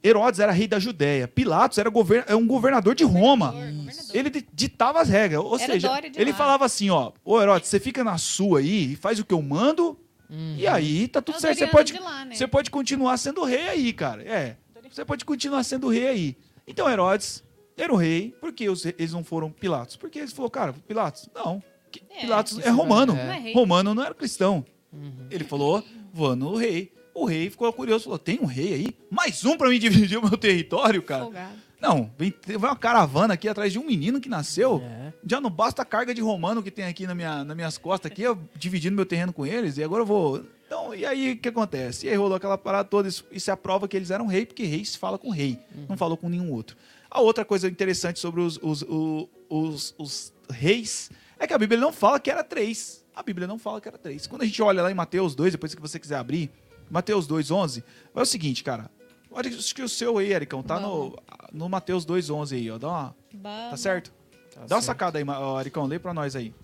Herodes 0.05 0.41
era 0.41 0.51
rei 0.53 0.67
da 0.67 0.79
Judéia. 0.79 1.29
Pilatos 1.29 1.79
era 1.79 1.88
gover- 1.88 2.25
é 2.27 2.35
um 2.35 2.47
governador 2.47 2.95
de 2.95 3.05
Roma. 3.05 3.53
Governador. 3.53 3.93
Ele 4.15 4.31
di- 4.31 4.47
ditava 4.53 5.01
as 5.01 5.09
regras. 5.09 5.41
Ou 5.45 5.57
Era 5.59 5.73
seja, 5.75 5.91
ele 6.17 6.31
lá. 6.33 6.37
falava 6.37 6.65
assim, 6.65 6.91
ó, 6.91 7.12
ô 7.25 7.41
Herodes, 7.41 7.69
você 7.69 7.79
fica 7.79 8.03
na 8.03 8.19
sua 8.19 8.59
aí 8.61 8.93
e 8.93 8.97
faz 8.97 9.19
o 9.19 9.25
que 9.25 9.33
eu 9.35 9.41
mando, 9.41 9.99
e 10.57 10.67
aí 10.67 11.07
tá 11.09 11.21
tudo 11.23 11.37
É 11.37 11.41
certo. 11.41 11.59
Você 11.59 11.67
pode, 11.67 11.93
de 11.93 11.99
lá, 12.01 12.25
né? 12.25 12.35
você 12.35 12.47
pode 12.47 12.71
continuar 12.71 13.17
sendo 13.17 13.45
rei 13.45 13.69
aí, 13.69 13.93
cara. 13.93 14.23
É. 14.23 14.57
Você 14.91 15.05
pode 15.05 15.25
continuar 15.25 15.62
sendo 15.65 15.88
rei 15.88 16.09
aí. 16.09 16.37
Então 16.67 16.88
Herodes 16.91 17.43
era 17.77 17.93
o 17.93 17.97
rei, 17.97 18.35
por 18.41 18.53
que 18.53 18.69
os 18.69 18.85
eles 18.85 19.12
não 19.12 19.23
foram 19.25 19.51
Pilatos? 19.51 19.97
Porque 19.97 20.19
eles 20.19 20.33
falou, 20.33 20.51
cara, 20.51 20.73
Pilatos, 20.87 21.29
não. 21.35 21.62
É, 22.11 22.21
Pilatos 22.23 22.53
isso 22.59 22.67
é 22.67 22.71
romano. 22.71 23.15
não 23.15 23.21
é- 23.21 23.51
é. 23.51 23.55
Romano 23.55 23.95
não 23.95 24.03
era 24.05 24.15
cristão. 24.15 24.65
Uhum. 24.93 25.27
Ele 25.31 25.45
falou, 25.45 25.83
vou 26.12 26.35
no 26.37 26.55
rei. 26.57 26.93
O 27.14 27.25
rei 27.25 27.51
ficou 27.51 27.70
curioso, 27.72 28.05
falou, 28.05 28.18
tem 28.18 28.38
um 28.40 28.46
rei 28.46 28.75
aí? 28.75 28.96
Mais 29.11 29.44
um 29.44 29.57
pra 29.57 29.68
mim 29.68 29.79
dividir 29.79 30.18
o 30.18 30.22
meu 30.27 30.37
território, 30.38 31.03
cara? 31.03 31.25
Folgado. 31.25 31.72
Não, 31.83 32.09
vem, 32.16 32.33
vem 32.46 32.57
uma 32.57 32.77
caravana 32.77 33.35
aqui 33.35 33.48
atrás 33.48 33.72
de 33.72 33.79
um 33.79 33.85
menino 33.85 34.20
que 34.20 34.29
nasceu. 34.29 34.81
É. 34.85 35.12
Já 35.27 35.40
não 35.40 35.51
basta 35.51 35.83
a 35.83 35.85
carga 35.85 36.14
de 36.14 36.20
romano 36.20 36.62
que 36.62 36.70
tem 36.70 36.85
aqui 36.85 37.09
na 37.09 37.14
minha, 37.14 37.42
nas 37.42 37.57
minhas 37.57 37.77
costas, 37.77 38.11
aqui, 38.11 38.22
eu 38.22 38.38
dividindo 38.55 38.94
meu 38.94 39.05
terreno 39.05 39.33
com 39.33 39.44
eles, 39.44 39.79
e 39.79 39.83
agora 39.83 40.03
eu 40.03 40.07
vou. 40.07 40.44
Então, 40.64 40.94
e 40.94 41.05
aí 41.05 41.33
o 41.33 41.38
que 41.38 41.48
acontece? 41.48 42.07
E 42.07 42.09
aí 42.09 42.14
rolou 42.14 42.37
aquela 42.37 42.57
parada 42.57 42.88
toda, 42.88 43.09
isso, 43.09 43.27
isso 43.33 43.51
é 43.51 43.53
a 43.53 43.57
prova 43.57 43.88
que 43.88 43.96
eles 43.96 44.12
eram 44.12 44.27
rei, 44.27 44.46
porque 44.46 44.62
rei 44.62 44.85
se 44.85 44.96
fala 44.96 45.18
com 45.18 45.29
rei, 45.31 45.59
não 45.88 45.96
falou 45.96 46.16
com 46.16 46.29
nenhum 46.29 46.53
outro. 46.53 46.77
A 47.11 47.20
outra 47.20 47.44
coisa 47.44 47.68
interessante 47.68 48.20
sobre 48.20 48.40
os, 48.40 48.61
os, 48.62 48.87
os, 49.51 49.94
os 49.98 50.33
reis 50.48 51.11
é 51.37 51.48
que 51.48 51.53
a 51.53 51.59
Bíblia 51.59 51.81
não 51.81 51.92
fala 51.92 52.20
que 52.20 52.31
era 52.31 52.44
três. 52.44 53.05
A 53.14 53.22
Bíblia 53.25 53.48
não 53.48 53.59
fala 53.59 53.81
que 53.81 53.88
era 53.88 53.98
três. 53.98 54.27
Quando 54.29 54.42
a 54.42 54.44
gente 54.46 54.62
olha 54.62 54.83
lá 54.83 54.90
em 54.90 54.94
Mateus 54.94 55.35
2, 55.35 55.53
depois 55.53 55.75
que 55.75 55.83
você 55.83 55.98
quiser 55.98 56.16
abrir, 56.16 56.51
Mateus 56.92 57.26
2, 57.26 57.50
11, 57.50 57.83
vai 58.12 58.22
o 58.22 58.26
seguinte, 58.26 58.62
cara. 58.62 58.90
Olha 59.31 59.48
que 59.50 59.83
o 59.83 59.88
seu 59.88 60.18
aí, 60.18 60.31
Ericão, 60.31 60.62
tá 60.62 60.78
no, 60.78 61.18
no 61.50 61.66
Mateus 61.66 62.05
2, 62.05 62.28
11 62.28 62.55
aí, 62.55 62.70
ó. 62.70 62.76
Dá 62.76 62.88
uma, 62.88 63.14
Tá 63.70 63.76
certo? 63.78 64.12
Dá 64.55 64.61
uma 64.61 64.68
certo. 64.68 64.83
sacada 64.83 65.18
aí, 65.18 65.24
ó, 65.26 65.57
Aricão, 65.57 65.87
lê 65.87 65.98
pra 65.98 66.12
nós 66.12 66.37
aí. 66.37 66.55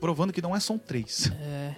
Provando 0.00 0.32
que 0.32 0.42
não 0.42 0.54
é 0.54 0.58
são 0.58 0.76
três. 0.76 1.30
É. 1.40 1.76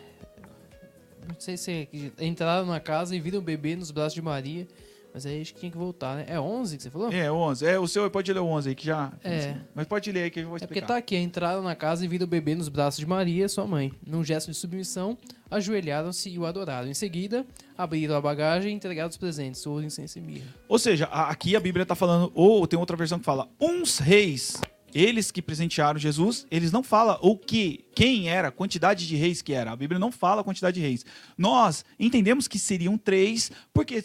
Não 1.28 1.38
sei 1.38 1.58
se 1.58 1.70
é- 2.18 2.24
entraram 2.24 2.66
na 2.66 2.80
casa 2.80 3.14
e 3.14 3.20
viram 3.20 3.38
o 3.38 3.42
bebê 3.42 3.76
nos 3.76 3.90
braços 3.90 4.14
de 4.14 4.22
Maria. 4.22 4.66
Mas 5.12 5.26
aí 5.26 5.40
acho 5.40 5.52
que 5.54 5.60
tinha 5.60 5.72
que 5.72 5.76
voltar, 5.78 6.16
né? 6.16 6.24
É 6.28 6.38
11 6.40 6.76
que 6.76 6.82
você 6.84 6.90
falou? 6.90 7.12
É, 7.12 7.30
11. 7.30 7.66
É, 7.66 7.78
o 7.78 7.88
seu 7.88 8.08
pode 8.10 8.32
ler 8.32 8.38
o 8.40 8.46
11 8.46 8.68
aí, 8.68 8.74
que 8.74 8.86
já... 8.86 9.12
É. 9.24 9.56
Mas 9.74 9.86
pode 9.86 10.10
ler 10.12 10.22
aí 10.24 10.30
que 10.30 10.40
eu 10.40 10.46
vou 10.46 10.56
É 10.56 10.60
porque 10.60 10.74
explicar. 10.74 10.86
tá 10.86 10.96
aqui, 10.96 11.16
entraram 11.16 11.62
na 11.62 11.74
casa 11.74 12.04
e 12.04 12.08
viram 12.08 12.24
o 12.24 12.28
bebê 12.28 12.54
nos 12.54 12.68
braços 12.68 13.00
de 13.00 13.06
Maria, 13.06 13.48
sua 13.48 13.66
mãe. 13.66 13.92
Num 14.06 14.22
gesto 14.22 14.50
de 14.50 14.56
submissão, 14.56 15.18
ajoelharam-se 15.50 16.30
e 16.30 16.38
o 16.38 16.46
adoraram. 16.46 16.88
Em 16.88 16.94
seguida, 16.94 17.44
abriram 17.76 18.14
a 18.14 18.20
bagagem 18.20 18.70
e 18.72 18.74
entregaram 18.74 19.08
os 19.10 19.16
presentes, 19.16 19.66
ouro, 19.66 19.84
incenso 19.84 20.18
e 20.18 20.22
mirra. 20.22 20.46
Ou 20.68 20.78
seja, 20.78 21.06
aqui 21.06 21.56
a 21.56 21.60
Bíblia 21.60 21.84
tá 21.84 21.94
falando, 21.96 22.30
ou 22.34 22.66
tem 22.66 22.78
outra 22.78 22.96
versão 22.96 23.18
que 23.18 23.24
fala, 23.24 23.48
uns 23.60 23.98
reis, 23.98 24.60
eles 24.94 25.30
que 25.30 25.40
presentearam 25.42 25.98
Jesus, 25.98 26.46
eles 26.50 26.72
não 26.72 26.82
falam 26.82 27.18
o 27.22 27.36
que, 27.36 27.84
quem 27.94 28.28
era, 28.28 28.48
a 28.48 28.52
quantidade 28.52 29.06
de 29.06 29.16
reis 29.16 29.42
que 29.42 29.52
era. 29.52 29.70
A 29.72 29.76
Bíblia 29.76 29.98
não 29.98 30.10
fala 30.12 30.40
a 30.40 30.44
quantidade 30.44 30.74
de 30.74 30.80
reis. 30.80 31.04
Nós 31.36 31.84
entendemos 31.98 32.48
que 32.48 32.58
seriam 32.58 32.96
três, 32.98 33.50
porque 33.72 34.02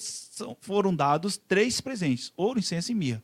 foram 0.62 0.95
dados 0.95 1.38
três 1.38 1.82
presentes, 1.82 2.32
ouro, 2.36 2.60
incenso 2.60 2.91
e 2.91 2.95
mirra. 2.95 3.24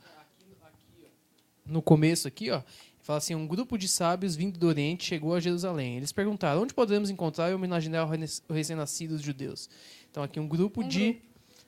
No 1.65 1.81
começo 1.81 2.27
aqui, 2.27 2.49
ó, 2.49 2.61
fala 3.01 3.17
assim: 3.17 3.35
um 3.35 3.47
grupo 3.47 3.77
de 3.77 3.87
sábios 3.87 4.35
vindo 4.35 4.59
do 4.59 4.67
Oriente 4.67 5.05
chegou 5.05 5.35
a 5.35 5.39
Jerusalém. 5.39 5.97
Eles 5.97 6.11
perguntaram: 6.11 6.63
onde 6.63 6.73
podemos 6.73 7.09
encontrar 7.09 7.49
e 7.51 7.53
homenagear 7.53 8.05
o 8.05 8.09
rene- 8.09 8.25
o 8.49 8.53
recém-nascido 8.53 9.13
dos 9.13 9.23
judeus? 9.23 9.69
Então, 10.09 10.23
aqui 10.23 10.39
um 10.39 10.47
grupo 10.47 10.81
Um 10.81 10.87
de 10.87 11.21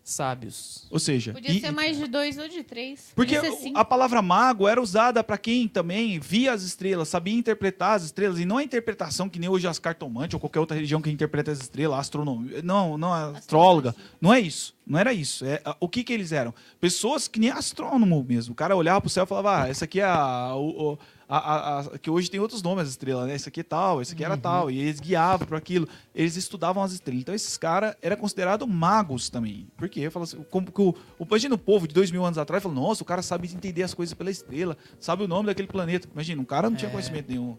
sábios. 0.03 0.85
Ou 0.91 0.99
seja... 0.99 1.33
Podia 1.33 1.51
e- 1.51 1.61
ser 1.61 1.71
mais 1.71 1.97
de 1.97 2.07
dois 2.07 2.37
ou 2.37 2.47
de 2.47 2.63
três. 2.63 3.11
Porque 3.15 3.35
a 3.73 3.85
palavra 3.85 4.21
mago 4.21 4.67
era 4.67 4.81
usada 4.81 5.23
para 5.23 5.37
quem 5.37 5.67
também 5.67 6.19
via 6.19 6.51
as 6.53 6.61
estrelas, 6.63 7.07
sabia 7.07 7.33
interpretar 7.33 7.95
as 7.95 8.03
estrelas, 8.03 8.39
e 8.39 8.45
não 8.45 8.57
a 8.57 8.63
interpretação 8.63 9.29
que 9.29 9.39
nem 9.39 9.49
hoje 9.49 9.67
as 9.67 9.79
cartomantes 9.79 10.33
ou 10.33 10.39
qualquer 10.39 10.59
outra 10.59 10.75
religião 10.75 11.01
que 11.01 11.09
interpreta 11.09 11.51
as 11.51 11.59
estrelas, 11.59 11.97
a 11.97 12.01
astronomia. 12.01 12.61
Não, 12.61 12.97
não, 12.97 13.13
a 13.13 13.29
astróloga. 13.37 13.95
Não 14.19 14.33
é 14.33 14.39
isso. 14.39 14.73
Não 14.85 14.99
era 14.99 15.13
isso. 15.13 15.45
É, 15.45 15.61
o 15.79 15.87
que, 15.87 16.03
que 16.03 16.11
eles 16.11 16.33
eram? 16.33 16.53
Pessoas 16.79 17.27
que 17.27 17.39
nem 17.39 17.49
astrônomo 17.49 18.21
mesmo. 18.27 18.51
O 18.51 18.55
cara 18.55 18.75
olhava 18.75 18.99
pro 18.99 19.09
céu 19.09 19.23
e 19.23 19.27
falava: 19.27 19.63
Ah, 19.63 19.69
essa 19.69 19.85
aqui 19.85 20.01
é 20.01 20.03
a. 20.03 20.53
o- 20.55 20.91
o- 20.93 20.99
a- 21.27 21.37
a- 21.37 21.79
a- 21.79 21.97
que 21.97 22.09
hoje 22.09 22.29
tem 22.29 22.39
outros 22.39 22.61
nomes 22.61 22.83
as 22.83 22.89
estrelas, 22.89 23.27
né? 23.27 23.35
Esse 23.35 23.49
aqui 23.49 23.59
é 23.61 23.63
tal, 23.63 24.01
esse 24.01 24.13
aqui 24.13 24.23
era 24.23 24.37
tal. 24.37 24.69
E 24.69 24.79
eles 24.79 24.99
guiavam 24.99 25.47
para 25.47 25.57
aquilo. 25.57 25.87
Eles 26.13 26.35
estudavam 26.35 26.81
as 26.83 26.91
estrelas. 26.91 27.21
Então 27.21 27.33
esses 27.35 27.57
caras 27.57 27.95
eram 28.01 28.17
considerados 28.17 28.67
magos 28.67 29.29
também. 29.29 29.67
Porque 29.77 29.99
eu 30.01 30.11
falo 30.11 30.23
assim, 30.23 30.43
como 30.49 30.71
que 30.71 30.81
o, 30.81 30.93
imagina 31.19 31.55
o 31.55 31.57
povo 31.57 31.87
de 31.87 31.93
dois 31.93 32.11
mil 32.11 32.23
anos 32.25 32.37
atrás 32.37 32.61
falou: 32.61 32.75
Nossa, 32.81 33.03
o 33.03 33.05
cara 33.05 33.21
sabe 33.21 33.47
entender 33.53 33.83
as 33.83 33.93
coisas 33.93 34.13
pela 34.13 34.29
estrela, 34.31 34.77
sabe 34.99 35.23
o 35.23 35.27
nome 35.27 35.47
daquele 35.47 35.67
planeta. 35.67 36.07
Imagina, 36.11 36.41
um 36.41 36.45
cara 36.45 36.69
não 36.69 36.77
tinha 36.77 36.89
É. 36.89 36.91
conhecimento 36.91 37.29
nenhum. 37.29 37.57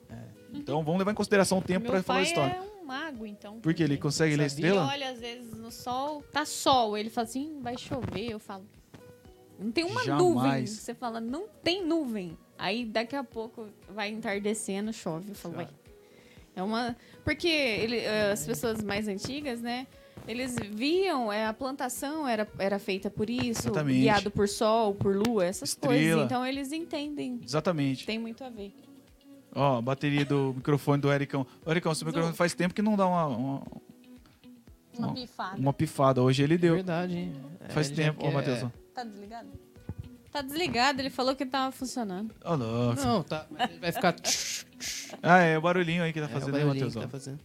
Então 0.52 0.84
vamos 0.84 0.98
levar 0.98 1.10
em 1.10 1.14
consideração 1.16 1.58
o 1.58 1.62
tempo 1.62 1.86
para 1.86 2.02
falar 2.02 2.20
a 2.20 2.22
história. 2.22 2.52
é 2.52 2.60
um 2.82 2.86
mago, 2.86 3.26
então. 3.26 3.58
Porque 3.60 3.82
ele 3.82 3.96
consegue 3.96 4.36
ler 4.36 4.44
a 4.44 4.48
Sabia? 4.48 4.66
Ele 4.66 4.74
estrela? 4.76 4.92
olha 4.92 5.10
às 5.10 5.18
vezes 5.18 5.52
no 5.56 5.70
sol, 5.70 6.22
tá 6.32 6.44
sol. 6.44 6.96
Ele 6.96 7.10
fala 7.10 7.26
assim, 7.26 7.58
vai 7.60 7.76
chover. 7.78 8.30
Eu 8.30 8.38
falo, 8.38 8.64
não 9.58 9.72
tem 9.72 9.84
uma 9.84 10.04
Jamais. 10.04 10.22
nuvem. 10.22 10.66
Você 10.66 10.94
fala, 10.94 11.20
não 11.20 11.48
tem 11.62 11.84
nuvem. 11.86 12.36
Aí 12.58 12.84
daqui 12.84 13.16
a 13.16 13.24
pouco 13.24 13.66
vai 13.88 14.10
entardecendo, 14.10 14.92
chove. 14.92 15.30
Eu 15.30 15.34
falo, 15.34 15.54
vai. 15.54 15.68
É 16.56 16.62
uma. 16.62 16.96
Porque 17.24 17.48
ele, 17.48 17.98
eh, 17.98 18.30
as 18.32 18.46
pessoas 18.46 18.82
mais 18.82 19.08
antigas, 19.08 19.60
né? 19.60 19.86
Eles 20.26 20.56
viam, 20.70 21.30
é, 21.32 21.46
a 21.46 21.52
plantação 21.52 22.26
era, 22.26 22.48
era 22.58 22.78
feita 22.78 23.10
por 23.10 23.28
isso, 23.28 23.62
Exatamente. 23.68 24.00
guiado 24.00 24.30
por 24.30 24.48
sol, 24.48 24.94
por 24.94 25.14
lua, 25.14 25.44
essas 25.44 25.70
Estrela. 25.70 25.94
coisas. 25.96 26.24
Então 26.24 26.46
eles 26.46 26.72
entendem. 26.72 27.40
Exatamente. 27.44 28.06
Tem 28.06 28.18
muito 28.18 28.42
a 28.44 28.48
ver. 28.48 28.72
Ó, 29.54 29.78
a 29.78 29.82
bateria 29.82 30.24
do 30.24 30.54
microfone 30.56 31.02
do 31.02 31.12
Ericão. 31.12 31.46
Ô, 31.66 31.70
Ericão, 31.70 31.94
seu 31.94 32.06
microfone 32.06 32.34
faz 32.34 32.54
tempo 32.54 32.72
que 32.72 32.80
não 32.82 32.96
dá 32.96 33.06
uma, 33.06 33.26
uma, 33.26 33.62
Uma 34.98 35.08
Ó, 35.10 35.12
pifada. 35.12 35.58
uma 35.60 35.72
pifada. 35.72 36.22
Hoje 36.22 36.42
ele 36.42 36.54
É 36.54 36.58
deu. 36.58 36.74
verdade, 36.74 37.16
hein? 37.18 37.32
É, 37.60 37.68
Faz 37.68 37.88
ele 37.88 37.96
já 37.96 38.02
tempo, 38.04 38.20
ó, 38.20 38.28
quer- 38.28 38.34
Matheus. 38.34 38.72
Tá 38.94 39.02
desligado? 39.04 39.48
Tá 40.34 40.42
desligado, 40.42 41.00
ele 41.00 41.10
falou 41.10 41.36
que 41.36 41.46
tava 41.46 41.70
funcionando. 41.70 42.34
Ó, 42.44 42.56
louco. 42.56 43.00
Não, 43.00 43.22
tá. 43.22 43.46
mas 43.50 43.70
ele 43.70 43.78
Vai 43.78 43.92
ficar. 43.92 44.16
Ah, 45.22 45.38
é 45.38 45.56
o 45.56 45.60
barulhinho 45.60 46.02
aí 46.02 46.12
que 46.12 46.18
tá 46.20 46.26
É, 46.26 46.28
o 46.28 46.32
fazendo 46.32 46.56
aí, 46.56 46.62
barulhinho 46.64 46.86
Matheus. 46.86 46.92
que 46.92 46.98
ó. 46.98 47.02
tá 47.02 47.08
fazendo. 47.08 47.38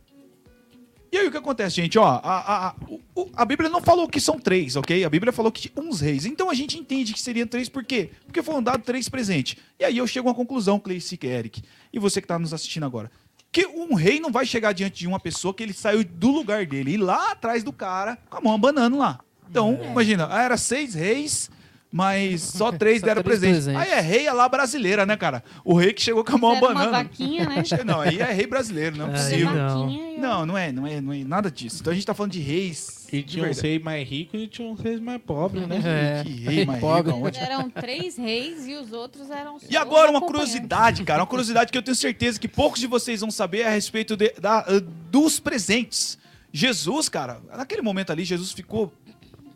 E 1.12 1.17
aí 1.19 1.28
o 1.28 1.32
que 1.32 1.38
acontece, 1.38 1.75
gente? 1.75 1.99
Ó, 1.99 2.04
a, 2.04 2.17
a, 2.17 2.67
a, 2.69 2.75
o- 3.15 3.30
a 3.36 3.45
Bíblia 3.45 3.69
não 3.69 3.80
falou 3.80 4.08
que 4.08 4.19
são 4.19 4.39
três, 4.39 4.75
ok? 4.75 5.04
A 5.06 5.10
Bíblia 5.10 5.32
falou 5.32 5.52
que 5.52 5.71
uns 5.78 6.02
reis. 6.02 6.25
Então 6.25 6.49
a 6.49 6.56
gente 6.56 6.80
entende 6.80 7.13
que 7.13 7.21
seriam 7.21 7.45
três, 7.45 7.69
por 7.69 7.84
quê? 7.84 8.10
Porque 8.25 8.41
foram 8.41 8.62
dados 8.63 8.84
três 8.88 9.08
presentes. 9.08 9.56
E 9.80 9.86
aí 9.86 9.95
eu 9.99 10.08
chego 10.08 10.28
a 10.28 10.32
uma 10.32 10.36
conclusão, 10.36 10.80
Cleice 10.80 11.19
e 11.21 11.28
Eric. 11.28 11.62
E 11.93 11.99
você 11.99 12.19
que 12.19 12.28
tá 12.28 12.39
nos 12.39 12.56
assistindo 12.56 12.88
agora. 12.88 13.12
Que 13.52 13.67
um 13.67 13.93
rei 13.93 14.19
não 14.19 14.32
vai 14.32 14.47
chegar 14.47 14.71
diante 14.73 14.97
de 14.97 15.08
uma 15.08 15.19
pessoa 15.19 15.54
que 15.54 15.62
ele 15.62 15.73
saiu 15.73 16.04
do 16.04 16.32
lugar 16.32 16.65
dele, 16.65 16.93
ir 16.93 16.97
lá 16.97 17.34
atrás 17.34 17.63
do 17.63 17.71
cara 17.71 18.17
com 18.32 18.38
a 18.38 18.41
mão 18.41 18.54
abanando 18.56 18.97
lá. 18.97 19.19
Então, 19.49 19.80
imagina, 19.84 20.28
ah, 20.32 20.41
era 20.43 20.58
seis 20.58 20.93
reis, 20.95 21.49
mas 21.91 22.41
só 22.58 22.71
três 22.71 22.99
Só 22.99 23.08
deram 23.08 23.23
três 23.23 23.39
presente. 23.39 23.63
presentes. 23.65 23.82
Aí 23.82 23.97
é 23.97 24.02
rei 24.02 24.28
a 24.28 24.34
lá 24.34 24.47
brasileira, 24.47 25.06
né, 25.06 25.17
cara? 25.17 25.43
O 25.63 25.73
rei 25.75 25.91
que 25.93 26.02
chegou 26.02 26.23
com 26.23 26.36
a 26.36 26.38
mão 26.38 26.52
Era 26.56 26.60
uma 26.62 26.71
abanando. 26.71 26.91
vaquinha, 26.91 27.45
né? 27.49 27.63
Não, 27.86 28.02
aí 28.02 28.19
é 28.19 28.32
rei 28.32 28.45
brasileiro, 28.47 28.95
não 28.97 29.08
é 29.08 29.10
Aí 29.10 29.15
possível. 29.15 29.54
não. 29.54 30.10
Não, 30.19 30.45
não 30.45 30.58
é, 30.58 30.71
não 30.71 30.86
é, 30.86 30.99
não 30.99 31.13
é 31.13 31.23
nada 31.23 31.49
disso. 31.49 31.78
Então 31.80 31.91
a 31.91 31.95
gente 31.95 32.06
tá 32.06 32.13
falando 32.13 32.34
de 32.34 32.39
reis. 32.41 33.08
E 33.12 33.23
de 33.23 33.23
tinha 33.23 33.45
verdade. 33.45 33.65
reis 33.67 33.82
mais 33.82 34.08
ricos 34.08 34.39
e 34.39 34.47
tinha 34.47 34.67
uns 34.67 34.80
reis 34.82 34.99
mais 34.99 35.19
pobres, 35.21 35.65
né? 35.65 35.82
É. 35.84 36.23
Que 36.23 36.30
rei 36.41 36.65
mais 36.65 36.80
Pobre. 36.82 37.12
rico, 37.13 37.25
aonde? 37.25 37.39
Eram 37.39 37.69
três 37.69 38.17
reis 38.17 38.67
e 38.67 38.75
os 38.75 38.91
outros 38.91 39.32
eram 39.32 39.58
só 39.58 39.65
E 39.69 39.78
agora 39.78 40.12
uma 40.12 40.19
curiosidade, 40.21 41.04
cara, 41.06 41.21
uma 41.21 41.28
curiosidade 41.28 41.71
que 41.71 41.78
eu 41.78 41.82
tenho 41.82 41.95
certeza 41.95 42.38
que 42.39 42.47
poucos 42.49 42.80
de 42.82 42.86
vocês 42.88 43.21
vão 43.21 43.32
saber 43.32 43.63
a 43.63 43.69
respeito 43.69 44.15
de- 44.17 44.34
da- 44.39 44.65
uh, 44.69 44.82
dos 45.10 45.39
presentes. 45.39 46.19
Jesus, 46.52 47.08
cara, 47.10 47.39
naquele 47.56 47.82
momento 47.82 48.12
ali, 48.12 48.23
Jesus 48.25 48.52
ficou 48.52 48.91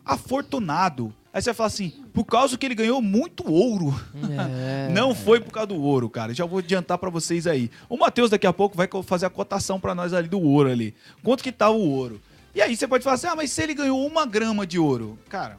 afortunado. 0.04 1.14
Aí 1.34 1.42
você 1.42 1.50
vai 1.50 1.54
falar 1.54 1.66
assim, 1.66 1.90
por 2.12 2.24
causa 2.24 2.56
que 2.56 2.64
ele 2.64 2.76
ganhou 2.76 3.02
muito 3.02 3.50
ouro. 3.50 3.92
É. 4.30 4.88
Não 4.92 5.12
foi 5.12 5.40
por 5.40 5.50
causa 5.50 5.66
do 5.66 5.82
ouro, 5.82 6.08
cara. 6.08 6.32
Já 6.32 6.44
vou 6.44 6.60
adiantar 6.60 6.96
pra 6.96 7.10
vocês 7.10 7.48
aí. 7.48 7.72
O 7.88 7.96
Matheus 7.96 8.30
daqui 8.30 8.46
a 8.46 8.52
pouco 8.52 8.76
vai 8.76 8.88
fazer 9.02 9.26
a 9.26 9.30
cotação 9.30 9.80
pra 9.80 9.96
nós 9.96 10.12
ali 10.12 10.28
do 10.28 10.40
ouro 10.40 10.70
ali. 10.70 10.94
Quanto 11.24 11.42
que 11.42 11.50
tá 11.50 11.68
o 11.68 11.90
ouro? 11.90 12.20
E 12.54 12.62
aí 12.62 12.76
você 12.76 12.86
pode 12.86 13.02
falar 13.02 13.14
assim, 13.14 13.26
ah, 13.26 13.34
mas 13.34 13.50
se 13.50 13.60
ele 13.60 13.74
ganhou 13.74 14.06
uma 14.06 14.24
grama 14.24 14.64
de 14.64 14.78
ouro. 14.78 15.18
Cara, 15.28 15.58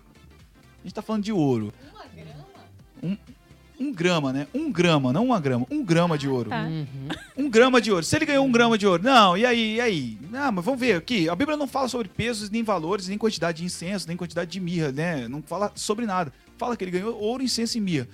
a 0.79 0.83
gente 0.83 0.93
tá 0.93 1.01
falando 1.01 1.23
de 1.23 1.33
ouro. 1.33 1.73
Uma 1.93 2.05
grama? 2.05 2.45
Um 3.03 3.17
grama, 3.91 4.31
né? 4.33 4.47
Um 4.53 4.71
grama, 4.71 5.11
não 5.13 5.25
uma 5.25 5.39
grama. 5.39 5.65
Um 5.69 5.83
grama 5.83 6.17
de 6.17 6.27
ouro. 6.29 6.49
Tá. 6.49 6.63
Uhum. 6.63 6.85
Um 7.38 7.49
grama 7.49 7.81
de 7.81 7.91
ouro. 7.91 8.03
Se 8.05 8.15
ele 8.15 8.25
ganhou 8.25 8.45
um 8.45 8.51
grama 8.51 8.77
de 8.77 8.88
ouro. 8.88 9.03
Não, 9.03 9.38
e 9.38 9.45
aí, 9.45 9.75
e 9.75 9.81
aí? 9.81 10.17
Não, 10.29 10.51
mas 10.51 10.63
vamos 10.65 10.79
ver 10.79 10.95
aqui. 10.97 11.27
A 11.29 11.35
Bíblia 11.35 11.57
não 11.57 11.67
fala 11.67 11.88
sobre 11.88 12.07
pesos, 12.07 12.49
nem 12.49 12.63
valores, 12.63 13.07
nem 13.07 13.17
quantidade 13.17 13.57
de 13.59 13.65
incenso, 13.65 14.07
nem 14.07 14.15
quantidade 14.17 14.49
de 14.51 14.59
mirra, 14.59 14.91
né? 14.91 15.27
Não 15.27 15.41
fala 15.41 15.71
sobre 15.75 16.05
nada. 16.05 16.31
Fala 16.57 16.77
que 16.77 16.83
ele 16.83 16.91
ganhou 16.91 17.19
ouro, 17.19 17.43
incenso 17.43 17.77
e 17.77 17.81
mirra. 17.81 18.07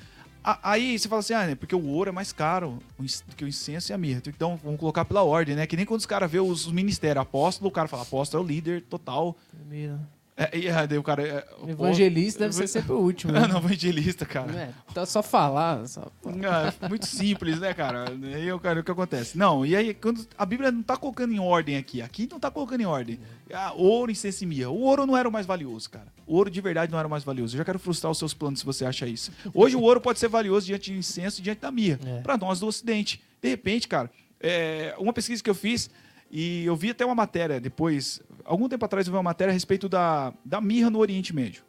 a- 0.44 0.72
aí 0.72 0.98
você 0.98 1.08
fala 1.08 1.20
assim, 1.20 1.34
ah, 1.36 1.46
né, 1.46 1.54
porque 1.54 1.76
o 1.76 1.86
ouro 1.86 2.10
é 2.10 2.12
mais 2.12 2.34
caro 2.34 2.80
do 2.98 3.36
que 3.36 3.46
o 3.46 3.48
incenso 3.48 3.92
e 3.92 3.94
a 3.94 3.98
mirra. 4.00 4.24
Então 4.26 4.60
vamos 4.64 4.80
colocar 4.80 5.06
pela 5.06 5.22
ordem, 5.22 5.56
né? 5.56 5.68
Que 5.68 5.78
nem 5.78 5.86
quando 5.86 6.00
os 6.00 6.06
caras 6.08 6.32
vê 6.32 6.40
os, 6.40 6.66
os 6.66 6.72
ministérios, 6.72 7.22
apóstolo, 7.22 7.70
o 7.70 7.72
cara 7.72 7.88
fala, 7.88 8.02
apóstolo 8.02 8.42
é 8.42 8.46
o 8.46 8.50
líder 8.50 8.82
total. 8.82 9.38
Primeiro. 9.56 10.00
É, 10.36 10.58
e 10.58 10.70
aí 10.70 10.98
o 10.98 11.04
cara. 11.04 11.22
É, 11.22 11.46
evangelista 11.70 12.40
deve 12.40 12.56
ser 12.56 12.68
sempre 12.68 12.94
o 12.94 13.00
último. 13.00 13.32
Né? 13.42 13.48
não, 13.48 13.58
evangelista, 13.58 14.26
cara. 14.26 14.52
É, 14.52 14.70
tá 14.94 15.06
só 15.06 15.22
falar. 15.24 15.88
Só... 15.88 16.12
Ah, 16.26 16.88
muito 16.90 17.06
simples, 17.06 17.60
né, 17.60 17.74
cara? 17.74 18.06
E 18.12 18.34
aí, 18.34 18.60
cara, 18.60 18.80
o 18.80 18.84
que 18.84 18.92
acontece? 18.92 19.38
Não, 19.38 19.66
e 19.66 19.76
aí, 19.76 19.94
quando 19.94 20.28
a 20.38 20.46
Bíblia 20.46 20.72
não 20.72 20.84
tá 20.84 20.98
colocando 20.98 21.34
em 21.34 21.40
ordem 21.40 21.78
aqui, 21.78 22.02
aqui 22.02 22.28
não 22.30 22.40
tá 22.40 22.52
colocando 22.52 22.82
em 22.82 22.86
ordem. 22.86 23.20
Ah, 23.54 23.74
ouro, 23.74 24.12
incenso 24.12 24.44
e 24.44 24.48
mirra. 24.48 24.70
O 24.70 24.82
ouro 24.82 25.06
não 25.06 25.16
era 25.16 25.28
o 25.28 25.32
mais 25.32 25.46
valioso, 25.46 25.90
cara. 25.90 26.08
O 26.26 26.36
ouro 26.36 26.50
de 26.50 26.62
verdade 26.62 26.92
não 26.92 27.00
era 27.00 27.08
o 27.08 27.12
mais 27.12 27.24
valioso. 27.24 27.56
Eu 27.56 27.60
já 27.60 27.66
quero 27.66 27.80
frustrar 27.80 28.12
os 28.12 28.18
seus 28.18 28.34
planos 28.34 28.60
se 28.60 28.66
você 28.66 28.86
acha 28.86 29.08
isso. 29.08 29.32
Hoje 29.54 29.76
o 29.76 29.82
ouro 29.82 30.02
pode 30.02 30.20
ser 30.20 30.28
valioso 30.28 30.66
diante 30.66 30.92
do 30.92 30.98
incenso 30.98 31.40
e 31.40 31.44
diante 31.44 31.60
da 31.60 31.72
mirra. 31.72 32.00
É. 32.06 32.22
Pra 32.22 32.38
nós 32.38 32.60
do 32.60 32.68
Ocidente. 32.68 33.22
De 33.42 33.50
repente, 33.50 33.88
cara, 33.88 34.10
é, 34.40 34.96
uma 34.98 35.14
pesquisa 35.14 35.44
que 35.44 35.50
eu 35.50 35.56
fiz, 35.56 35.90
e 36.32 36.64
eu 36.64 36.76
vi 36.76 36.92
até 36.92 37.06
uma 37.06 37.14
matéria 37.14 37.60
depois, 37.60 38.22
algum 38.46 38.70
tempo 38.70 38.86
atrás 38.86 39.06
eu 39.06 39.12
vi 39.12 39.18
uma 39.18 39.24
matéria 39.24 39.52
a 39.52 39.54
respeito 39.54 39.90
da, 39.90 40.34
da 40.46 40.62
mirra 40.62 40.90
no 40.90 41.00
Oriente 41.00 41.36
Médio. 41.36 41.64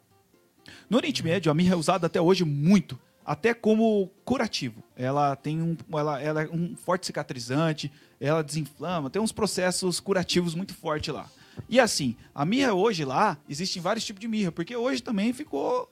No 0.89 0.97
Oriente 0.97 1.23
Médio, 1.23 1.51
a 1.51 1.55
mirra 1.55 1.73
é 1.73 1.77
usada 1.77 2.07
até 2.07 2.21
hoje 2.21 2.45
muito, 2.45 2.97
até 3.25 3.53
como 3.53 4.09
curativo. 4.23 4.81
Ela 4.95 5.35
tem 5.35 5.61
um, 5.61 5.75
ela, 5.93 6.21
ela 6.21 6.43
é 6.43 6.49
um 6.49 6.75
forte 6.77 7.05
cicatrizante, 7.05 7.91
ela 8.19 8.41
desinflama, 8.41 9.09
tem 9.09 9.21
uns 9.21 9.33
processos 9.33 9.99
curativos 9.99 10.55
muito 10.55 10.73
fortes 10.73 11.13
lá. 11.13 11.29
E 11.67 11.79
assim, 11.79 12.15
a 12.33 12.45
mirra 12.45 12.73
hoje 12.73 13.03
lá, 13.03 13.37
existem 13.47 13.81
vários 13.81 14.05
tipos 14.05 14.21
de 14.21 14.27
mirra, 14.27 14.51
porque 14.51 14.75
hoje 14.75 15.03
também 15.03 15.33
ficou 15.33 15.89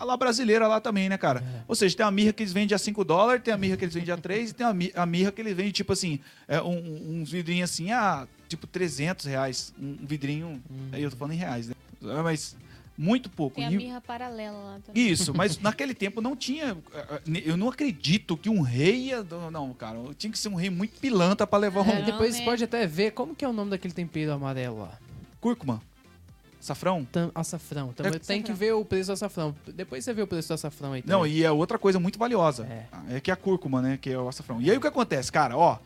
a 0.00 0.04
lá 0.04 0.16
brasileira 0.16 0.66
lá 0.66 0.80
também, 0.80 1.08
né, 1.08 1.18
cara? 1.18 1.44
Ou 1.68 1.74
seja, 1.74 1.96
tem 1.96 2.06
a 2.06 2.10
mirra 2.10 2.32
que 2.32 2.42
eles 2.42 2.52
vendem 2.52 2.74
a 2.74 2.78
5 2.78 3.04
dólares, 3.04 3.42
tem 3.44 3.52
a 3.52 3.58
mirra 3.58 3.76
que 3.76 3.84
eles 3.84 3.94
vendem 3.94 4.12
a 4.14 4.16
3 4.16 4.50
e 4.50 4.54
tem 4.54 4.66
a 4.66 4.72
mi- 4.72 4.92
a 4.94 5.04
mirra 5.04 5.30
que 5.30 5.40
eles 5.42 5.54
vendem, 5.54 5.72
tipo 5.72 5.92
assim, 5.92 6.18
é, 6.48 6.60
um- 6.62 7.20
uns 7.20 7.30
vidrinhos 7.30 7.70
assim 7.70 7.92
a, 7.92 8.26
tipo, 8.48 8.66
300 8.66 9.26
reais. 9.26 9.74
Um 9.80 9.96
vidrinho, 10.00 10.60
aí 10.92 11.02
eu 11.02 11.10
tô 11.10 11.16
falando 11.16 11.34
em 11.34 11.38
reais, 11.38 11.68
né? 11.68 11.74
Mas 12.24 12.56
muito 12.96 13.28
pouco. 13.30 13.56
Tem 13.56 13.66
a 13.66 13.72
E- 13.72 13.76
mirra 13.76 14.00
paralela 14.00 14.56
lá 14.58 14.78
também. 14.86 15.06
isso, 15.06 15.34
mas 15.34 15.58
naquele 15.60 15.94
tempo 15.94 16.20
não 16.22 16.34
tinha. 16.34 16.76
eh, 16.94 17.06
eh, 17.26 17.42
Eu 17.44 17.56
não 17.56 17.68
acredito 17.68 18.36
que 18.36 18.48
um 18.48 18.60
rei 18.62 19.08
ia. 19.08 19.22
Não, 19.52 19.72
cara, 19.74 19.98
tinha 20.18 20.30
que 20.30 20.38
ser 20.38 20.48
um 20.48 20.54
rei 20.54 20.70
muito 20.70 20.98
pilantra 20.98 21.46
pra 21.46 21.58
levar 21.58 21.82
um 21.82 21.90
É, 21.90 21.98
Não, 21.98 22.04
depois 22.06 22.32
né? 22.32 22.38
você 22.38 22.44
pode 22.44 22.64
até 22.64 22.86
ver 22.86 23.12
como 23.12 23.34
que 23.34 23.44
é 23.44 23.48
o 23.48 23.52
nome 23.52 23.70
daquele 23.70 23.92
tempero 23.94 24.32
amarelo 24.32 24.80
lá. 24.80 24.98
cúrcuma. 25.40 25.80
Safrão? 26.60 27.04
Tam, 27.10 27.30
açafrão. 27.34 27.92
Também 27.92 28.12
É, 28.14 28.18
tem 28.18 28.42
que 28.42 28.52
açafrão. 28.52 28.56
ver 28.68 28.72
o 28.74 28.84
preço 28.84 29.06
do 29.08 29.12
açafrão. 29.14 29.54
Depois 29.74 30.04
você 30.04 30.12
vê 30.12 30.22
o 30.22 30.26
preço 30.26 30.48
do 30.48 30.54
açafrão 30.54 30.92
aí. 30.92 31.02
Não, 31.06 31.20
também. 31.20 31.32
e 31.34 31.44
é 31.44 31.50
outra 31.50 31.78
coisa 31.78 31.98
muito 31.98 32.18
valiosa. 32.18 32.66
É. 32.66 33.16
É, 33.16 33.20
que 33.20 33.30
é 33.30 33.34
a 33.34 33.36
cúrcuma, 33.36 33.80
né? 33.80 33.98
Que 34.00 34.10
é 34.10 34.18
o 34.18 34.28
açafrão. 34.28 34.60
E 34.60 34.70
aí 34.70 34.76
o 34.76 34.80
que 34.80 34.86
acontece, 34.86 35.32
cara? 35.32 35.56
Ó, 35.56 35.78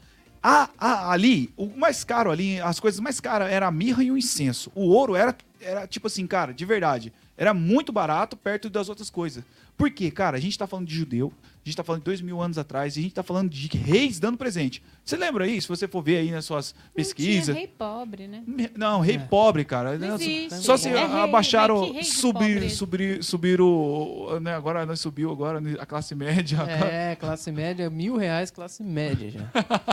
a, 0.43 0.69
a- 0.79 1.11
ali, 1.13 1.53
o 1.57 1.67
mais 1.69 2.03
caro 2.05 2.31
ali, 2.31 2.61
as 2.61 2.79
coisas 2.81 3.01
mais 3.01 3.21
caras 3.21 3.51
era 3.51 3.67
a 3.67 3.71
mirra 3.71 4.03
e 4.03 4.11
o 4.11 4.19
incenso. 4.19 4.71
O 4.75 4.89
ouro 4.89 5.15
era, 5.15 5.35
era 5.61 5.87
tipo 5.87 6.07
assim, 6.09 6.27
cara, 6.27 6.53
de 6.53 6.65
verdade. 6.65 7.13
Era 7.37 7.55
muito 7.55 7.93
barato 7.93 8.37
perto 8.37 8.69
das 8.69 8.89
outras 8.89 9.09
coisas. 9.11 9.43
Por 9.77 9.91
quê, 9.91 10.11
cara? 10.11 10.37
A 10.37 10.41
gente 10.41 10.59
tá 10.59 10.67
falando 10.67 10.87
de 10.87 10.95
judeu, 10.95 11.33
gente 11.65 11.77
tá 11.77 11.85
falando 11.85 12.01
de 12.01 12.05
dois 12.05 12.21
mil 12.21 12.41
anos 12.41 12.59
atrás, 12.59 12.97
e 12.97 13.01
a 13.01 13.03
gente 13.03 13.15
tá 13.15 13.23
falando 13.23 13.49
de 13.51 13.67
reis 13.77 14.19
dando 14.19 14.37
presente. 14.39 14.83
Você 15.05 15.17
lembra 15.17 15.45
aí, 15.45 15.61
se 15.61 15.69
você 15.69 15.87
for 15.89 16.03
ver 16.03 16.19
aí 16.19 16.31
nas 16.31 16.45
suas 16.45 16.75
Não 16.75 16.93
pesquisas? 16.95 17.45
tinha 17.47 17.57
rei 17.57 17.67
pobre, 17.67 18.27
né? 18.27 18.43
Não, 18.77 19.01
rei 19.01 19.17
É. 19.17 19.19
pobre, 19.19 19.65
cara. 19.65 19.99
Não 19.99 20.09
Não, 20.09 20.15
existe. 20.17 20.55
Só 20.63 20.77
se 20.77 20.89
É 20.89 21.03
abaixaram, 21.03 21.85
que 21.87 21.93
rei 21.93 22.01
de 22.03 22.07
subir, 22.09 22.71
subir, 22.71 23.23
subir 23.25 23.61
o. 23.61 24.39
Né, 24.41 24.55
agora 24.55 24.85
nós 24.87 25.01
subiu 25.01 25.31
agora 25.31 25.61
a 25.81 25.87
classe 25.87 26.15
média. 26.15 26.59
É, 26.69 27.17
classe 27.17 27.51
média, 27.53 27.89
mil 27.91 28.17
reais, 28.17 28.51
classe 28.51 28.83
média 28.83 29.31
já. 29.31 29.51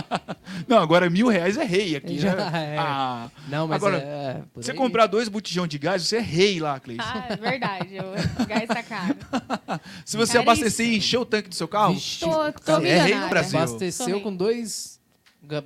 Não, 0.68 0.78
agora 0.80 1.10
mil 1.10 1.28
reais 1.28 1.58
é 1.58 1.64
rei 1.64 1.96
aqui. 1.96 2.20
Já 2.20 2.36
né? 2.36 2.76
é. 2.76 2.78
Ah, 2.78 3.30
Não, 3.48 3.68
mas 3.68 3.78
Agora, 3.78 3.98
é. 3.98 4.42
por 4.54 4.64
você 4.64 4.74
comprar 4.74 5.08
dois 5.08 5.30
botijão 5.30 5.66
de 5.66 5.78
gás, 5.78 6.04
você 6.04 6.18
é 6.18 6.22
rei 6.22 6.60
lá, 6.60 6.80
Cleiton. 6.80 7.04
Ah, 7.06 7.26
é 7.30 7.36
verdade. 7.36 7.98
O 8.40 8.46
gás 8.46 8.68
tá 8.68 8.84
caro. 8.84 9.16
Se 10.06 10.18
você 10.18 10.34
caríssimo. 10.34 10.42
abastecer 10.42 10.86
e 10.88 10.98
encher 10.98 11.18
o 11.18 11.26
tanque 11.26 11.50
do 11.50 11.56
seu 11.62 11.68
carro, 11.68 11.94
Vixe, 11.94 12.20
Tô, 12.20 12.52
tô 12.54 12.78
é 12.82 13.04
rei 13.04 13.16
no. 13.16 13.30
Brasil. 13.30 13.60
abasteceu 13.60 14.20
com 14.22 14.36
dois 14.36 15.00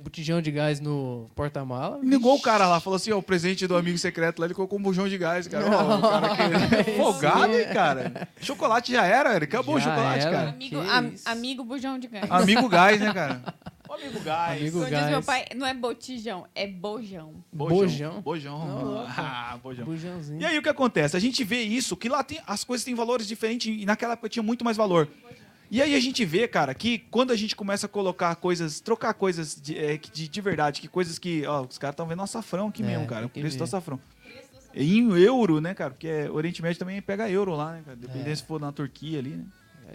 botijão 0.02 0.40
de 0.40 0.50
gás 0.50 0.80
no 0.80 1.30
porta-mala. 1.34 2.00
ligou 2.02 2.34
o 2.34 2.40
cara 2.40 2.66
lá, 2.66 2.80
falou 2.80 2.96
assim: 2.96 3.12
ó, 3.12 3.18
o 3.18 3.22
presente 3.22 3.66
do 3.66 3.76
amigo 3.76 3.98
secreto 3.98 4.38
lá, 4.40 4.46
ele 4.46 4.54
colocou 4.54 4.78
um 4.78 4.82
bujão 4.82 5.08
de 5.08 5.18
gás, 5.18 5.46
cara. 5.46 5.66
Ó, 5.66 5.98
o 5.98 6.00
cara 6.00 6.84
que... 6.84 6.92
Folgado, 6.96 7.52
hein, 7.52 7.66
cara? 7.72 8.28
Chocolate 8.40 8.92
já 8.92 9.04
era, 9.04 9.36
ele 9.36 9.44
acabou 9.44 9.78
Já 9.78 9.86
o 9.86 9.90
chocolate, 9.90 10.26
era. 10.26 10.30
cara. 10.30 10.48
Amigo, 10.50 10.76
isso. 11.12 11.28
amigo 11.28 11.64
bujão 11.64 11.98
de 11.98 12.08
gás. 12.08 12.30
Amigo 12.30 12.68
gás, 12.68 13.00
né, 13.00 13.12
cara? 13.12 13.42
O 13.88 13.92
amigo 13.94 14.20
gás. 14.20 14.60
Amigo 14.60 14.78
Como 14.78 14.90
gás. 14.90 15.02
diz 15.02 15.10
meu 15.10 15.22
pai, 15.22 15.44
não 15.54 15.66
é 15.66 15.74
botijão, 15.74 16.46
é 16.54 16.66
bojão. 16.66 17.34
Bojão. 17.52 18.22
Bojão. 18.22 18.66
Não, 18.66 18.84
louco. 18.84 19.12
Ah, 19.18 19.58
bojão. 19.62 19.84
Bujãozinho. 19.84 20.40
E 20.40 20.44
aí 20.44 20.58
o 20.58 20.62
que 20.62 20.68
acontece? 20.68 21.16
A 21.16 21.20
gente 21.20 21.44
vê 21.44 21.62
isso, 21.62 21.96
que 21.96 22.08
lá 22.08 22.24
tem, 22.24 22.40
as 22.46 22.64
coisas 22.64 22.84
têm 22.84 22.94
valores 22.94 23.26
diferentes 23.28 23.82
e 23.82 23.84
naquela 23.84 24.14
época 24.14 24.28
tinha 24.28 24.42
muito 24.42 24.64
mais 24.64 24.76
valor. 24.76 25.08
E 25.70 25.82
aí 25.82 25.94
a 25.94 26.00
gente 26.00 26.24
vê, 26.24 26.46
cara, 26.46 26.74
que 26.74 26.98
quando 27.10 27.32
a 27.32 27.36
gente 27.36 27.56
começa 27.56 27.86
a 27.86 27.88
colocar 27.88 28.34
coisas, 28.36 28.80
trocar 28.80 29.14
coisas 29.14 29.60
de, 29.60 29.76
é, 29.76 29.96
de, 29.96 30.28
de 30.28 30.40
verdade, 30.40 30.80
que 30.80 30.88
coisas 30.88 31.18
que, 31.18 31.44
ó, 31.46 31.62
os 31.62 31.76
caras 31.78 31.94
estão 31.94 32.06
vendo 32.06 32.22
açafrão 32.22 32.68
aqui 32.68 32.82
É, 32.82 32.86
mesmo, 32.86 33.06
cara, 33.06 33.26
o 33.26 33.28
preço 33.28 33.58
do 33.58 33.64
açafrão. 33.64 33.98
Em 34.74 35.10
euro, 35.18 35.60
né, 35.60 35.74
cara? 35.74 35.90
Porque 35.90 36.06
é, 36.06 36.30
Oriente 36.30 36.60
Médio 36.62 36.78
também 36.78 37.00
pega 37.00 37.30
euro 37.30 37.54
lá, 37.54 37.72
né, 37.72 37.82
cara? 37.84 37.96
Dependendo 37.96 38.30
É. 38.30 38.34
se 38.34 38.42
for 38.44 38.60
na 38.60 38.70
Turquia 38.70 39.18
ali, 39.18 39.30
né? 39.30 39.44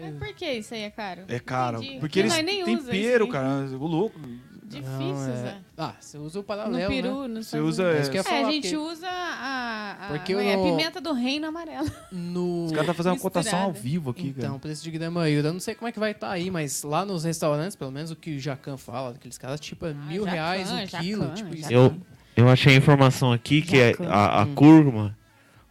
Mas 0.00 0.14
por 0.16 0.34
que 0.34 0.50
isso 0.50 0.74
aí 0.74 0.82
é 0.82 0.90
caro? 0.90 1.22
É 1.28 1.38
caro. 1.38 1.78
Entendi. 1.82 2.00
Porque 2.00 2.18
eles 2.20 2.42
nem 2.42 2.62
usa 2.64 2.90
tempero, 2.90 3.28
cara, 3.28 3.48
o 3.78 3.86
louco. 3.86 4.18
Difícil 4.64 4.88
Não, 4.88 5.46
é-. 5.46 5.60
Ah, 5.76 5.94
você 6.00 6.16
usa 6.16 6.38
o 6.38 6.42
No 6.42 6.46
paralelo, 6.46 6.90
peru, 6.90 7.22
né? 7.22 7.28
no 7.28 7.42
Você 7.44 7.60
usa, 7.60 7.82
É 7.84 7.96
É, 7.98 8.00
a 8.00 8.50
gente 8.50 8.62
porque 8.62 8.76
usa 8.76 9.06
a, 9.06 9.51
a, 10.00 10.06
Porque 10.08 10.32
é, 10.32 10.54
a 10.54 10.56
no- 10.56 10.64
pimenta 10.64 11.00
do 11.00 11.12
reino 11.12 11.46
amarela. 11.46 11.88
no... 12.10 12.66
Os 12.66 12.72
caras 12.72 12.86
tá 12.86 12.94
fazendo 12.94 13.12
uma 13.12 13.20
cotação 13.20 13.58
ao 13.60 13.72
vivo 13.72 14.10
aqui, 14.10 14.28
Então, 14.28 14.50
cara. 14.50 14.58
preço 14.58 14.82
de 14.82 14.90
grama 14.90 15.28
eu 15.28 15.42
não 15.52 15.60
sei 15.60 15.74
como 15.74 15.88
é 15.88 15.92
que 15.92 15.98
vai 15.98 16.10
estar 16.12 16.30
aí, 16.30 16.50
mas 16.50 16.82
lá 16.82 17.04
nos 17.04 17.24
restaurantes, 17.24 17.76
pelo 17.76 17.90
menos 17.90 18.10
o 18.10 18.16
que 18.16 18.36
o 18.36 18.40
Jacan 18.40 18.76
fala, 18.76 19.10
aqueles 19.10 19.38
caras, 19.38 19.60
tipo, 19.60 19.86
é 19.86 19.94
mil 19.94 20.24
Jacan, 20.24 20.32
reais 20.34 20.70
um 20.70 20.78
Jacan, 20.78 20.98
quilo. 21.00 21.28
Tipo, 21.34 21.56
Jacan. 21.56 21.72
Eu, 21.74 21.96
eu 22.36 22.48
achei 22.48 22.74
a 22.74 22.76
informação 22.76 23.32
aqui 23.32 23.62
que 23.62 23.78
é 23.78 23.94
a, 24.08 24.40
a 24.40 24.44
Hum. 24.44 24.54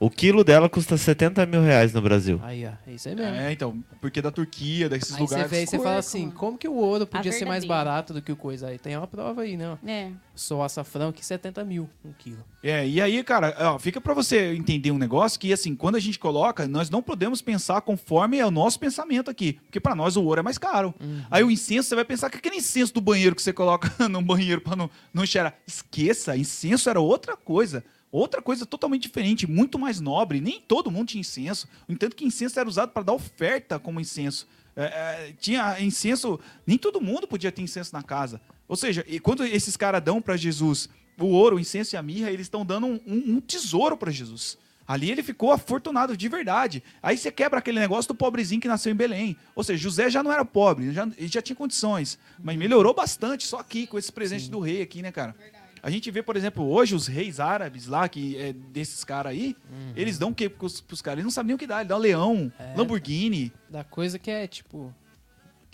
O 0.02 0.10
quilo 0.10 0.44
dela 0.44 0.68
custa 0.68 0.98
70 0.98 1.46
mil 1.46 1.62
reais 1.62 1.94
no 1.94 2.02
Brasil. 2.02 2.40
Aí, 2.42 2.66
ó, 2.66 2.72
é 2.88 2.94
isso 2.96 3.08
aí 3.08 3.16
mesmo. 3.16 3.36
É, 3.36 3.52
então, 3.52 3.84
porque 4.02 4.20
da 4.20 4.32
Turquia, 4.32 4.90
desses 4.90 5.12
Aí 5.12 5.18
você 5.20 5.22
lugares. 5.22 5.52
vê 5.52 5.62
e 5.62 5.68
você 5.68 5.78
fala 5.78 5.98
assim, 5.98 6.32
como 6.32 6.58
que 6.58 6.68
o 6.68 6.74
ouro 6.74 7.06
podia 7.06 7.32
ser 7.32 7.46
mais 7.46 7.64
barato 7.64 8.12
do 8.12 8.20
que 8.20 8.32
o 8.32 8.36
coisa 8.36 8.70
aí? 8.70 8.80
Tem 8.80 8.98
uma 8.98 9.06
prova 9.06 9.44
aí, 9.44 9.56
não. 9.56 9.78
É. 9.86 10.10
Só 10.34 10.64
açafrão 10.64 11.10
aqui, 11.10 11.24
70 11.24 11.64
mil 11.64 11.88
um 12.04 12.12
quilo. 12.18 12.44
É, 12.64 12.88
e 12.88 13.00
aí, 13.00 13.24
cara, 13.24 13.56
ó, 13.60 13.78
fica 13.78 14.02
pra 14.02 14.16
você 14.16 14.56
entender 14.56 14.90
um 14.90 14.98
negócio 14.98 15.40
que, 15.40 15.54
assim, 15.54 15.76
quando 15.76 15.98
a 15.98 16.00
gente 16.00 16.18
coloca, 16.18 16.68
nós 16.68 16.90
não 16.90 17.04
podemos 17.04 17.40
pensar 17.40 17.80
conforme 17.82 18.40
é 18.40 18.46
o 18.46 18.50
nosso 18.50 18.80
pensamento 18.80 19.30
aqui. 19.30 19.54
Porque 19.54 19.80
pra 19.80 19.94
nós 19.94 20.18
o 20.18 20.24
ouro 20.24 20.40
é 20.40 20.44
mais 20.44 20.58
caro. 20.58 20.96
Aí 21.30 21.44
o 21.44 21.52
incenso, 21.52 21.90
você 21.90 21.96
vai 21.96 22.06
pensar 22.06 22.32
que 22.32 22.38
aquele 22.38 22.56
incenso 22.56 22.92
do 22.92 23.02
banheiro 23.02 23.36
que 23.36 23.42
você 23.44 23.54
coloca 23.54 23.92
no 24.10 24.24
banheiro 24.24 24.62
pra 24.62 24.76
não, 24.76 24.90
não 25.14 25.28
cheirar. 25.28 25.54
Esqueça, 25.68 26.36
incenso 26.36 26.90
era 26.90 27.00
outra 27.00 27.38
coisa. 27.38 27.84
Outra 28.12 28.42
coisa 28.42 28.66
totalmente 28.66 29.04
diferente, 29.04 29.48
muito 29.48 29.80
mais 29.80 30.00
nobre. 30.02 30.42
Nem 30.42 30.60
todo 30.60 30.92
mundo 30.92 31.08
tinha 31.10 31.22
incenso. 31.22 31.68
No 31.88 31.94
entanto, 31.94 32.16
que 32.16 32.26
incenso 32.26 32.60
era 32.60 32.68
usado 32.68 32.92
para 32.92 33.04
dar 33.04 33.14
oferta 33.14 33.80
como 33.80 34.00
incenso. 34.02 34.48
É, 34.76 34.84
é, 34.84 35.34
tinha 35.40 35.80
incenso, 35.82 36.40
nem 36.68 36.78
todo 36.78 37.00
mundo 37.02 37.28
podia 37.28 37.52
ter 37.52 37.62
incenso 37.62 37.94
na 37.94 38.04
casa. 38.04 38.42
Ou 38.68 38.76
seja, 38.76 39.06
e 39.08 39.20
quando 39.20 39.46
esses 39.46 39.76
caras 39.78 40.02
dão 40.04 40.22
para 40.22 40.36
Jesus 40.38 40.90
o 41.20 41.26
ouro, 41.28 41.58
o 41.58 41.60
incenso 41.60 41.96
e 41.96 41.98
a 41.98 42.02
mirra, 42.02 42.32
eles 42.32 42.48
estão 42.48 42.66
dando 42.66 42.88
um, 42.88 43.00
um- 43.06 43.36
um 43.36 43.42
tesouro 43.42 43.96
para 43.96 44.10
Jesus. 44.12 44.58
Ali 44.88 45.10
ele 45.12 45.22
ficou 45.24 45.52
afortunado 45.52 46.18
de 46.18 46.28
verdade. 46.28 46.84
Aí 47.02 47.16
você 47.18 47.32
quebra 47.32 47.60
aquele 47.60 47.80
negócio 47.80 48.08
do 48.10 48.16
pobrezinho 48.16 48.60
que 48.60 48.68
nasceu 48.68 48.92
em 48.92 48.96
Belém. 48.96 49.38
Ou 49.56 49.64
seja, 49.64 49.82
José 49.82 50.10
já 50.10 50.24
não 50.24 50.32
era 50.32 50.44
pobre, 50.44 50.92
já, 50.92 51.04
ele 51.18 51.28
já 51.28 51.42
tinha 51.42 51.56
condições. 51.56 52.18
Mas 52.44 52.58
melhorou 52.58 52.94
bastante 52.94 53.46
só 53.46 53.60
aqui, 53.60 53.86
com 53.88 53.98
esse 53.98 54.12
presente 54.12 54.50
do 54.50 54.60
rei 54.60 54.82
aqui, 54.82 55.02
né, 55.02 55.12
cara? 55.12 55.36
A 55.84 55.90
gente 55.90 56.12
vê, 56.12 56.22
por 56.22 56.36
exemplo, 56.38 56.64
hoje 56.70 56.94
os 56.94 57.08
reis 57.08 57.40
árabes 57.40 57.88
lá, 57.88 58.08
que 58.08 58.38
é 58.38 58.54
desses 58.54 59.04
caras 59.04 59.32
aí, 59.32 59.56
eles 59.96 60.18
dão 60.20 60.30
o 60.30 60.36
quê 60.36 60.48
pros, 60.48 60.80
pros 60.80 61.02
caras? 61.02 61.16
Eles 61.18 61.26
não 61.26 61.32
sabem 61.32 61.48
nem 61.48 61.56
o 61.56 61.58
que 61.58 61.66
dá. 61.66 61.78
Eles 61.78 61.88
dão 61.88 61.98
leão, 61.98 62.52
É. 62.60 62.76
Lamborghini. 62.78 63.52
Da 63.70 63.84
coisa 63.84 64.20
que 64.20 64.30
é, 64.30 64.46
tipo... 64.48 64.94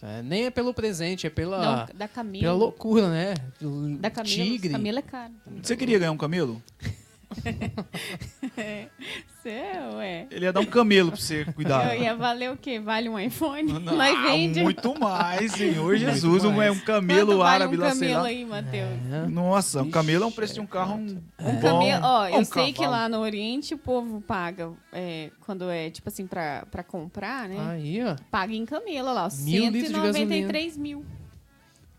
é, 0.01 0.21
nem 0.21 0.45
é 0.45 0.49
pelo 0.49 0.73
presente, 0.73 1.27
é 1.27 1.29
pela, 1.29 1.87
Não, 1.87 1.95
da 1.97 2.07
Camila. 2.07 2.41
pela 2.43 2.53
loucura, 2.55 3.09
né? 3.09 3.33
Do 3.59 3.97
Da 3.97 4.09
Camila. 4.09 4.35
Tigre. 4.45 4.69
Camila 4.69 4.99
é 4.99 5.01
caro. 5.01 5.33
Você 5.61 5.75
queria 5.75 5.99
ganhar 5.99 6.11
um 6.11 6.17
camelo? 6.17 6.61
Você, 9.37 9.49
é, 9.49 9.89
ué. 9.95 10.27
Ele 10.29 10.45
ia 10.45 10.51
dar 10.53 10.59
um 10.59 10.65
camelo 10.65 11.11
pra 11.11 11.19
você 11.19 11.45
cuidar. 11.45 11.95
Eu 11.95 12.01
ia 12.01 12.15
valer 12.15 12.51
o 12.51 12.57
quê? 12.57 12.79
Vale 12.79 13.07
um 13.07 13.17
iPhone? 13.17 13.71
Não, 13.71 13.79
Nós 13.95 14.21
vende. 14.23 14.61
muito 14.61 14.99
mais, 14.99 15.51
Senhor 15.53 15.95
Jesus. 15.95 16.43
Um, 16.43 16.61
é 16.61 16.69
um 16.71 16.75
Quanto 16.75 16.85
camelo 16.85 17.37
vale 17.37 17.63
árabe 17.63 17.77
um 17.77 17.79
lá, 17.79 17.89
camelo 17.89 18.21
lá. 18.23 18.27
aí, 18.27 18.45
Matheus? 18.45 18.89
É. 19.11 19.27
Nossa, 19.27 19.83
um 19.83 19.89
camelo 19.91 20.23
é 20.25 20.27
um 20.27 20.31
preço 20.31 20.55
de 20.55 20.59
um 20.59 20.65
carro 20.65 20.95
um, 20.95 21.21
Um 21.39 21.55
bom. 21.55 21.61
camelo, 21.61 22.05
ó, 22.05 22.27
eu 22.27 22.39
um 22.39 22.43
sei 22.43 22.73
que 22.73 22.79
cavalo. 22.81 22.91
lá 22.91 23.09
no 23.09 23.19
Oriente 23.19 23.73
o 23.73 23.77
povo 23.77 24.19
paga, 24.21 24.71
é, 24.91 25.31
quando 25.45 25.69
é, 25.69 25.89
tipo 25.89 26.09
assim, 26.09 26.27
pra, 26.27 26.65
pra 26.69 26.83
comprar, 26.83 27.47
né? 27.47 27.55
Aí, 27.69 28.03
ó. 28.03 28.15
Paga 28.29 28.53
em 28.53 28.65
camelo, 28.65 29.13
lá, 29.13 29.27
ó, 29.27 29.43
Mil 29.43 29.63
litros 29.71 29.83
de 29.93 29.95
193 29.95 30.77
mil. 30.77 31.05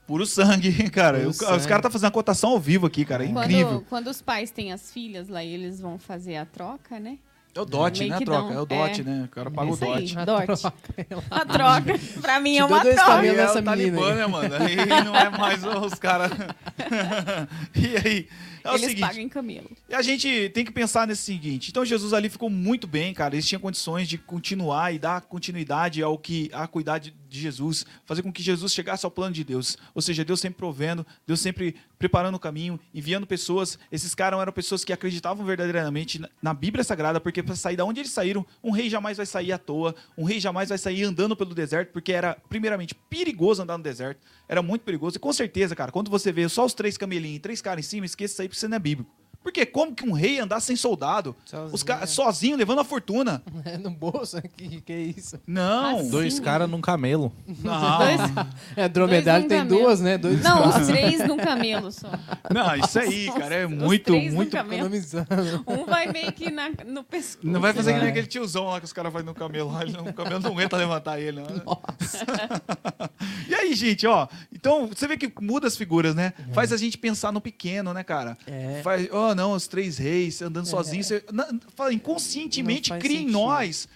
Puro 0.08 0.24
sangue, 0.26 0.72
cara. 0.90 1.18
Puro 1.18 1.28
Os 1.30 1.66
caras 1.66 1.82
tá 1.82 1.90
fazendo 1.90 2.08
a 2.08 2.10
cotação 2.10 2.50
ao 2.50 2.58
vivo 2.58 2.86
aqui, 2.86 3.04
cara. 3.04 3.24
É 3.24 3.28
incrível. 3.28 3.66
Quando, 3.68 3.84
quando 3.84 4.06
os 4.08 4.20
pais 4.22 4.50
têm 4.50 4.72
as 4.72 4.90
filhas 4.90 5.28
lá 5.28 5.44
e 5.44 5.52
eles 5.52 5.80
vão 5.80 5.98
fazer 5.98 6.36
a 6.36 6.46
troca, 6.46 6.98
né? 6.98 7.18
É 7.54 7.60
o 7.60 7.64
dote, 7.64 8.08
né? 8.08 8.16
A 8.16 8.20
troca. 8.20 8.54
É 8.54 8.60
o 8.60 8.64
dote, 8.64 9.00
É. 9.00 9.04
né? 9.04 9.22
O 9.24 9.28
cara 9.28 9.50
paga 9.50 9.70
o 9.70 9.74
Isso 9.74 9.84
aí. 9.84 9.90
dote. 10.00 10.18
A 10.18 10.24
Dote. 10.24 10.46
troca. 10.46 10.72
A 11.30 11.44
troca, 11.44 12.00
pra 12.20 12.40
mim, 12.40 12.56
é 12.56 12.64
uma 12.64 12.80
troca. 12.80 13.26
é 13.26 13.50
o 13.50 13.62
Talibã, 13.62 14.14
né, 14.14 14.26
mano? 14.26 14.54
Aí 14.54 14.76
não 15.04 15.14
é 15.16 15.28
mais 15.28 15.64
os 15.64 15.94
caras. 15.94 16.30
e 17.74 17.96
aí? 17.96 18.28
É 18.64 18.70
o 18.70 18.74
Eles 18.74 18.82
seguinte. 18.82 19.00
pagam 19.00 19.22
em 19.22 19.28
camelo. 19.28 19.70
E 19.88 19.94
a 19.94 20.02
gente 20.02 20.50
tem 20.50 20.64
que 20.64 20.72
pensar 20.72 21.06
nesse 21.06 21.22
seguinte. 21.22 21.70
Então 21.70 21.84
Jesus 21.84 22.12
ali 22.12 22.28
ficou 22.28 22.50
muito 22.50 22.86
bem, 22.86 23.14
cara. 23.14 23.34
Eles 23.34 23.46
tinham 23.46 23.60
condições 23.60 24.08
de 24.08 24.18
continuar 24.18 24.94
e 24.94 24.98
dar 24.98 25.20
continuidade 25.22 26.02
ao 26.02 26.18
que 26.18 26.50
a 26.52 26.66
cuidar 26.66 26.98
de, 26.98 27.14
de 27.28 27.40
Jesus, 27.40 27.84
fazer 28.04 28.22
com 28.22 28.32
que 28.32 28.42
Jesus 28.42 28.72
chegasse 28.72 29.04
ao 29.04 29.10
plano 29.10 29.34
de 29.34 29.44
Deus. 29.44 29.76
Ou 29.94 30.02
seja, 30.02 30.24
Deus 30.24 30.40
sempre 30.40 30.58
provendo, 30.58 31.06
Deus 31.26 31.40
sempre 31.40 31.76
preparando 31.98 32.36
o 32.36 32.38
caminho, 32.38 32.78
enviando 32.94 33.26
pessoas. 33.26 33.78
Esses 33.90 34.14
caras 34.14 34.40
eram 34.40 34.52
pessoas 34.52 34.84
que 34.84 34.92
acreditavam 34.92 35.44
verdadeiramente 35.44 36.18
na, 36.18 36.28
na 36.40 36.54
Bíblia 36.54 36.84
Sagrada, 36.84 37.20
porque 37.20 37.42
para 37.42 37.56
sair 37.56 37.76
da 37.76 37.84
onde 37.84 38.00
eles 38.00 38.12
saíram, 38.12 38.46
um 38.62 38.70
rei 38.70 38.88
jamais 38.88 39.16
vai 39.16 39.26
sair 39.26 39.52
à 39.52 39.58
toa, 39.58 39.94
um 40.16 40.24
rei 40.24 40.40
jamais 40.40 40.68
vai 40.68 40.78
sair 40.78 41.02
andando 41.02 41.36
pelo 41.36 41.54
deserto, 41.54 41.92
porque 41.92 42.12
era 42.12 42.36
primeiramente 42.48 42.94
perigoso 42.94 43.62
andar 43.62 43.76
no 43.76 43.84
deserto. 43.84 44.20
Era 44.48 44.62
muito 44.62 44.82
perigoso. 44.82 45.16
E 45.16 45.20
com 45.20 45.32
certeza, 45.32 45.76
cara, 45.76 45.92
quando 45.92 46.10
você 46.10 46.32
vê 46.32 46.48
só 46.48 46.64
os 46.64 46.74
três 46.74 46.96
camelinhos 46.96 47.36
e 47.36 47.40
três 47.40 47.60
caras 47.60 47.84
em 47.84 47.88
cima, 47.88 48.06
esqueça 48.06 48.32
isso 48.32 48.42
aí 48.42 48.48
porque 48.48 48.58
você 48.58 48.68
não 48.68 48.76
é 48.76 48.80
bíblico. 48.80 49.14
Porque 49.48 49.64
como 49.64 49.94
que 49.94 50.06
um 50.06 50.12
rei 50.12 50.38
andar 50.38 50.60
sem 50.60 50.76
soldado? 50.76 51.34
Sozinho, 51.46 51.74
os 51.74 51.82
ca- 51.82 52.00
é. 52.02 52.06
sozinho, 52.06 52.54
levando 52.54 52.80
a 52.80 52.84
fortuna? 52.84 53.42
É 53.64 53.78
no 53.78 53.90
bolso 53.90 54.36
aqui, 54.36 54.82
que 54.82 54.92
isso? 55.16 55.40
Não. 55.46 56.00
Assim. 56.00 56.10
Dois 56.10 56.38
caras 56.38 56.68
num 56.68 56.82
camelo. 56.82 57.32
Não. 57.64 57.98
Dois- 57.98 58.46
É, 58.76 58.86
dromedário 58.88 59.48
tem 59.48 59.58
camelo. 59.60 59.80
duas, 59.80 60.00
né? 60.00 60.18
Dois 60.18 60.42
Não, 60.42 60.68
os 60.68 60.86
três 60.86 61.26
num 61.26 61.38
camelo 61.38 61.90
só. 61.90 62.08
Não, 62.52 62.76
isso 62.76 62.98
aí, 62.98 63.32
cara, 63.32 63.54
é 63.54 63.66
Os 63.66 63.72
muito, 63.72 64.12
muito. 64.12 64.50
camelo. 64.52 64.74
economizando. 64.82 65.64
Um 65.66 65.86
vai 65.86 66.06
meio 66.12 66.30
que 66.32 66.50
na- 66.50 66.70
no 66.86 67.02
pescoço. 67.02 67.46
Não 67.46 67.60
vai 67.60 67.72
fazer 67.72 67.92
que 67.92 67.96
nem 67.96 68.02
Vai. 68.02 68.10
aquele 68.10 68.26
tiozão 68.26 68.66
lá 68.66 68.78
que 68.78 68.84
os 68.84 68.92
caras 68.92 69.10
fazem 69.12 69.26
no 69.26 69.34
camelo 69.34 69.72
lá. 69.72 69.80
O 70.08 70.12
camelo 70.12 70.40
não 70.40 70.52
aguenta 70.52 70.76
levantar 70.76 71.18
ele. 71.18 71.40
Não. 71.40 71.48
e 73.48 73.54
aí, 73.54 73.74
gente, 73.74 74.06
ó. 74.06 74.28
Então, 74.52 74.86
você 74.88 75.06
vê 75.08 75.16
que 75.16 75.32
muda 75.40 75.66
as 75.66 75.76
figuras, 75.76 76.14
né? 76.14 76.34
Faz 76.52 76.72
a 76.72 76.76
gente 76.76 76.98
pensar 76.98 77.32
no 77.32 77.40
pequeno, 77.40 77.92
né, 77.94 78.04
cara? 78.04 78.36
É. 78.46 78.80
Faz, 78.82 79.08
oh, 79.12 79.34
não, 79.38 79.52
os 79.52 79.66
três 79.66 79.96
reis 79.96 80.42
andando. 80.42 80.66
Você, 80.66 81.24
na- 81.32 81.48
fala, 81.74 81.92
inconscientemente, 81.94 82.90
cria 82.98 83.20
em 83.20 83.26
nós. 83.30 83.88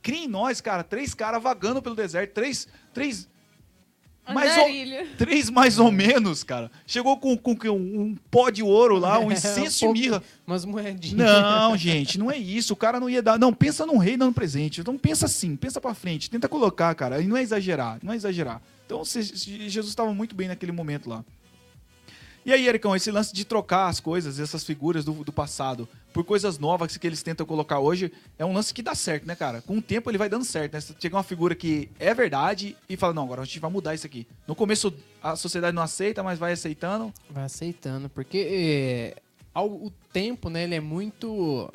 Cria 0.00 0.24
em 0.24 0.28
nós, 0.28 0.60
cara, 0.60 0.82
três 0.82 1.12
caras 1.12 1.42
vagando 1.42 1.82
pelo 1.82 1.94
deserto. 1.94 2.32
Três. 2.32 2.66
Três. 2.94 3.28
Mais 4.26 4.56
ou, 4.56 4.64
três 5.18 5.50
mais 5.50 5.78
ou 5.78 5.92
menos, 5.92 6.42
cara. 6.42 6.70
Chegou 6.86 7.18
com, 7.18 7.36
com, 7.36 7.54
com 7.54 7.68
um, 7.68 8.00
um 8.00 8.16
pó 8.30 8.48
de 8.48 8.62
ouro 8.62 8.96
lá, 8.98 9.18
um 9.18 9.28
É, 9.30 9.34
incenso 9.34 9.86
um 9.86 9.92
de 9.92 10.00
mirra. 10.00 10.22
Umas 10.46 10.64
moedinhas. 10.64 11.14
Não, 11.14 11.76
gente, 11.76 12.18
não 12.18 12.30
é 12.30 12.38
isso. 12.38 12.72
O 12.72 12.76
cara 12.76 12.98
não 12.98 13.10
ia 13.10 13.22
dar. 13.22 13.38
Não, 13.38 13.52
pensa 13.52 13.84
num 13.84 13.98
rei 13.98 14.16
dando 14.16 14.32
presente. 14.32 14.80
Então 14.80 14.96
pensa 14.96 15.26
assim, 15.26 15.54
pensa 15.56 15.78
pra 15.78 15.92
frente. 15.92 16.30
Tenta 16.30 16.48
colocar, 16.48 16.94
cara. 16.94 17.20
E 17.20 17.26
não 17.26 17.36
é 17.36 17.42
exagerar, 17.42 17.98
não 18.02 18.14
é 18.14 18.16
exagerar. 18.16 18.62
Então 18.86 19.04
se- 19.04 19.24
se- 19.24 19.68
Jesus 19.68 19.90
estava 19.90 20.14
muito 20.14 20.34
bem 20.34 20.48
naquele 20.48 20.72
momento 20.72 21.06
lá. 21.10 21.22
E 22.46 22.52
aí, 22.52 22.68
Ericão, 22.68 22.94
esse 22.94 23.10
lance 23.10 23.32
de 23.34 23.44
trocar 23.44 23.88
as 23.88 24.00
coisas, 24.00 24.38
essas 24.38 24.62
figuras 24.64 25.02
do, 25.04 25.24
do 25.24 25.32
passado, 25.32 25.88
por 26.12 26.24
coisas 26.24 26.58
novas 26.58 26.94
que 26.96 27.06
eles 27.06 27.22
tentam 27.22 27.46
colocar 27.46 27.78
hoje, 27.78 28.12
é 28.38 28.44
um 28.44 28.52
lance 28.52 28.74
que 28.74 28.82
dá 28.82 28.94
certo, 28.94 29.26
né, 29.26 29.34
cara? 29.34 29.62
Com 29.62 29.78
o 29.78 29.82
tempo 29.82 30.10
ele 30.10 30.18
vai 30.18 30.28
dando 30.28 30.44
certo, 30.44 30.74
né? 30.74 30.80
Você 30.80 30.94
chega 30.98 31.16
uma 31.16 31.22
figura 31.22 31.54
que 31.54 31.88
é 31.98 32.12
verdade 32.12 32.76
e 32.88 32.96
fala, 32.98 33.14
não, 33.14 33.24
agora 33.24 33.40
a 33.40 33.44
gente 33.46 33.58
vai 33.60 33.70
mudar 33.70 33.94
isso 33.94 34.06
aqui. 34.06 34.26
No 34.46 34.54
começo 34.54 34.92
a 35.22 35.34
sociedade 35.36 35.74
não 35.74 35.82
aceita, 35.82 36.22
mas 36.22 36.38
vai 36.38 36.52
aceitando. 36.52 37.12
Vai 37.30 37.44
aceitando, 37.44 38.10
porque 38.10 38.46
é, 39.16 39.16
ao- 39.54 39.70
o 39.70 39.90
tempo, 40.12 40.50
né, 40.50 40.64
ele 40.64 40.74
é 40.74 40.80
muito... 40.80 41.70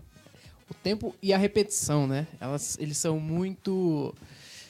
O 0.70 0.74
tempo 0.84 1.16
e 1.20 1.34
a 1.34 1.38
repetição, 1.40 2.06
né? 2.06 2.28
Elas, 2.40 2.78
eles 2.80 2.96
são 2.96 3.20
muito... 3.20 4.14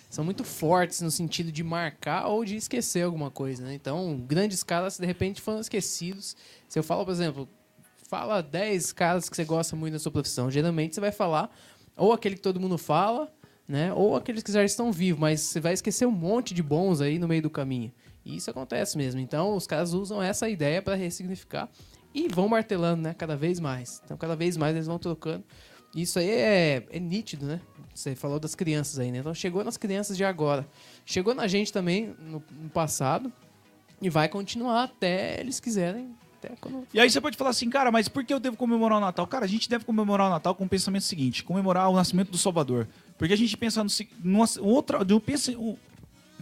São 0.09 0.25
muito 0.25 0.43
fortes 0.43 1.01
no 1.01 1.11
sentido 1.11 1.51
de 1.51 1.63
marcar 1.63 2.27
ou 2.27 2.43
de 2.43 2.55
esquecer 2.55 3.03
alguma 3.03 3.29
coisa, 3.29 3.63
né? 3.63 3.75
Então, 3.75 4.17
grandes 4.27 4.63
caras, 4.63 4.97
de 4.97 5.05
repente, 5.05 5.39
foram 5.39 5.59
esquecidos. 5.59 6.35
Se 6.67 6.79
eu 6.79 6.83
falo, 6.83 7.05
por 7.05 7.11
exemplo, 7.11 7.47
fala 8.07 8.41
10 8.41 8.91
caras 8.91 9.29
que 9.29 9.35
você 9.35 9.45
gosta 9.45 9.75
muito 9.75 9.93
da 9.93 9.99
sua 9.99 10.11
profissão. 10.11 10.49
Geralmente, 10.49 10.95
você 10.95 11.01
vai 11.01 11.11
falar 11.11 11.55
ou 11.95 12.11
aquele 12.11 12.35
que 12.35 12.41
todo 12.41 12.59
mundo 12.59 12.77
fala, 12.77 13.31
né? 13.67 13.93
Ou 13.93 14.15
aqueles 14.15 14.41
que 14.41 14.51
já 14.51 14.63
estão 14.63 14.91
vivos, 14.91 15.19
mas 15.19 15.41
você 15.41 15.59
vai 15.59 15.73
esquecer 15.73 16.07
um 16.07 16.11
monte 16.11 16.53
de 16.55 16.63
bons 16.63 17.01
aí 17.01 17.19
no 17.19 17.27
meio 17.27 17.43
do 17.43 17.49
caminho. 17.49 17.91
E 18.25 18.35
isso 18.35 18.49
acontece 18.49 18.97
mesmo. 18.97 19.21
Então, 19.21 19.55
os 19.55 19.67
caras 19.67 19.93
usam 19.93 20.21
essa 20.21 20.49
ideia 20.49 20.81
para 20.81 20.95
ressignificar 20.95 21.69
e 22.13 22.27
vão 22.27 22.47
martelando, 22.47 23.03
né? 23.03 23.13
Cada 23.13 23.35
vez 23.35 23.59
mais. 23.59 24.01
Então, 24.03 24.17
cada 24.17 24.35
vez 24.35 24.57
mais 24.57 24.75
eles 24.75 24.87
vão 24.87 24.97
trocando. 24.97 25.43
Isso 25.95 26.17
aí 26.17 26.29
é, 26.29 26.87
é 26.89 26.99
nítido, 26.99 27.45
né? 27.45 27.61
Você 27.99 28.15
falou 28.15 28.39
das 28.39 28.55
crianças 28.55 28.97
aí, 28.97 29.11
né? 29.11 29.17
Então, 29.17 29.33
chegou 29.33 29.61
nas 29.61 29.75
crianças 29.75 30.15
de 30.15 30.23
agora. 30.23 30.65
Chegou 31.05 31.35
na 31.35 31.47
gente 31.47 31.73
também 31.73 32.15
no, 32.17 32.41
no 32.61 32.69
passado 32.69 33.29
e 34.01 34.09
vai 34.09 34.29
continuar 34.29 34.83
até 34.83 35.37
eles 35.41 35.59
quiserem. 35.59 36.15
Até 36.37 36.55
quando... 36.61 36.87
E 36.93 36.99
aí 36.99 37.09
você 37.09 37.19
pode 37.19 37.35
falar 37.35 37.49
assim, 37.49 37.69
cara, 37.69 37.91
mas 37.91 38.07
por 38.07 38.23
que 38.23 38.33
eu 38.33 38.39
devo 38.39 38.55
comemorar 38.55 38.99
o 38.99 39.01
Natal? 39.01 39.27
Cara, 39.27 39.43
a 39.43 39.49
gente 39.49 39.69
deve 39.69 39.83
comemorar 39.83 40.27
o 40.27 40.29
Natal 40.29 40.55
com 40.55 40.63
o 40.63 40.69
pensamento 40.69 41.03
seguinte: 41.03 41.43
comemorar 41.43 41.89
o 41.89 41.95
nascimento 41.95 42.31
do 42.31 42.37
Salvador. 42.37 42.87
Porque 43.17 43.33
a 43.33 43.37
gente 43.37 43.57
pensa 43.57 43.83
no, 43.83 43.89
numa 44.23 44.45
outra, 44.61 44.99
um- 45.03 45.19
pense, 45.19 45.57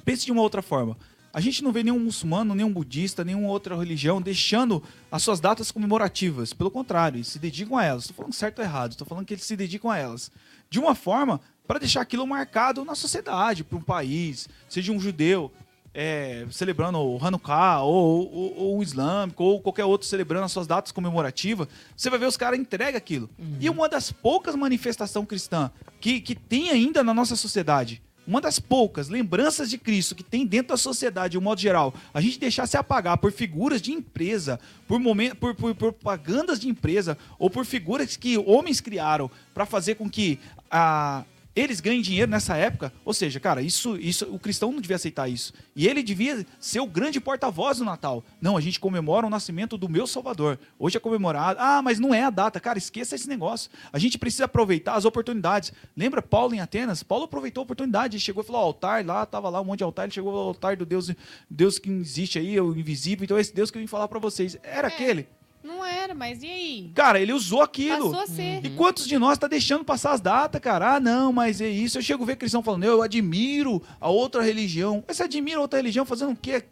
pense 0.06 0.26
de 0.28 0.32
uma 0.32 0.44
outra 0.44 0.62
forma. 0.62 0.96
A 1.34 1.42
gente 1.42 1.64
não 1.64 1.72
vê 1.72 1.84
nenhum 1.84 2.00
muçulmano, 2.00 2.54
nenhum 2.54 2.72
budista, 2.72 3.24
nenhuma 3.24 3.50
outra 3.50 3.76
religião 3.76 4.22
deixando 4.22 4.82
as 5.12 5.24
suas 5.24 5.40
datas 5.40 5.72
comemorativas. 5.72 6.54
Pelo 6.54 6.70
contrário, 6.70 7.18
eles 7.18 7.28
se 7.28 7.40
dedicam 7.40 7.78
a 7.78 7.84
elas. 7.84 8.04
Estou 8.04 8.16
falando 8.16 8.34
certo 8.34 8.60
ou 8.60 8.66
errado, 8.66 8.92
estou 8.92 9.08
falando 9.08 9.26
que 9.26 9.34
eles 9.34 9.44
se 9.44 9.56
dedicam 9.56 9.90
a 9.90 9.98
elas. 9.98 10.32
De 10.70 10.80
uma 10.80 10.96
forma 10.96 11.40
para 11.68 11.80
deixar 11.80 12.02
aquilo 12.02 12.26
marcado 12.26 12.84
na 12.86 12.96
sociedade, 12.96 13.64
para 13.64 13.78
um 13.78 13.82
país, 13.82 14.48
seja 14.70 14.92
um 14.92 15.00
judeu 15.00 15.52
é, 15.94 16.46
celebrando 16.52 17.00
o 17.00 17.18
Hanukkah, 17.26 17.82
ou, 17.82 18.32
ou- 18.32 18.58
ou 18.58 18.78
o 18.80 18.84
islâmico, 18.84 19.44
ou 19.44 19.60
qualquer 19.60 19.84
outro 19.86 20.08
celebrando 20.08 20.46
as 20.46 20.52
suas 20.52 20.68
datas 20.68 20.92
comemorativas, 20.92 21.68
você 21.96 22.10
vai 22.10 22.20
ver 22.20 22.28
os 22.28 22.38
caras 22.38 22.60
entregam 22.60 22.98
aquilo. 22.98 23.28
E 23.60 23.68
uma 23.70 23.90
das 23.90 24.12
poucas 24.12 24.54
manifestações 24.56 25.26
cristã 25.28 25.72
que, 26.00 26.22
que 26.22 26.36
tem 26.36 26.70
ainda 26.70 27.04
na 27.04 27.14
nossa 27.16 27.36
sociedade, 27.36 28.00
uma 28.28 28.40
das 28.42 28.60
poucas 28.60 29.08
lembranças 29.08 29.70
de 29.70 29.78
Cristo 29.78 30.14
que 30.14 30.22
tem 30.24 30.46
dentro 30.46 30.68
da 30.68 30.78
sociedade, 30.78 31.32
de 31.32 31.38
um 31.38 31.42
modo 31.42 31.62
geral, 31.62 31.94
a 32.14 32.20
gente 32.22 32.38
deixar 32.38 32.68
se 32.68 32.76
apagar 32.78 33.18
por 33.18 33.32
figuras 33.32 33.82
de 33.82 33.92
empresa, 33.94 34.60
por, 34.88 35.00
momen- 35.00 35.34
por, 35.34 35.56
por- 35.56 35.74
por 35.74 35.94
propagandas 35.94 36.60
de 36.60 36.68
empresa, 36.68 37.18
ou 37.40 37.50
por 37.50 37.66
figuras 37.66 38.16
que 38.18 38.38
homens 38.38 38.82
criaram 38.82 39.32
para 39.54 39.66
fazer 39.66 39.96
com 39.96 40.08
que 40.10 40.40
a, 40.70 41.24
eles 41.56 41.80
ganhem 41.80 42.04
dinheiro 42.04 42.30
nessa 42.30 42.56
época. 42.56 42.94
Ou 43.04 43.14
seja, 43.16 43.40
cara, 43.40 43.64
isso, 43.64 43.98
isso, 43.98 44.26
o 44.26 44.38
cristão 44.38 44.72
não 44.72 44.80
devia 44.80 44.96
aceitar 44.96 45.28
isso. 45.28 45.52
E 45.76 45.88
ele 45.88 46.04
devia 46.04 46.46
ser 46.60 46.80
o 46.82 46.86
grande 46.86 47.20
porta-voz 47.20 47.80
do 47.80 47.84
Natal. 47.84 48.24
Não, 48.40 48.56
a 48.56 48.62
gente 48.62 48.80
comemora 48.80 49.26
o 49.26 49.30
nascimento 49.30 49.76
do 49.76 49.90
meu 49.90 50.06
Salvador. 50.06 50.60
Hoje 50.78 50.98
é 50.98 51.00
comemorado. 51.00 51.60
Ah, 51.60 51.82
mas 51.82 51.98
não 51.98 52.14
é 52.14 52.22
a 52.24 52.30
data. 52.30 52.60
Cara, 52.60 52.78
esqueça 52.78 53.16
esse 53.16 53.28
negócio. 53.28 53.72
A 53.92 53.98
gente 53.98 54.20
precisa 54.20 54.46
aproveitar 54.46 54.94
as 54.94 55.04
oportunidades. 55.06 55.74
Lembra 55.96 56.22
Paulo 56.22 56.54
em 56.54 56.60
Atenas? 56.60 57.02
Paulo 57.02 57.24
aproveitou 57.26 57.62
a 57.62 57.66
oportunidade. 57.66 58.18
Ele 58.18 58.24
chegou 58.24 58.44
e 58.44 58.46
falou: 58.46 58.62
altar 58.62 59.04
lá, 59.04 59.26
tava 59.26 59.50
lá 59.50 59.60
um 59.60 59.66
monte 59.66 59.80
de 59.80 59.84
altar. 59.84 60.04
Ele 60.06 60.14
chegou 60.14 60.38
ao 60.38 60.50
altar 60.50 60.78
do 60.78 60.86
Deus, 60.86 61.12
Deus 61.50 61.80
que 61.80 61.90
existe 61.90 62.38
aí, 62.38 62.60
o 62.60 62.78
invisível. 62.78 63.24
Então, 63.24 63.40
esse 63.40 63.52
Deus 63.52 63.72
que 63.72 63.80
eu 63.80 63.82
vim 63.82 63.88
falar 63.88 64.08
para 64.08 64.20
vocês. 64.20 64.60
Era 64.62 64.90
É. 64.90 64.94
aquele. 64.94 65.28
Não 65.68 65.86
era, 65.86 66.16
mas 66.16 66.42
e 66.42 66.48
aí? 66.48 66.92
Cara, 66.96 67.20
ele 67.20 67.34
usou 67.34 67.62
aquilo. 67.62 68.10
Passou 68.10 68.24
a 68.24 68.28
ser. 68.28 68.66
E 68.66 68.70
quantos 68.70 69.06
de 69.06 69.18
nós 69.20 69.38
tá 69.38 69.48
deixando 69.48 69.84
passar 69.84 70.14
as 70.14 70.22
datas, 70.22 70.62
cara? 70.62 70.96
Ah, 70.96 71.00
não, 71.00 71.34
mas 71.34 71.60
é 71.60 71.68
isso. 71.68 71.98
Eu 71.98 72.02
chego 72.02 72.24
a 72.24 72.26
ver 72.26 72.38
cristão 72.38 72.64
falando, 72.64 72.86
eu 72.86 73.02
admiro 73.02 73.84
a 74.00 74.08
outra 74.10 74.42
religião. 74.42 75.04
Mas 75.06 75.18
você 75.18 75.24
admira 75.24 75.58
a 75.58 75.62
outra 75.62 75.78
religião 75.78 76.06
fazendo 76.06 76.32
o 76.32 76.36
quê? 76.38 76.64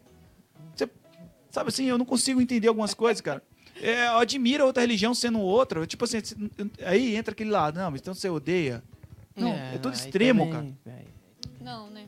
Você, 0.74 0.88
sabe 1.50 1.68
assim, 1.68 1.84
eu 1.84 1.98
não 1.98 2.06
consigo 2.06 2.40
entender 2.40 2.68
algumas 2.68 2.94
coisas, 2.94 3.20
cara. 3.20 3.42
É, 3.82 4.06
eu 4.06 4.18
admiro 4.18 4.64
a 4.64 4.66
outra 4.66 4.80
religião 4.80 5.14
sendo 5.14 5.40
outra. 5.40 5.86
Tipo 5.86 6.04
assim, 6.04 6.16
aí 6.82 7.14
entra 7.16 7.32
aquele 7.32 7.50
lado. 7.50 7.78
Não, 7.78 7.90
mas 7.90 8.00
então 8.00 8.14
você 8.14 8.30
odeia. 8.30 8.82
Não, 9.36 9.52
é, 9.52 9.76
todo 9.76 9.92
aí 9.92 9.98
extremo, 9.98 10.46
também, 10.46 10.78
cara. 10.84 11.04
Não, 11.60 11.90
né? 11.90 12.06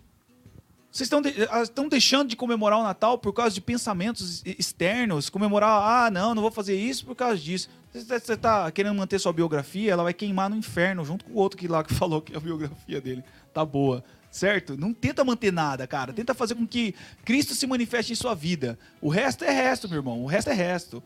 Vocês 0.98 1.06
estão 1.06 1.22
de- 1.22 1.32
ah, 1.48 1.62
estão 1.62 1.88
deixando 1.88 2.28
de 2.28 2.34
comemorar 2.34 2.80
o 2.80 2.82
Natal 2.82 3.16
por 3.18 3.32
causa 3.32 3.54
de 3.54 3.60
pensamentos 3.60 4.42
externos, 4.44 5.30
comemorar, 5.30 5.70
ah, 6.06 6.10
não, 6.10 6.34
não 6.34 6.42
vou 6.42 6.50
fazer 6.50 6.74
isso 6.74 7.06
por 7.06 7.14
causa 7.14 7.36
disso. 7.38 7.68
Você 7.92 8.18
você 8.18 8.36
tá 8.36 8.68
querendo 8.72 8.96
manter 8.96 9.20
sua 9.20 9.32
biografia, 9.32 9.92
ela 9.92 10.02
vai 10.02 10.12
queimar 10.12 10.50
no 10.50 10.56
inferno, 10.56 11.04
junto 11.04 11.24
com 11.24 11.30
o 11.30 11.36
outro 11.36 11.56
que 11.56 11.68
lá 11.68 11.84
que 11.84 11.94
falou 11.94 12.20
que 12.20 12.36
a 12.36 12.40
biografia 12.40 13.00
dele 13.00 13.22
tá 13.54 13.64
boa. 13.64 14.02
Certo? 14.28 14.76
Não 14.76 14.92
tenta 14.92 15.24
manter 15.24 15.52
nada, 15.52 15.86
cara. 15.86 16.12
Tenta 16.12 16.34
fazer 16.34 16.56
com 16.56 16.66
que 16.66 16.92
Cristo 17.24 17.54
se 17.54 17.64
manifeste 17.64 18.12
em 18.12 18.16
sua 18.16 18.34
vida. 18.34 18.76
O 19.00 19.08
resto 19.08 19.44
é 19.44 19.50
resto, 19.50 19.88
meu 19.88 19.98
irmão. 19.98 20.24
O 20.24 20.26
resto 20.26 20.50
é 20.50 20.52
resto. 20.52 21.00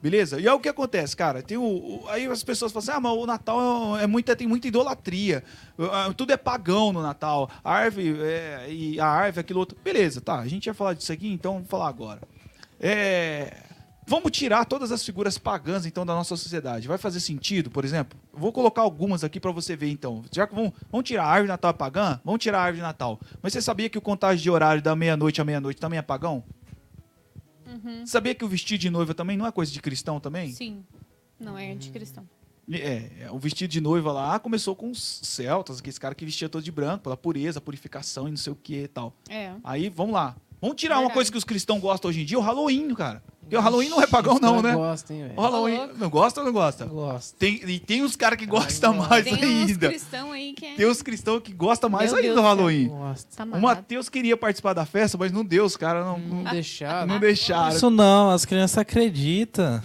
Beleza? 0.00 0.40
E 0.40 0.46
aí 0.48 0.54
o 0.54 0.60
que 0.60 0.68
acontece, 0.68 1.16
cara? 1.16 1.42
Tem 1.42 1.56
o, 1.56 1.62
o- 1.64 2.04
aí 2.08 2.26
as 2.26 2.44
pessoas 2.44 2.70
falam 2.70 2.82
assim: 2.84 2.92
ah, 2.96 3.00
mas 3.00 3.12
o 3.18 3.26
Natal 3.26 3.98
é, 3.98 4.04
é 4.04 4.06
muita, 4.06 4.36
tem 4.36 4.46
muita 4.46 4.68
idolatria. 4.68 5.42
Ah, 5.90 6.12
Tudo 6.16 6.32
é 6.32 6.36
pagão 6.36 6.92
no 6.92 7.02
Natal. 7.02 7.50
A 7.64 7.72
árvore, 7.72 8.16
é, 8.22 8.66
e 8.70 9.00
a 9.00 9.06
árvore, 9.06 9.40
aquilo 9.40 9.58
outro. 9.60 9.76
Beleza, 9.82 10.20
tá. 10.20 10.38
A 10.38 10.46
gente 10.46 10.66
ia 10.66 10.74
falar 10.74 10.94
disso 10.94 11.12
aqui, 11.12 11.28
então 11.32 11.54
vamos 11.54 11.68
falar 11.68 11.88
agora. 11.88 12.20
É, 12.80 13.56
vamos 14.06 14.30
tirar 14.30 14.64
todas 14.66 14.92
as 14.92 15.04
figuras 15.04 15.36
pagãs, 15.36 15.84
então, 15.84 16.06
da 16.06 16.14
nossa 16.14 16.36
sociedade. 16.36 16.86
Vai 16.86 16.96
fazer 16.98 17.18
sentido, 17.18 17.68
por 17.68 17.84
exemplo? 17.84 18.16
Vou 18.32 18.52
colocar 18.52 18.82
algumas 18.82 19.24
aqui 19.24 19.40
pra 19.40 19.50
você 19.50 19.74
ver, 19.74 19.90
então. 19.90 20.22
Já 20.32 20.46
que 20.46 20.54
vamos, 20.54 20.72
vamos 20.92 21.08
tirar 21.08 21.24
a 21.24 21.26
árvore 21.26 21.46
de 21.46 21.48
Natal 21.48 21.70
é 21.70 21.74
pagã? 21.74 22.20
Vamos 22.24 22.40
tirar 22.40 22.58
a 22.58 22.62
árvore 22.62 22.76
de 22.76 22.82
Natal. 22.82 23.18
Mas 23.42 23.52
você 23.52 23.60
sabia 23.60 23.88
que 23.88 23.98
o 23.98 24.00
contagem 24.00 24.40
de 24.42 24.48
horário 24.48 24.80
da 24.80 24.94
meia-noite 24.94 25.40
à 25.40 25.44
meia-noite 25.44 25.80
também 25.80 25.98
é 25.98 26.02
pagão? 26.02 26.44
Sabia 28.06 28.34
que 28.34 28.44
o 28.44 28.48
vestido 28.48 28.80
de 28.80 28.90
noiva 28.90 29.14
também 29.14 29.36
não 29.36 29.46
é 29.46 29.52
coisa 29.52 29.70
de 29.72 29.80
cristão 29.80 30.20
também? 30.20 30.52
Sim. 30.52 30.84
Não 31.38 31.56
é 31.56 31.70
anticristão. 31.70 32.28
É, 32.70 33.10
é, 33.20 33.30
o 33.30 33.38
vestido 33.38 33.70
de 33.70 33.80
noiva 33.80 34.12
lá 34.12 34.38
começou 34.38 34.76
com 34.76 34.90
os 34.90 35.20
celtas, 35.22 35.78
aqueles 35.78 35.98
caras 35.98 36.16
que 36.16 36.24
vestia 36.24 36.48
todo 36.48 36.62
de 36.62 36.70
branco, 36.70 37.04
pela 37.04 37.16
pureza, 37.16 37.60
purificação 37.60 38.28
e 38.28 38.30
não 38.30 38.36
sei 38.36 38.52
o 38.52 38.56
que 38.56 38.82
e 38.82 38.88
tal. 38.88 39.14
É. 39.28 39.54
Aí, 39.64 39.88
vamos 39.88 40.12
lá. 40.12 40.36
Vamos 40.60 40.76
tirar 40.76 40.94
uma 40.96 41.00
Verdade. 41.02 41.14
coisa 41.14 41.32
que 41.32 41.38
os 41.38 41.44
cristãos 41.44 41.80
gostam 41.80 42.08
hoje 42.08 42.22
em 42.22 42.24
dia, 42.24 42.38
o 42.38 42.42
Halloween, 42.42 42.92
cara. 42.94 43.22
Porque 43.40 43.56
o 43.56 43.60
Halloween 43.60 43.88
não 43.88 44.02
é 44.02 44.06
pagão, 44.06 44.38
não, 44.38 44.60
né? 44.60 44.74
Gosta, 44.74 45.14
hein, 45.14 45.32
O? 45.34 45.40
Halloween. 45.40 45.76
louco. 45.78 45.94
Não 45.98 46.10
gosta 46.10 46.40
ou 46.40 46.46
não 46.46 46.52
gosta? 46.52 46.84
Gosta. 46.84 47.34
Tem, 47.38 47.54
e 47.66 47.78
tem 47.78 48.02
os 48.02 48.14
caras 48.14 48.38
que 48.38 48.44
gostam 48.44 48.94
gosto. 48.96 49.08
mais 49.08 49.24
Tem 49.24 49.34
uns 49.34 49.70
ainda. 49.70 49.88
cristãos 49.88 50.32
aí 50.32 50.52
que 50.52 50.66
é. 50.66 50.74
Tem 50.74 50.84
os 50.86 51.00
cristãos 51.00 51.40
que 51.42 51.52
gostam 51.54 51.88
mais 51.88 52.10
Meu 52.10 52.16
ainda 52.16 52.28
Deus 52.34 52.36
do. 52.36 52.42
Halloween. 52.42 52.88
Gosta. 52.88 53.36
Tá 53.36 53.44
O. 53.56 53.60
Matheus 53.60 54.10
queria 54.10 54.36
participar 54.36 54.74
da 54.74 54.84
festa, 54.84 55.16
mas 55.16 55.32
não 55.32 55.42
deu, 55.44 55.64
os 55.64 55.78
caras 55.78 56.04
não, 56.04 56.18
Não 56.18 56.42
não, 56.42 56.50
deixaram. 56.52 57.06
não 57.06 57.18
deixaram. 57.18 57.74
Isso 57.74 57.88
não, 57.88 58.30
as 58.30 58.44
crianças 58.44 58.76
acreditam. 58.78 59.82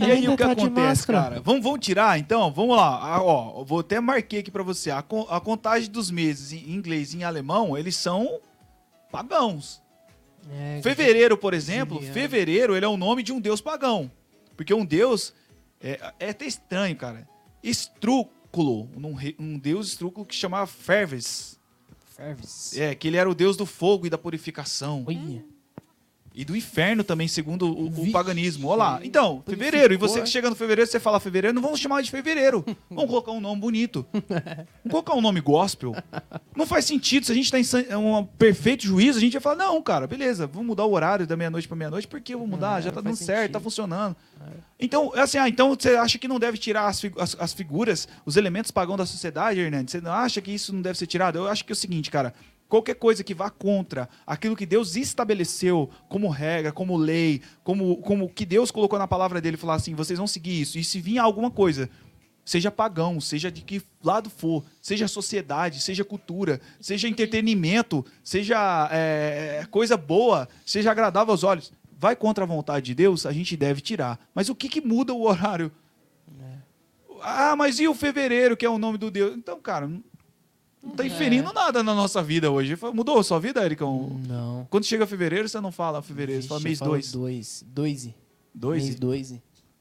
E 0.00 0.04
aí 0.10 0.26
o 0.28 0.36
que 0.36 0.42
Tá 0.44 0.52
acontece, 0.52 1.06
cara? 1.06 1.40
Vamos, 1.44 1.62
vamos 1.62 1.80
tirar, 1.80 2.18
então? 2.18 2.50
Vamos 2.50 2.76
lá. 2.76 2.98
Ah, 3.02 3.22
ó, 3.22 3.62
vou 3.64 3.80
até 3.80 4.00
marquei 4.00 4.38
aqui 4.40 4.50
pra 4.50 4.62
você. 4.62 4.90
A, 4.90 5.02
con- 5.02 5.26
a 5.28 5.38
contagem 5.40 5.90
dos 5.90 6.10
meses 6.10 6.52
em 6.52 6.70
inglês 6.72 7.12
e 7.12 7.18
em 7.18 7.24
alemão, 7.24 7.76
eles 7.76 7.96
são 7.96 8.38
pagãos. 9.10 9.82
É, 10.50 10.80
Fevereiro, 10.82 11.36
por 11.36 11.54
exemplo, 11.54 11.96
Juliano. 11.96 12.14
fevereiro, 12.14 12.76
ele 12.76 12.84
é 12.84 12.88
o 12.88 12.96
nome 12.96 13.22
de 13.22 13.32
um 13.32 13.40
deus 13.40 13.60
pagão. 13.60 14.10
Porque 14.56 14.74
um 14.74 14.84
deus 14.84 15.32
é, 15.80 16.12
é 16.18 16.30
até 16.30 16.46
estranho, 16.46 16.96
cara. 16.96 17.28
Estrúculo, 17.62 18.88
um, 18.96 19.16
um 19.38 19.58
deus 19.58 19.88
estrúculo 19.88 20.26
que 20.26 20.34
chamava 20.34 20.66
Ferves. 20.66 21.58
Ferves. 22.16 22.76
É, 22.76 22.94
que 22.94 23.08
ele 23.08 23.16
era 23.16 23.28
o 23.30 23.34
deus 23.34 23.56
do 23.56 23.66
fogo 23.66 24.06
e 24.06 24.10
da 24.10 24.18
purificação. 24.18 25.04
Olha. 25.06 25.44
E 26.34 26.44
do 26.46 26.56
inferno 26.56 27.04
também, 27.04 27.28
segundo 27.28 27.66
o, 27.68 27.88
o 27.88 28.10
paganismo. 28.10 28.68
Olha 28.68 28.78
lá. 28.78 29.00
Então, 29.02 29.42
fevereiro. 29.46 29.92
E 29.92 29.96
você 29.98 30.18
é? 30.20 30.22
que 30.22 30.28
chega 30.30 30.48
no 30.48 30.56
fevereiro, 30.56 30.90
você 30.90 30.98
fala 30.98 31.20
fevereiro, 31.20 31.54
não 31.54 31.60
vamos 31.62 31.78
chamar 31.78 32.02
de 32.02 32.10
fevereiro. 32.10 32.64
Vamos 32.88 33.06
colocar 33.10 33.32
um 33.32 33.40
nome 33.40 33.60
bonito. 33.60 34.06
Vamos 34.12 34.90
colocar 34.90 35.14
um 35.14 35.20
nome 35.20 35.40
gospel. 35.40 35.94
Não 36.56 36.66
faz 36.66 36.84
sentido. 36.84 37.26
Se 37.26 37.32
a 37.32 37.34
gente 37.34 37.50
tá 37.50 37.58
em 37.58 37.64
é 37.88 37.96
um 37.96 38.24
perfeito 38.24 38.84
juízo, 38.84 39.18
a 39.18 39.20
gente 39.20 39.32
vai 39.34 39.40
falar, 39.42 39.56
não, 39.56 39.80
cara, 39.82 40.06
beleza, 40.06 40.46
vamos 40.46 40.66
mudar 40.68 40.84
o 40.84 40.92
horário 40.92 41.26
da 41.26 41.36
meia-noite 41.36 41.66
pra 41.68 41.76
meia-noite, 41.76 42.06
porque 42.08 42.34
eu 42.34 42.38
vou 42.38 42.46
mudar, 42.48 42.78
É, 42.78 42.82
já 42.82 42.92
tá 42.92 43.00
dando 43.00 43.16
certo, 43.16 43.52
tá 43.52 43.58
sentido. 43.58 43.60
funcionando. 43.62 44.16
Então, 44.78 45.12
é 45.14 45.20
assim, 45.20 45.38
ah, 45.38 45.48
então 45.48 45.70
você 45.70 45.90
acha 45.96 46.18
que 46.18 46.26
não 46.26 46.38
deve 46.40 46.58
tirar 46.58 46.86
as, 46.88 47.00
as- 47.18 47.36
as 47.38 47.52
figuras, 47.52 48.08
os 48.26 48.36
elementos 48.36 48.70
pagãos 48.70 48.96
da 48.98 49.06
sociedade, 49.06 49.60
Hernandes? 49.60 49.92
Você 49.92 50.00
não 50.00 50.12
acha 50.12 50.40
que 50.40 50.50
isso 50.50 50.72
não 50.74 50.82
deve 50.82 50.98
ser 50.98 51.06
tirado? 51.06 51.38
Eu 51.38 51.46
acho 51.48 51.64
que 51.64 51.72
é 51.72 51.74
o 51.74 51.76
seguinte, 51.76 52.10
cara. 52.10 52.34
Qualquer 52.72 52.94
coisa 52.94 53.22
que 53.22 53.34
vá 53.34 53.50
contra 53.50 54.08
aquilo 54.26 54.56
que 54.56 54.64
Deus 54.64 54.96
estabeleceu 54.96 55.90
como 56.08 56.30
regra, 56.30 56.72
como 56.72 56.96
lei, 56.96 57.42
como, 57.62 57.98
como 57.98 58.30
que 58.30 58.46
Deus 58.46 58.70
colocou 58.70 58.98
na 58.98 59.06
palavra 59.06 59.42
dele, 59.42 59.58
falar 59.58 59.74
assim, 59.74 59.94
vocês 59.94 60.18
vão 60.18 60.26
seguir 60.26 60.62
isso. 60.62 60.78
E 60.78 60.82
se 60.82 60.98
vir 60.98 61.18
alguma 61.18 61.50
coisa, 61.50 61.90
seja 62.42 62.70
pagão, 62.70 63.20
seja 63.20 63.52
de 63.52 63.60
que 63.60 63.82
lado 64.02 64.30
for, 64.30 64.64
seja 64.80 65.06
sociedade, 65.06 65.82
seja 65.82 66.02
cultura, 66.02 66.62
seja 66.80 67.06
entretenimento, 67.06 68.06
seja 68.24 68.88
é, 68.90 69.66
coisa 69.70 69.98
boa, 69.98 70.48
seja 70.64 70.90
agradável 70.90 71.32
aos 71.32 71.44
olhos, 71.44 71.74
vai 71.98 72.16
contra 72.16 72.44
a 72.44 72.46
vontade 72.46 72.86
de 72.86 72.94
Deus, 72.94 73.26
a 73.26 73.32
gente 73.32 73.54
deve 73.54 73.82
tirar. 73.82 74.18
Mas 74.34 74.48
o 74.48 74.54
que, 74.54 74.70
que 74.70 74.80
muda 74.80 75.12
o 75.12 75.26
horário? 75.26 75.70
Ah, 77.20 77.54
mas 77.54 77.78
e 77.78 77.86
o 77.86 77.94
fevereiro, 77.94 78.56
que 78.56 78.64
é 78.64 78.70
o 78.70 78.78
nome 78.78 78.96
do 78.96 79.10
Deus? 79.10 79.36
Então, 79.36 79.60
cara, 79.60 79.90
não, 80.82 80.90
tá 80.92 81.06
inferindo 81.06 81.52
nada 81.52 81.82
na 81.82 81.94
nossa 81.94 82.22
vida 82.22 82.50
hoje. 82.50 82.76
Mudou 82.92 83.18
a 83.18 83.24
sua 83.24 83.38
vida, 83.38 83.64
Ericão? 83.64 84.20
Não. 84.26 84.66
Quando 84.68 84.84
chega 84.84 85.06
fevereiro, 85.06 85.48
você 85.48 85.60
não 85.60 85.70
fala 85.70 86.02
fevereiro, 86.02 86.42
você 86.42 86.48
fala 86.48 86.60
Vixe, 86.60 86.68
mês 86.68 86.80
eu 86.80 86.86
falo 86.86 86.92
2. 86.92 87.12
Dois. 87.12 87.64
Dois. 87.66 88.14
Dois? 88.54 88.84
Mês 88.84 88.94
dois. 88.96 89.34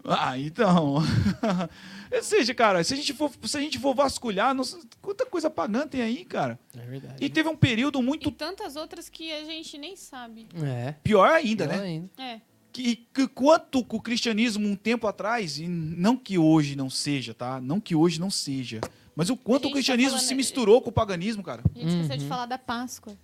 Ah, 0.04 0.38
então. 0.38 0.96
Ou 2.12 2.24
seja, 2.24 2.54
cara, 2.54 2.84
se 2.84 2.94
a 2.94 2.98
gente 2.98 3.14
for, 3.14 3.32
se 3.44 3.58
a 3.58 3.62
gente 3.62 3.80
for 3.80 3.94
vasculhar, 3.94 4.54
nossa, 4.54 4.80
quanta 5.02 5.26
coisa 5.26 5.50
pagã 5.50 5.88
tem 5.88 6.02
aí, 6.02 6.26
cara. 6.26 6.60
É 6.76 6.86
verdade. 6.86 7.24
E 7.24 7.30
teve 7.30 7.50
um 7.50 7.56
período 7.56 8.00
E 8.00 8.04
muito 8.04 8.32
tantas 8.32 8.76
outras 8.76 9.10
que 9.10 9.32
a 9.32 9.44
gente 9.46 9.78
nem 9.78 9.96
sabe. 9.96 10.48
É. 10.64 10.94
pior 11.04 11.30
ainda, 11.30 11.68
pior 11.68 11.78
né? 11.78 11.84
ainda. 11.84 12.10
É. 12.18 12.42
Que, 12.72 12.96
que 13.14 13.28
quanto 13.28 13.80
o 13.80 14.02
cristianismo 14.02 14.68
um 14.68 14.76
tempo 14.76 15.06
atrás, 15.06 15.60
e 15.60 15.68
não 15.68 16.16
que 16.16 16.38
hoje 16.38 16.76
não 16.76 16.90
seja, 16.90 17.34
tá? 17.34 17.60
Não 17.60 17.82
que 17.82 17.96
hoje 17.96 18.20
não 18.20 18.32
seja. 18.32 18.80
Mas 19.22 19.30
o 19.30 19.38
quanto 19.38 19.66
o 19.66 19.68
tá 19.70 19.74
cristianismo 19.74 20.12
falando- 20.14 20.28
se 20.28 20.34
misturou 20.36 20.82
com 20.82 20.90
o 20.90 20.94
paganismo, 20.94 21.44
cara. 21.44 21.62
A 21.76 21.80
gente 21.80 21.90
esqueceu 21.92 22.18
de 22.18 22.24
Uhum. 22.24 22.30
falar 22.30 22.46
da 22.48 22.58
Páscoa. 22.58 23.16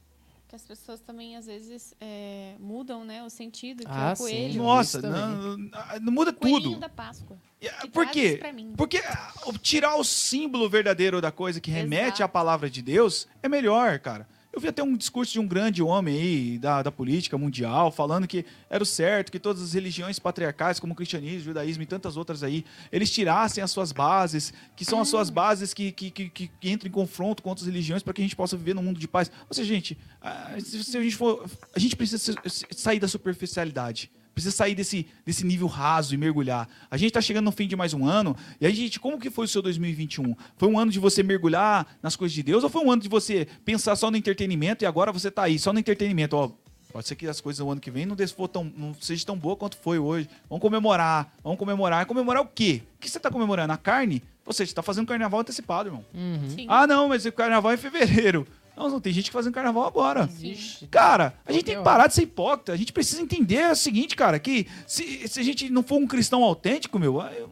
Que 0.47 0.55
as 0.55 0.61
pessoas 0.61 1.01
também, 1.01 1.35
às 1.35 1.45
vezes, 1.45 1.93
é, 1.99 2.53
mudam 2.57 3.03
né, 3.03 3.21
o 3.21 3.29
sentido, 3.29 3.79
que 3.83 3.89
é 3.91 3.93
Ah, 3.93 4.13
o 4.13 4.15
sim. 4.15 4.23
coelho. 4.23 4.63
Nossa, 4.63 5.01
também. 5.01 5.19
não, 5.21 5.57
não 6.01 6.13
muda 6.13 6.31
Coelhinho 6.31 6.61
tudo. 6.61 6.79
da 6.79 6.87
Páscoa. 6.87 7.35
E, 7.61 7.67
Que 7.67 7.89
Por 7.89 8.07
quê? 8.07 8.39
Porque 8.77 8.97
ah, 8.99 9.33
o- 9.47 9.57
tirar 9.57 9.95
o 9.97 10.03
símbolo 10.05 10.69
verdadeiro 10.69 11.19
da 11.19 11.31
coisa 11.33 11.59
que 11.59 11.69
remete 11.71 12.07
Exato. 12.21 12.23
à 12.23 12.27
palavra 12.29 12.69
de 12.69 12.81
Deus 12.81 13.27
é 13.43 13.49
melhor, 13.49 13.99
cara. 13.99 14.25
Eu 14.57 14.61
vi 14.61 14.69
até 14.69 14.81
um 14.81 14.97
discurso 14.97 15.33
de 15.33 15.39
um 15.39 15.45
grande 15.47 15.83
homem 15.83 16.15
aí 16.19 16.57
da, 16.57 16.81
da 16.81 16.91
política 16.91 17.37
mundial 17.37 17.91
falando 17.91 18.27
que 18.27 18.43
era 18.67 18.81
o 18.81 18.85
certo 18.87 19.31
que 19.31 19.37
todas 19.37 19.61
as 19.61 19.73
religiões 19.73 20.17
patriarcais, 20.17 20.79
como 20.79 20.93
o 20.93 20.95
cristianismo, 20.95 21.41
o 21.41 21.43
judaísmo 21.43 21.83
e 21.83 21.85
tantas 21.85 22.17
outras 22.17 22.41
aí, 22.41 22.65
eles 22.91 23.11
tirassem 23.11 23.63
as 23.63 23.69
suas 23.69 23.91
bases, 23.91 24.51
que 24.75 24.83
são 24.83 24.99
as 24.99 25.09
suas 25.09 25.29
bases 25.29 25.75
que, 25.75 25.91
que, 25.91 26.09
que, 26.09 26.29
que- 26.31 26.49
entram 26.63 26.89
em 26.89 26.91
confronto 26.91 27.43
com 27.43 27.49
outras 27.49 27.67
religiões 27.67 28.01
para 28.01 28.15
que 28.15 28.21
a 28.21 28.25
gente 28.25 28.35
possa 28.35 28.57
viver 28.57 28.73
num 28.73 28.81
mundo 28.81 28.99
de 28.99 29.07
paz. 29.07 29.29
Ou 29.47 29.53
seja, 29.53 29.71
gente, 29.71 29.95
ah, 30.19 30.55
se, 30.59 30.97
a 30.97 31.03
gente 31.03 31.15
for. 31.15 31.45
A 31.75 31.77
gente 31.77 31.95
precisa 31.95 32.33
sair 32.71 32.99
da 32.99 33.07
superficialidade. 33.07 34.09
Precisa 34.37 34.55
sair 34.55 34.75
desse, 34.75 35.07
desse 35.25 35.43
nível 35.43 35.65
raso 35.65 36.13
e 36.13 36.17
mergulhar. 36.17 36.69
A 36.91 36.95
gente 36.95 37.07
está 37.07 37.19
chegando 37.19 37.45
no 37.45 37.51
fim 37.51 37.67
de 37.67 37.75
mais 37.75 37.91
um 37.95 38.05
ano. 38.05 38.37
E 38.61 38.67
a 38.67 38.69
gente, 38.69 38.99
como 38.99 39.19
que 39.19 39.31
foi 39.31 39.45
o 39.45 39.47
seu 39.47 39.63
2021? 39.63 40.35
Foi 40.57 40.69
um 40.69 40.77
ano 40.77 40.91
de 40.91 40.99
você 40.99 41.23
mergulhar 41.23 41.87
nas 42.03 42.15
coisas 42.15 42.35
de 42.35 42.43
Deus 42.43 42.63
ou 42.63 42.69
foi 42.69 42.85
um 42.85 42.91
ano 42.91 43.01
de 43.01 43.09
você 43.09 43.47
pensar 43.65 43.95
só 43.95 44.11
no 44.11 44.15
entretenimento 44.15 44.83
e 44.83 44.85
agora 44.85 45.11
você 45.11 45.31
tá 45.31 45.41
aí, 45.41 45.57
só 45.57 45.73
no 45.73 45.79
entretenimento? 45.79 46.35
Ó, 46.35 46.51
pode 46.93 47.07
ser 47.07 47.15
que 47.15 47.25
as 47.25 47.41
coisas 47.41 47.65
do 47.65 47.71
ano 47.71 47.81
que 47.81 47.89
vem 47.89 48.05
não, 48.05 48.15
tão, 48.15 48.63
não 48.63 48.93
seja 49.01 49.25
tão 49.25 49.35
boa 49.35 49.55
quanto 49.55 49.75
foi 49.77 49.97
hoje. 49.97 50.29
Vamos 50.47 50.61
comemorar. 50.61 51.33
Vamos 51.43 51.57
comemorar. 51.57 52.05
Comemorar 52.05 52.43
o 52.43 52.45
quê? 52.45 52.83
O 52.97 52.99
que 52.99 53.09
você 53.09 53.17
está 53.17 53.31
comemorando? 53.31 53.73
A 53.73 53.77
carne? 53.77 54.21
Ou 54.45 54.53
seja, 54.53 54.67
você 54.67 54.71
está 54.71 54.83
fazendo 54.83 55.07
carnaval 55.07 55.39
antecipado, 55.39 55.89
irmão. 55.89 56.05
Uhum. 56.13 56.67
Ah, 56.67 56.85
não, 56.85 57.09
mas 57.09 57.25
o 57.25 57.31
carnaval 57.31 57.71
é 57.71 57.73
em 57.73 57.79
fevereiro. 57.79 58.45
Não, 58.77 58.89
não, 58.89 59.01
tem 59.01 59.11
gente 59.11 59.25
que 59.25 59.31
fazendo 59.31 59.53
carnaval 59.53 59.85
agora. 59.87 60.27
Vixe. 60.27 60.85
Cara, 60.87 61.33
a 61.45 61.51
gente 61.51 61.65
tem 61.65 61.75
que 61.77 61.83
parar 61.83 62.05
de 62.07 62.13
ser 62.13 62.21
hipócrita. 62.21 62.71
A 62.73 62.77
gente 62.77 62.93
precisa 62.93 63.19
entender 63.21 63.71
o 63.71 63.75
seguinte, 63.75 64.15
cara, 64.15 64.37
que 64.39 64.67
se, 64.85 65.27
se 65.27 65.39
a 65.39 65.43
gente 65.43 65.67
não 65.69 65.81
for 65.81 65.97
um 65.97 66.05
cristão 66.05 66.43
autêntico, 66.43 66.99
meu, 66.99 67.19
eu- 67.21 67.49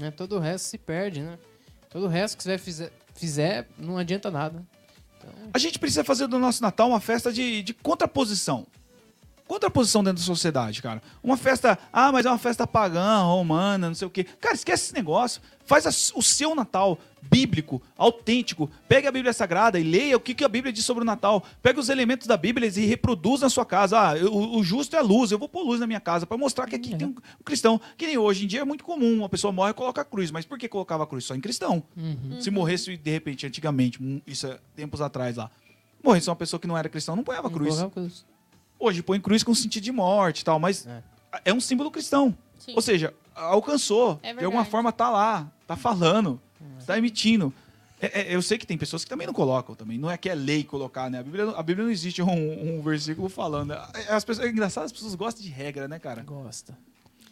É, 0.00 0.10
todo 0.10 0.36
o 0.36 0.38
resto 0.38 0.64
se 0.68 0.78
perde, 0.78 1.20
né? 1.20 1.38
Todo 1.90 2.06
o 2.06 2.08
resto 2.08 2.36
que 2.36 2.42
você 2.42 2.56
fizer, 2.58 2.90
fizer 3.14 3.68
não 3.78 3.98
adianta 3.98 4.30
nada. 4.30 4.64
Então, 5.18 5.30
a 5.52 5.58
gente 5.58 5.78
precisa 5.78 6.02
fazer 6.02 6.26
do 6.26 6.38
nosso 6.38 6.62
Natal 6.62 6.88
uma 6.88 7.00
festa 7.00 7.30
de, 7.32 7.62
de 7.62 7.74
contraposição. 7.74 8.66
Contraposição 9.46 10.02
dentro 10.02 10.20
da 10.20 10.26
sociedade, 10.26 10.82
cara. 10.82 11.00
Uma 11.22 11.36
festa, 11.36 11.78
ah, 11.92 12.10
mas 12.10 12.26
é 12.26 12.28
uma 12.30 12.38
festa 12.38 12.66
pagã, 12.66 13.18
romana, 13.22 13.86
não 13.88 13.94
sei 13.94 14.08
o 14.08 14.10
quê. 14.10 14.24
Cara, 14.24 14.54
esquece 14.56 14.86
esse 14.86 14.94
negócio. 14.94 15.40
Faz 15.64 15.86
a- 15.86 16.18
o 16.18 16.22
seu 16.22 16.52
Natal 16.54 16.98
bíblico, 17.30 17.80
autêntico. 17.96 18.70
Pegue 18.88 19.06
a 19.06 19.12
Bíblia 19.12 19.32
Sagrada 19.32 19.78
e 19.78 19.82
leia 19.82 20.16
o 20.16 20.20
que, 20.20 20.34
que 20.34 20.44
a 20.44 20.48
Bíblia 20.48 20.72
diz 20.72 20.84
sobre 20.84 21.02
o 21.02 21.06
Natal. 21.06 21.44
Pega 21.62 21.78
os 21.80 21.88
elementos 21.88 22.26
da 22.26 22.36
Bíblia 22.36 22.68
e 22.74 22.86
reproduz 22.86 23.40
na 23.40 23.48
sua 23.50 23.64
casa. 23.64 24.10
Ah, 24.10 24.16
eu- 24.16 24.32
o, 24.32 24.58
o 24.58 24.64
justo 24.64 24.94
é 24.96 24.98
a 24.98 25.02
luz, 25.02 25.30
eu 25.30 25.38
vou 25.38 25.48
pôr 25.48 25.62
luz 25.64 25.80
na 25.80 25.86
minha 25.86 26.00
casa 26.00 26.26
para 26.26 26.36
mostrar 26.36 26.66
que 26.66 26.76
aqui 26.76 26.94
tem 26.96 27.08
um, 27.08 27.10
um 27.40 27.44
cristão. 27.44 27.80
Que 27.96 28.06
nem 28.06 28.16
hoje 28.18 28.44
em 28.44 28.46
dia 28.46 28.60
é 28.60 28.64
muito 28.64 28.84
comum, 28.84 29.18
uma 29.18 29.28
pessoa 29.28 29.52
morre 29.52 29.70
e 29.70 29.74
coloca 29.74 30.00
a 30.00 30.04
cruz. 30.04 30.30
Mas 30.30 30.44
por 30.44 30.58
que 30.58 30.68
colocava 30.68 31.04
a 31.04 31.06
cruz? 31.06 31.24
Só 31.24 31.34
em 31.34 31.40
cristão. 31.40 31.82
uhum. 31.96 32.40
Se 32.40 32.50
morresse 32.50 32.96
de 32.96 33.10
repente, 33.10 33.46
antigamente, 33.46 33.98
isso 34.26 34.46
é 34.46 34.58
tempos 34.74 35.00
atrás 35.00 35.36
lá. 35.36 35.50
Morrer 36.02 36.20
se 36.20 36.28
uma 36.30 36.36
pessoa 36.36 36.60
que 36.60 36.66
não 36.66 36.76
era 36.78 36.88
cristão 36.88 37.16
não 37.16 37.24
ponhava 37.24 37.50
cruz. 37.50 37.76
Colocar 37.76 37.90
cruz. 37.94 38.24
Hoje 38.78 39.02
põe 39.02 39.18
cruz 39.20 39.42
com 39.42 39.54
sentido 39.54 39.82
de 39.82 39.90
morte 39.92 40.40
e 40.40 40.44
tal, 40.44 40.58
mas 40.58 40.86
É. 40.86 41.02
é, 41.46 41.52
um 41.54 41.60
símbolo 41.60 41.90
cristão. 41.90 42.36
Sim. 42.58 42.72
Ou 42.76 42.82
seja, 42.82 43.12
alcançou. 43.34 44.18
É 44.22 44.34
de 44.34 44.44
alguma 44.44 44.64
forma 44.64 44.92
tá 44.92 45.08
lá, 45.10 45.50
tá 45.66 45.76
falando, 45.76 46.40
tá 46.86 46.96
emitindo. 46.98 47.52
É- 48.00 48.20
é- 48.20 48.34
eu 48.34 48.42
sei 48.42 48.58
que 48.58 48.66
tem 48.66 48.76
pessoas 48.76 49.04
que 49.04 49.08
também 49.10 49.26
não 49.26 49.34
colocam 49.34 49.74
também. 49.74 49.96
Não 49.98 50.10
é 50.10 50.16
que 50.18 50.28
é 50.28 50.34
lei 50.34 50.62
colocar, 50.62 51.10
né? 51.10 51.20
A 51.20 51.22
Bíblia, 51.22 51.50
a 51.50 51.62
Bíblia 51.62 51.84
não 51.86 51.90
existe 51.92 52.20
um, 52.22 52.78
um 52.78 52.82
versículo 52.82 53.28
falando. 53.28 53.72
É, 53.72 54.12
As 54.12 54.24
pessoas, 54.24 54.46
é 54.46 54.50
engraçado, 54.50 54.84
as 54.84 54.92
pessoas 54.92 55.14
gostam 55.14 55.42
de 55.42 55.48
regra, 55.50 55.88
né, 55.88 55.98
cara? 55.98 56.22
Gosta. 56.22 56.76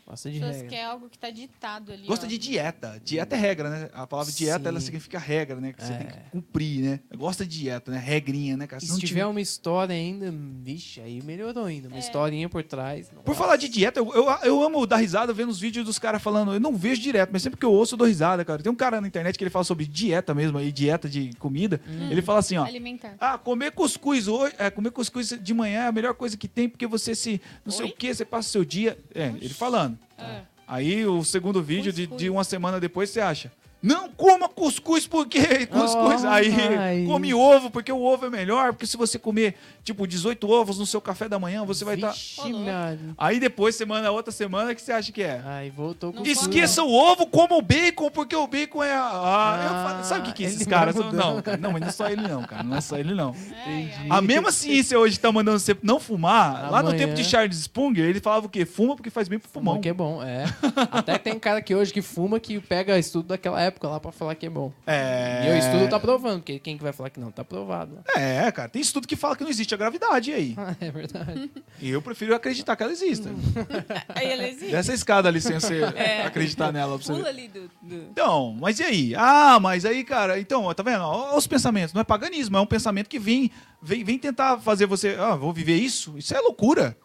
Gosta 0.07 0.30
de 0.30 0.36
As 0.36 0.40
pessoas 0.42 0.57
regra. 0.57 0.68
querem 0.70 0.84
algo 0.84 1.09
que 1.09 1.18
tá 1.18 1.30
ditado 1.30 1.90
ali. 1.90 2.07
Gosta 2.07 2.26
ó. 2.26 2.28
de 2.28 2.36
dieta. 2.36 3.00
Dieta 3.02 3.34
é 3.36 3.38
regra, 3.38 3.70
né? 3.70 3.90
A 3.94 4.07
palavra 4.07 4.30
dieta, 4.30 4.68
ela 4.68 4.78
significa 4.78 5.18
regra, 5.18 5.59
né? 5.59 5.72
Que 5.72 5.82
você 5.82 5.92
É. 5.92 5.96
tem 5.96 6.07
que 6.09 6.14
cumprir, 6.30 6.82
né? 6.82 7.00
Gosta 7.16 7.46
de 7.46 7.59
dieta, 7.61 7.90
né? 7.90 7.98
Regrinha, 7.98 8.55
né, 8.55 8.66
cara? 8.66 8.80
Se 8.80 8.88
não 8.88 8.96
se 8.96 9.00
tiver 9.00 9.20
tiver- 9.20 9.26
uma 9.26 9.40
história 9.40 9.94
ainda, 9.94 10.30
vixe, 10.62 11.00
aí 11.00 11.22
melhorou 11.22 11.64
ainda. 11.64 11.88
Uma 11.88 11.96
É. 11.96 12.00
historinha 12.00 12.48
por 12.50 12.62
trás. 12.62 13.09
Por 13.09 13.28
nossa. 13.28 13.34
falar 13.38 13.57
de 13.57 13.66
dieta, 13.66 13.98
eu, 13.98 14.12
eu, 14.12 14.26
eu 14.42 14.62
amo 14.62 14.86
dar 14.86 14.96
risada 14.98 15.32
vendo 15.32 15.48
os 15.48 15.59
vídeos 15.59 15.86
dos 15.86 15.98
caras 15.98 16.22
falando. 16.22 16.52
Eu 16.52 16.61
não 16.61 16.76
vejo 16.76 17.00
direto, 17.00 17.30
mas 17.32 17.40
sempre 17.40 17.59
que 17.59 17.64
eu 17.64 17.72
ouço, 17.72 17.94
eu 17.94 17.98
dou 17.98 18.07
risada, 18.07 18.44
cara. 18.44 18.62
Tem 18.62 18.70
um 18.70 18.76
cara 18.76 19.00
na 19.00 19.09
internet 19.09 19.38
que 19.38 19.42
ele 19.44 19.50
fala 19.50 19.64
sobre 19.64 19.86
dieta 19.86 20.34
mesmo, 20.34 20.59
aí, 20.59 20.70
dieta 20.70 21.09
de 21.09 21.32
comida. 21.38 21.80
Hum. 21.88 22.11
Ele 22.11 22.20
fala 22.20 22.40
assim, 22.40 22.59
ó. 22.59 22.64
Alimentar. 22.66 23.14
Ah, 23.18 23.38
comer 23.38 23.72
cuscuz 23.72 24.28
hoje, 24.28 24.55
é, 24.59 24.68
comer 24.70 24.90
cuscuz 24.90 25.30
de 25.40 25.55
manhã 25.55 25.84
é 25.84 25.86
a 25.86 25.92
melhor 25.92 26.12
coisa 26.14 26.36
que 26.36 26.46
tem, 26.46 26.68
porque 26.68 26.86
você 26.86 27.14
se. 27.14 27.40
Não 27.64 27.72
sei 27.72 27.86
Oi? 27.86 27.90
o 27.92 27.94
que, 27.96 28.14
você 28.14 28.24
passa 28.24 28.48
o 28.50 28.52
seu 28.52 28.64
dia. 28.66 28.98
É, 29.14 29.28
ele 29.40 29.48
falando. 29.55 29.93
Ah. 30.18 30.42
Aí 30.66 31.07
o 31.07 31.22
segundo 31.24 31.62
vídeo 31.62 31.92
de, 31.92 32.07
de 32.07 32.30
uma 32.30 32.45
semana 32.45 32.80
depois 32.80 33.11
você 33.11 33.20
acha. 33.20 33.53
Não 33.87 34.09
coma 34.09 34.49
cuscuz 34.49 35.07
porque 35.07 35.66
cuscuz. 35.68 36.24
Oh, 36.24 36.28
aí 36.28 36.55
ai. 36.78 37.05
come 37.07 37.35
ovo 37.35 37.70
porque 37.70 37.93
o 37.93 38.01
ovo 38.03 38.26
é 38.26 38.30
melhor, 38.30 38.72
porque 38.72 38.87
se 38.87 38.97
você 38.97 39.18
comer 39.18 39.55
tipo 39.82 40.07
18 40.07 40.49
ovos 40.51 40.78
no 40.78 40.87
seu 40.87 41.01
café 41.03 41.28
da 41.28 41.39
manhã, 41.39 41.64
você 41.66 41.85
vai 41.85 41.97
estar. 41.97 42.14
Maria. 42.43 42.99
Aí 43.18 43.39
depois 43.39 43.76
semana 43.76 44.11
outra 44.11 44.32
semana 44.32 44.74
que 44.74 44.80
você 44.80 44.91
acha 44.93 45.12
que 45.12 45.22
é? 45.22 45.43
Ai, 45.45 45.70
voltou 45.70 46.12
com 46.12 46.20
Não. 46.20 46.26
Esqueça 46.26 46.82
o 46.82 46.91
ovo, 46.93 47.26
coma 47.26 47.57
o 47.57 47.61
bacon, 47.62 48.11
porque 48.11 48.35
o 48.35 48.47
bacon 48.47 48.82
é. 48.82 48.95
a- 48.95 49.11
Ah, 49.12 49.64
eu 49.64 49.91
falo- 49.91 50.05
sabe 50.05 50.20
o 50.20 50.24
que, 50.24 50.32
que 50.32 50.45
esses 50.45 50.62
ele 50.62 50.70
caras 50.70 50.95
mudando. 50.97 51.12
Não, 51.14 51.43
cara, 51.43 51.57
não, 51.59 51.72
mas 51.72 51.80
não 51.82 51.89
é 51.89 51.93
só 51.93 52.09
ele 52.09 52.22
não, 52.26 52.43
cara. 52.45 52.62
Não 52.62 52.76
é 52.78 52.80
só 52.80 52.97
ele 52.97 53.12
não. 53.14 53.37
Ai. 53.66 53.93
A 54.09 54.22
mesma 54.22 54.51
ciência 54.51 54.99
hoje 54.99 55.20
tá 55.20 55.30
mandando 55.30 55.59
você 55.59 55.76
não 55.82 56.01
fumar. 56.01 56.70
Lá 56.70 56.82
no 56.82 56.89
Amanhã. 56.89 56.97
tempo 57.07 57.14
de 57.14 57.24
Charles 57.24 57.59
Spurgeon, 57.59 58.05
ele 58.05 58.20
falava 58.20 58.47
o 58.47 58.49
quê? 58.49 58.64
Fuma 58.64 58.97
porque 58.97 59.11
faz 59.11 59.28
bem 59.28 59.39
pro 59.39 59.51
pulmão. 59.51 59.78
que 59.78 59.91
é 59.91 59.93
bom, 59.93 60.22
é. 60.22 60.45
Até 60.91 61.18
tem 61.18 61.39
cara 61.39 61.61
que 61.61 61.74
hoje 61.74 61.93
que 61.93 62.01
fuma 62.01 62.41
que 62.41 62.59
pega 62.61 62.99
estudo 62.99 63.28
daquela 63.28 63.61
época 63.61 63.74
lá 63.83 63.99
pra 64.01 64.12
falar 64.12 64.35
que 64.35 64.47
é 64.47 64.51
bom. 64.51 64.72
É. 64.87 65.47
E 65.47 65.51
o 65.53 65.57
estudo 65.57 65.89
tá 65.89 65.99
provando, 65.99 66.39
porque 66.41 66.59
quem 66.59 66.77
que 66.77 66.83
vai 66.83 66.93
falar 66.93 67.11
que 67.11 67.18
não? 67.20 67.31
Tá 67.31 67.45
provado. 67.45 67.99
É, 68.14 68.51
cara, 68.53 68.68
tem 68.68 68.81
estudo 68.83 69.07
que 69.09 69.16
fala 69.16 69.37
que 69.37 69.43
não 69.43 69.51
existe 69.51 69.75
a 69.75 69.77
gravidade 69.77 70.33
aí. 70.33 70.55
Ah, 70.57 70.75
é 70.81 70.91
verdade. 70.91 71.51
E 71.81 71.91
eu 71.91 72.01
prefiro 72.03 72.35
acreditar 72.35 72.77
que 72.77 72.83
ela 72.83 72.93
exista. 72.93 73.29
Aí 74.14 74.27
ela 74.31 74.47
existe. 74.47 74.70
Dessa 74.72 74.93
escada 74.93 75.29
ali 75.29 75.41
sem 75.41 75.59
você 75.59 75.83
É. 75.97 76.22
acreditar 76.27 76.72
nela. 76.72 76.97
Pra 76.99 77.05
você 77.07 77.12
ver. 77.12 77.18
Pula 77.18 77.29
ali 77.29 77.49
do. 77.49 77.70
do... 77.83 77.95
Então, 78.11 78.57
mas 78.61 78.79
e 78.81 78.83
aí? 78.85 79.14
Ah, 79.16 79.59
mas 79.61 79.85
aí, 79.85 80.05
cara, 80.05 80.39
então, 80.39 80.72
tá 80.75 80.83
vendo? 80.83 81.03
Ó, 81.03 81.37
os 81.37 81.47
pensamentos. 81.47 81.93
Não 81.93 82.01
é 82.01 82.05
paganismo, 82.05 82.57
é 82.57 82.61
um 82.61 82.66
pensamento 82.66 83.09
que 83.09 83.18
vem, 83.18 83.51
vem, 83.83 84.05
vem 84.05 84.18
tentar 84.18 84.59
fazer 84.59 84.87
você. 84.87 85.16
Ah, 85.18 85.35
vou 85.37 85.53
viver 85.53 85.77
isso? 85.77 86.16
Isso 86.16 86.35
é 86.35 86.41
loucura. 86.41 86.97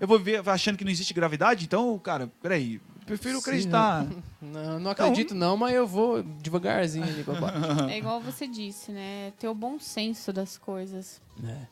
Eu 0.00 0.06
vou 0.06 0.18
viver 0.18 0.46
achando 0.48 0.76
que 0.76 0.84
não 0.84 0.90
existe 0.90 1.14
gravidade? 1.14 1.64
Então, 1.64 1.98
cara, 1.98 2.30
peraí. 2.42 2.80
Prefiro 3.06 3.36
Sim, 3.36 3.40
acreditar. 3.40 4.06
Não, 4.42 4.78
não 4.78 4.90
acredito 4.90 5.34
não, 5.34 5.56
mas 5.56 5.74
eu 5.74 5.86
vou 5.86 6.22
devagarzinho 6.22 7.04
ali 7.04 7.24
pra 7.24 7.34
baixo. 7.34 7.84
É 7.90 7.98
igual 7.98 8.20
você 8.20 8.46
disse, 8.46 8.92
né? 8.92 9.32
Ter 9.38 9.48
o 9.48 9.54
bom 9.54 9.78
senso 9.78 10.32
das 10.32 10.56
coisas. 10.56 11.20
É. 11.44 11.66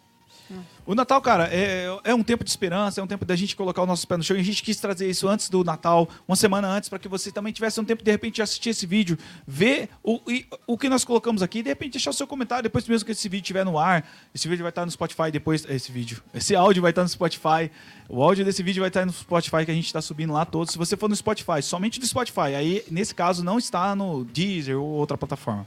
O 0.87 0.95
Natal, 0.95 1.21
cara, 1.23 1.49
é, 1.51 1.87
é 2.05 2.15
um 2.15 2.23
tempo 2.23 2.45
de 2.45 2.51
esperança, 2.51 3.01
é 3.01 3.05
um 3.05 3.07
tempo 3.07 3.25
da 3.25 3.35
gente 3.35 3.57
colocar 3.57 3.83
o 3.83 3.87
nosso 3.87 4.07
pé 4.07 4.17
no 4.17 4.23
chão. 4.23 4.37
E 4.37 4.41
a 4.41 4.43
gente 4.45 4.63
quis 4.63 4.77
trazer 4.79 5.09
isso 5.09 5.27
antes 5.27 5.49
do 5.49 5.65
Natal, 5.65 6.09
uma 6.29 6.37
semana 6.37 6.69
antes, 6.69 6.89
para 6.89 6.99
que 6.99 7.09
você 7.09 7.33
também 7.33 7.53
tivesse 7.53 7.81
um 7.81 7.85
tempo 7.85 8.05
de 8.05 8.11
repente 8.11 8.35
de 8.35 8.43
assistir 8.43 8.71
esse 8.71 8.85
vídeo, 8.87 9.17
ver 9.47 9.89
o, 10.03 10.21
e- 10.29 10.47
o 10.67 10.77
que 10.77 10.89
nós 10.89 11.05
colocamos 11.05 11.41
aqui, 11.43 11.63
de 11.63 11.71
repente 11.71 11.93
deixar 11.93 12.11
o 12.11 12.13
seu 12.13 12.27
comentário 12.27 12.63
depois 12.65 12.87
mesmo 12.87 13.07
que 13.07 13.13
esse 13.13 13.29
vídeo 13.29 13.43
estiver 13.45 13.65
no 13.65 13.79
ar. 13.79 14.07
Esse 14.35 14.47
vídeo 14.47 14.63
vai 14.63 14.71
estar 14.71 14.85
no 14.85 14.91
Spotify 14.91 15.31
depois. 15.33 15.65
Esse 15.69 15.91
vídeo. 15.91 16.23
Esse 16.35 16.55
áudio 16.55 16.83
vai 16.83 16.91
estar 16.91 17.03
no 17.03 17.09
Spotify. 17.09 17.71
O 18.09 18.23
áudio 18.23 18.45
desse 18.45 18.63
vídeo 18.63 18.81
vai 18.81 18.89
estar 18.89 19.07
no 19.07 19.13
Spotify 19.13 19.65
que 19.65 19.71
a 19.71 19.75
gente 19.75 19.87
está 19.87 20.03
subindo 20.03 20.33
lá 20.35 20.45
todos. 20.45 20.73
Se 20.73 20.79
você 20.79 20.97
for 20.97 21.09
no 21.09 21.17
Spotify, 21.17 21.63
somente 21.63 21.99
no 21.99 22.07
Spotify. 22.07 22.55
Aí, 22.57 22.85
nesse 22.91 23.15
caso, 23.15 23.43
não 23.43 23.59
está 23.59 23.97
no 23.97 24.25
Deezer 24.25 24.79
ou 24.79 24.87
outra 24.87 25.17
plataforma. 25.17 25.67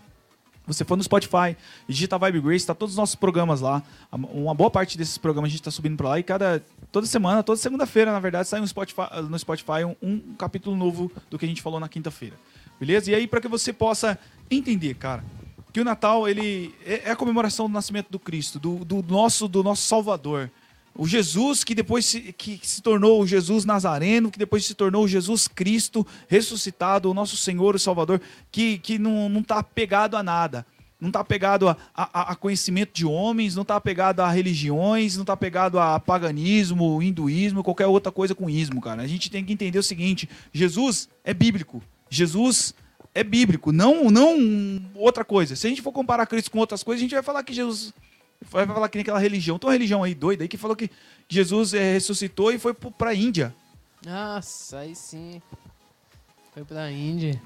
Você 0.68 0.84
for 0.84 0.98
no 0.98 1.04
Spotify, 1.04 1.56
digita 1.88 2.18
Vibe 2.18 2.42
Grace, 2.42 2.68
tá 2.68 2.76
todos 2.76 2.94
os 2.94 2.98
nossos 2.98 3.16
programas 3.16 3.62
lá. 3.62 3.82
Uma 4.12 4.54
boa 4.54 4.70
parte 4.70 4.98
desses 4.98 5.18
programas 5.18 5.50
a 5.50 5.52
gente 5.52 5.64
tá 5.64 5.72
subindo 5.72 5.96
pra 5.96 6.10
lá 6.10 6.20
e 6.20 6.24
cada 6.24 6.62
toda 6.92 7.08
semana, 7.08 7.42
toda 7.42 7.58
segunda-feira, 7.58 8.12
na 8.12 8.20
verdade, 8.20 8.50
sai 8.50 8.60
no 8.60 8.68
Spotify, 8.68 9.08
no 9.30 9.40
Spotify 9.40 9.86
um, 9.86 9.96
um 10.02 10.36
capítulo 10.36 10.76
novo 10.76 11.10
do 11.30 11.40
que 11.40 11.46
a 11.46 11.48
gente 11.48 11.62
falou 11.62 11.80
na 11.80 11.88
quinta-feira. 11.88 12.36
Beleza? 12.78 13.10
E 13.10 13.16
aí 13.16 13.28
para 13.28 13.40
que 13.40 13.48
você 13.48 13.72
possa 13.72 14.20
entender, 14.52 14.94
cara, 14.96 15.24
que 15.72 15.80
o 15.80 15.86
Natal 15.86 16.28
ele 16.28 16.76
é 16.86 17.04
é 17.06 17.12
a 17.12 17.16
comemoração 17.16 17.68
do 17.68 17.74
nascimento 17.74 18.10
do 18.10 18.20
Cristo, 18.20 18.60
do, 18.60 18.84
do 18.84 19.02
nosso 19.04 19.48
do 19.48 19.64
nosso 19.64 19.84
Salvador. 19.84 20.52
O 20.98 21.08
Jesus 21.08 21.64
que 21.64 21.76
depois 21.76 22.06
se, 22.06 22.34
que 22.34 22.60
se 22.64 22.82
tornou 22.82 23.22
o 23.22 23.28
Jesus 23.28 23.66
Nazareno, 23.66 24.32
que 24.32 24.40
depois 24.40 24.66
se 24.66 24.74
tornou 24.74 25.04
o 25.04 25.08
Jesus 25.08 25.48
Cristo 25.48 26.06
ressuscitado, 26.28 27.10
o 27.10 27.14
nosso 27.14 27.38
Senhor 27.38 27.76
e 27.76 27.80
Salvador, 27.80 28.20
que, 28.52 28.80
que 28.80 28.98
não, 28.98 29.30
não 29.30 29.44
tá 29.44 29.60
apegado 29.60 30.18
a 30.18 30.24
nada. 30.24 30.66
Não 31.00 31.10
está 31.10 31.20
apegado 31.20 31.70
a, 31.70 31.78
a, 31.94 32.32
a 32.32 32.36
conhecimento 32.36 32.92
de 32.92 33.06
homens, 33.06 33.56
não 33.56 33.62
está 33.62 33.76
apegado 33.76 34.22
a 34.22 34.32
religiões, 34.32 35.16
não 35.16 35.22
está 35.22 35.34
apegado 35.34 35.80
a 35.80 36.00
paganismo, 36.00 37.00
hinduísmo, 37.04 37.64
qualquer 37.64 37.86
outra 37.86 38.12
coisa 38.12 38.34
com 38.34 38.50
ismo, 38.50 38.82
cara. 38.82 39.04
A 39.04 39.08
gente 39.08 39.30
tem 39.30 39.46
que 39.46 39.54
entender 39.54 39.78
o 39.78 39.84
seguinte: 39.84 40.28
Jesus 40.52 41.08
é 41.24 41.36
bíblico. 41.36 41.84
Jesus 42.10 42.74
é 43.14 43.24
bíblico, 43.24 43.72
não, 43.72 44.10
não 44.10 44.82
outra 44.96 45.24
coisa. 45.24 45.56
Se 45.56 45.68
a 45.68 45.70
gente 45.70 45.82
for 45.82 45.92
comparar 45.92 46.26
Cristo 46.26 46.50
com 46.50 46.60
outras 46.60 46.84
coisas, 46.84 47.02
a 47.02 47.04
gente 47.04 47.14
vai 47.14 47.24
falar 47.24 47.44
que 47.44 47.54
Jesus 47.54 47.94
vai 48.42 48.66
falar 48.66 48.90
que 48.90 48.98
nem 48.98 49.02
aquela 49.04 49.20
religião. 49.20 49.58
Tem 49.60 49.68
uma 49.68 49.74
religião 49.74 50.04
aí 50.04 50.14
doida 50.16 50.44
aí 50.44 50.48
que 50.48 50.58
falou 50.58 50.76
que 50.76 50.90
Jesus 51.28 51.74
eh, 51.74 51.94
ressuscitou 51.94 52.52
e 52.52 52.60
foi 52.60 52.74
pro- 52.74 52.92
pra 52.92 53.14
Índia. 53.14 53.54
Nossa, 54.06 54.80
aí 54.80 54.96
sim. 54.96 55.42
Foi 56.54 56.64
pra 56.64 56.90
Índia. 56.92 57.40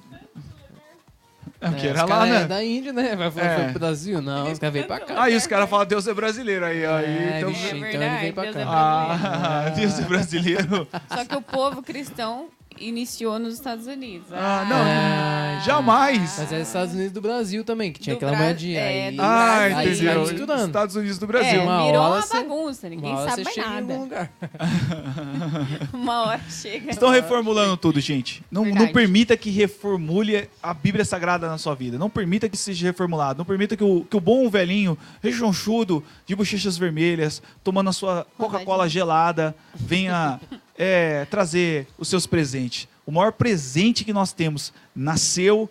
É, 1.60 1.70
que 1.72 1.86
É, 1.88 1.90
era 1.92 2.06
lá, 2.06 2.26
né? 2.26 2.42
É 2.44 2.46
da 2.48 2.64
Índia, 2.64 2.92
né? 2.94 3.16
Vai 3.16 3.30
foi, 3.32 3.42
É. 3.44 3.56
foi 3.56 3.64
pro 3.70 3.80
Brasil? 3.80 4.22
Não, 4.22 4.52
os 4.52 4.58
caras 4.60 4.74
veio 4.74 4.88
pra 4.88 5.00
cá. 5.00 5.24
Aí 5.24 5.36
os 5.36 5.46
caras 5.48 5.70
falam 5.70 5.86
Deus 5.86 6.08
é 6.08 6.14
brasileiro 6.14 6.66
aí. 6.66 6.86
aí 6.86 7.06
É, 7.06 7.38
então... 7.40 7.50
É 7.50 7.54
então 7.54 7.70
ele 7.70 7.80
verdade, 7.82 8.22
veio 8.22 8.34
pra 8.34 8.44
Deus 8.44 8.56
cá. 8.56 8.62
é 8.62 8.66
Ah, 8.66 9.70
Deus 9.76 10.00
é 10.00 10.02
brasileiro. 10.04 10.88
Só 11.08 11.26
que 11.26 11.36
o 11.36 11.42
povo 11.42 11.82
cristão 11.84 12.50
iniciou 12.88 13.38
nos 13.40 13.54
Estados 13.54 13.88
Unidos. 13.88 14.28
Ah, 14.32 14.66
não. 14.70 14.78
Ah, 14.78 15.62
Jamais. 15.66 16.36
Mas 16.40 16.52
é 16.52 16.62
Estados 16.62 16.94
Unidos 16.94 17.12
do 17.12 17.22
Brasil 17.22 17.64
também, 17.64 17.92
que 17.94 18.00
tinha 18.00 18.16
Do 18.16 18.18
aquela 18.18 18.32
Bra- 18.32 18.46
moedinha. 18.46 18.80
é, 18.80 19.08
aí, 19.10 19.16
do 19.16 19.22
Ah, 19.22 20.20
misturando. 20.20 20.66
Estados 20.66 20.96
Unidos 20.96 21.18
do 21.20 21.26
É, 21.26 21.28
Brasil. 21.28 21.62
uma 21.64 21.86
virou 21.86 22.02
hora 22.02 22.26
uma 22.26 22.42
bagunça, 22.42 22.90
ninguém 22.90 23.12
Uma 23.12 23.20
hora 23.22 23.30
sabe 23.30 23.44
mais 23.44 23.58
nada. 23.58 23.98
lugar. 23.98 24.32
Uma 25.94 26.22
hora 26.26 26.42
chega. 26.50 26.90
Estão 26.92 27.10
reformulando 27.10 27.78
tudo, 27.78 28.00
gente. 28.00 28.44
Não, 28.52 28.66
não 28.66 28.88
permita 28.88 29.36
que 29.38 29.50
reformule 29.50 30.50
a 30.62 30.74
Bíblia 30.74 31.06
Sagrada 31.06 31.48
na 31.48 31.58
sua 31.58 31.76
vida. 31.76 31.98
Não 31.98 32.10
permita 32.10 32.50
que 32.50 32.58
seja 32.58 32.88
reformulado. 32.88 33.38
Não 33.40 33.46
permita 33.46 33.76
que 33.78 33.84
o, 33.84 34.04
que 34.10 34.16
o 34.16 34.20
bom 34.20 34.50
velhinho, 34.50 34.98
rechonchudo, 35.22 36.04
de 36.26 36.36
bochechas 36.36 36.78
vermelhas, 36.78 37.42
tomando 37.64 37.90
a 37.90 37.94
sua 37.94 38.26
Coca-Cola 38.38 38.88
gelada, 38.90 39.56
venha 39.76 40.40
é, 40.84 41.26
trazer 41.26 41.86
os 41.96 42.08
seus 42.08 42.26
presentes. 42.26 42.88
O 43.06 43.12
maior 43.12 43.32
presente 43.34 44.04
que 44.04 44.12
nós 44.12 44.34
temos 44.34 44.74
nasceu, 44.96 45.70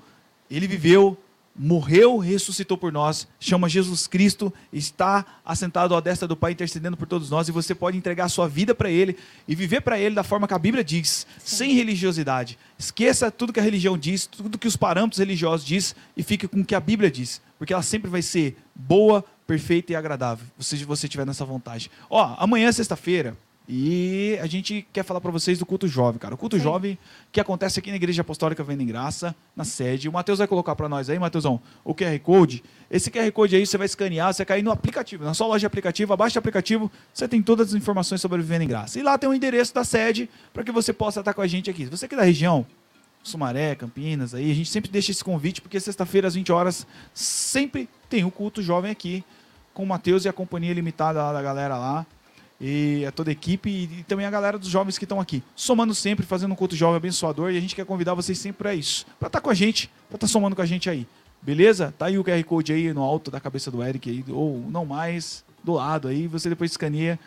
ele 0.49 0.69
viveu, 0.69 1.19
morreu, 1.53 2.17
ressuscitou 2.19 2.79
por 2.79 2.93
nós, 2.93 3.27
chama 3.41 3.69
Jesus 3.69 4.07
Cristo, 4.07 4.55
está 4.73 5.27
assentado 5.45 5.97
à 5.97 6.01
destra 6.01 6.29
do 6.29 6.37
Pai 6.37 6.53
intercedendo 6.53 6.97
por 6.97 7.09
todos 7.09 7.29
nós 7.29 7.49
e 7.49 7.53
você 7.53 7.75
pode 7.75 7.99
entregar 7.99 8.27
a 8.27 8.29
sua 8.29 8.47
vida 8.47 8.73
para 8.73 8.89
ele 8.89 9.17
e 9.49 9.55
viver 9.57 9.81
para 9.81 9.99
ele 9.99 10.15
da 10.15 10.23
forma 10.23 10.47
que 10.47 10.55
a 10.55 10.59
Bíblia 10.61 10.85
diz, 10.85 11.27
sem 11.41 11.75
religiosidade. 11.75 12.57
Esqueça 12.79 13.33
tudo 13.33 13.53
que 13.53 13.59
a 13.59 13.65
religião 13.65 13.99
diz, 13.99 14.27
tudo 14.27 14.59
que 14.59 14.69
os 14.69 14.77
parâmetros 14.77 15.19
religiosos 15.19 15.67
diz 15.67 15.97
e 16.17 16.23
fique 16.23 16.47
com 16.47 16.61
o 16.61 16.65
que 16.65 16.75
a 16.75 16.81
Bíblia 16.81 17.11
diz, 17.11 17.43
porque 17.59 17.73
ela 17.73 17.83
sempre 17.83 18.09
vai 18.09 18.23
ser 18.23 18.57
boa, 18.73 19.25
perfeita 19.45 19.93
e 19.93 19.97
agradável, 19.97 20.47
se 20.61 20.85
você 20.85 21.09
tiver 21.09 21.27
nessa 21.27 21.45
vontade. 21.45 21.91
Ó, 22.09 22.37
amanhã 22.39 22.71
sexta-feira, 22.71 23.37
e 23.73 24.37
a 24.43 24.47
gente 24.47 24.85
quer 24.93 25.05
falar 25.05 25.21
para 25.21 25.31
vocês 25.31 25.57
do 25.57 25.65
culto 25.65 25.87
jovem, 25.87 26.19
cara. 26.19 26.35
O 26.35 26.37
culto 26.37 26.57
Sim. 26.57 26.63
jovem 26.65 26.99
que 27.31 27.41
acontece 27.41 27.79
aqui 27.79 27.91
na 27.91 27.95
Igreja 27.95 28.23
Apostólica 28.23 28.65
Vendo 28.65 28.83
em 28.83 28.87
Graça, 28.87 29.33
na 29.55 29.63
sede. 29.63 30.09
O 30.09 30.13
Matheus 30.13 30.39
vai 30.39 30.49
colocar 30.49 30.75
para 30.75 30.89
nós 30.89 31.09
aí, 31.09 31.17
Matheusão, 31.21 31.61
o 31.85 31.95
QR 31.95 32.19
Code. 32.19 32.65
Esse 32.91 33.13
QR 33.13 33.31
Code 33.31 33.55
aí 33.55 33.65
você 33.65 33.79
vai 33.79 33.85
escanear, 33.85 34.35
você 34.35 34.39
vai 34.39 34.47
cair 34.47 34.63
no 34.65 34.73
aplicativo, 34.73 35.25
na 35.25 35.35
sua 35.35 35.47
loja 35.47 35.61
de 35.61 35.67
aplicativo, 35.67 36.13
abaixo 36.13 36.35
do 36.35 36.39
aplicativo, 36.41 36.91
você 37.15 37.29
tem 37.29 37.41
todas 37.41 37.69
as 37.69 37.75
informações 37.75 38.21
sobre 38.21 38.39
Vivendo 38.43 38.63
em 38.63 38.67
Graça. 38.67 38.99
E 38.99 39.05
lá 39.05 39.17
tem 39.17 39.31
o 39.31 39.35
endereço 39.35 39.73
da 39.73 39.85
sede 39.85 40.29
para 40.53 40.65
que 40.65 40.73
você 40.73 40.93
possa 40.93 41.21
estar 41.21 41.33
com 41.33 41.41
a 41.41 41.47
gente 41.47 41.71
aqui. 41.71 41.85
Se 41.85 41.91
você 41.91 42.07
aqui 42.07 42.17
da 42.17 42.25
região, 42.25 42.67
Sumaré, 43.23 43.77
Campinas, 43.77 44.35
aí 44.35 44.51
a 44.51 44.55
gente 44.55 44.69
sempre 44.69 44.91
deixa 44.91 45.13
esse 45.13 45.23
convite, 45.23 45.61
porque 45.61 45.79
sexta-feira 45.79 46.27
às 46.27 46.35
20 46.35 46.51
horas 46.51 46.85
sempre 47.15 47.89
tem 48.09 48.25
o 48.25 48.33
culto 48.33 48.61
jovem 48.63 48.91
aqui 48.91 49.23
com 49.73 49.85
o 49.85 49.87
Matheus 49.87 50.25
e 50.25 50.29
a 50.29 50.33
companhia 50.33 50.75
limitada 50.75 51.23
lá 51.23 51.33
da 51.33 51.41
galera 51.41 51.79
lá. 51.79 52.05
E 52.61 53.07
a 53.07 53.13
toda 53.13 53.31
a 53.31 53.33
equipe 53.33 53.71
e, 53.71 54.05
também 54.05 54.27
a 54.27 54.31
galera 54.31 54.59
dos 54.59 54.69
jovens 54.69 54.99
que 54.99 55.05
estão 55.05 55.21
aqui. 55.21 55.43
Somando 55.57 55.95
sempre, 55.95 56.27
fazendo 56.27 56.53
um 56.53 56.55
culto 56.55 56.77
jovem 56.77 56.97
abençoador. 56.97 57.51
E 57.51 57.57
a 57.57 57.61
gente 57.61 57.75
quer 57.75 57.87
convidar 57.87 58.15
vocês 58.15 58.39
sempre 58.39 58.59
para 58.59 58.75
isso. 58.75 59.07
Para 59.19 59.29
estar 59.29 59.41
com 59.41 59.49
a 59.49 59.55
gente, 59.55 59.91
para 60.09 60.17
estar 60.17 60.27
somando 60.27 60.55
com 60.55 60.63
a 60.63 60.67
gente 60.67 60.91
aí. 60.91 61.07
Beleza? 61.41 61.95
Tá 61.99 62.07
aí 62.07 62.19
o 62.19 62.25
QR 62.25 62.43
Code 62.45 62.73
aí 62.73 62.93
no 62.93 63.03
alto 63.03 63.31
da 63.31 63.41
cabeça 63.41 63.71
do 63.71 63.83
Eric 63.83 64.11
aí, 64.11 64.25
ou 64.29 64.63
não 64.69 64.85
mais, 64.85 65.43
do 65.65 65.73
lado 65.73 66.09
aí. 66.09 66.27
Você 66.27 66.51
depois 66.51 66.71
escaneia 66.71 67.19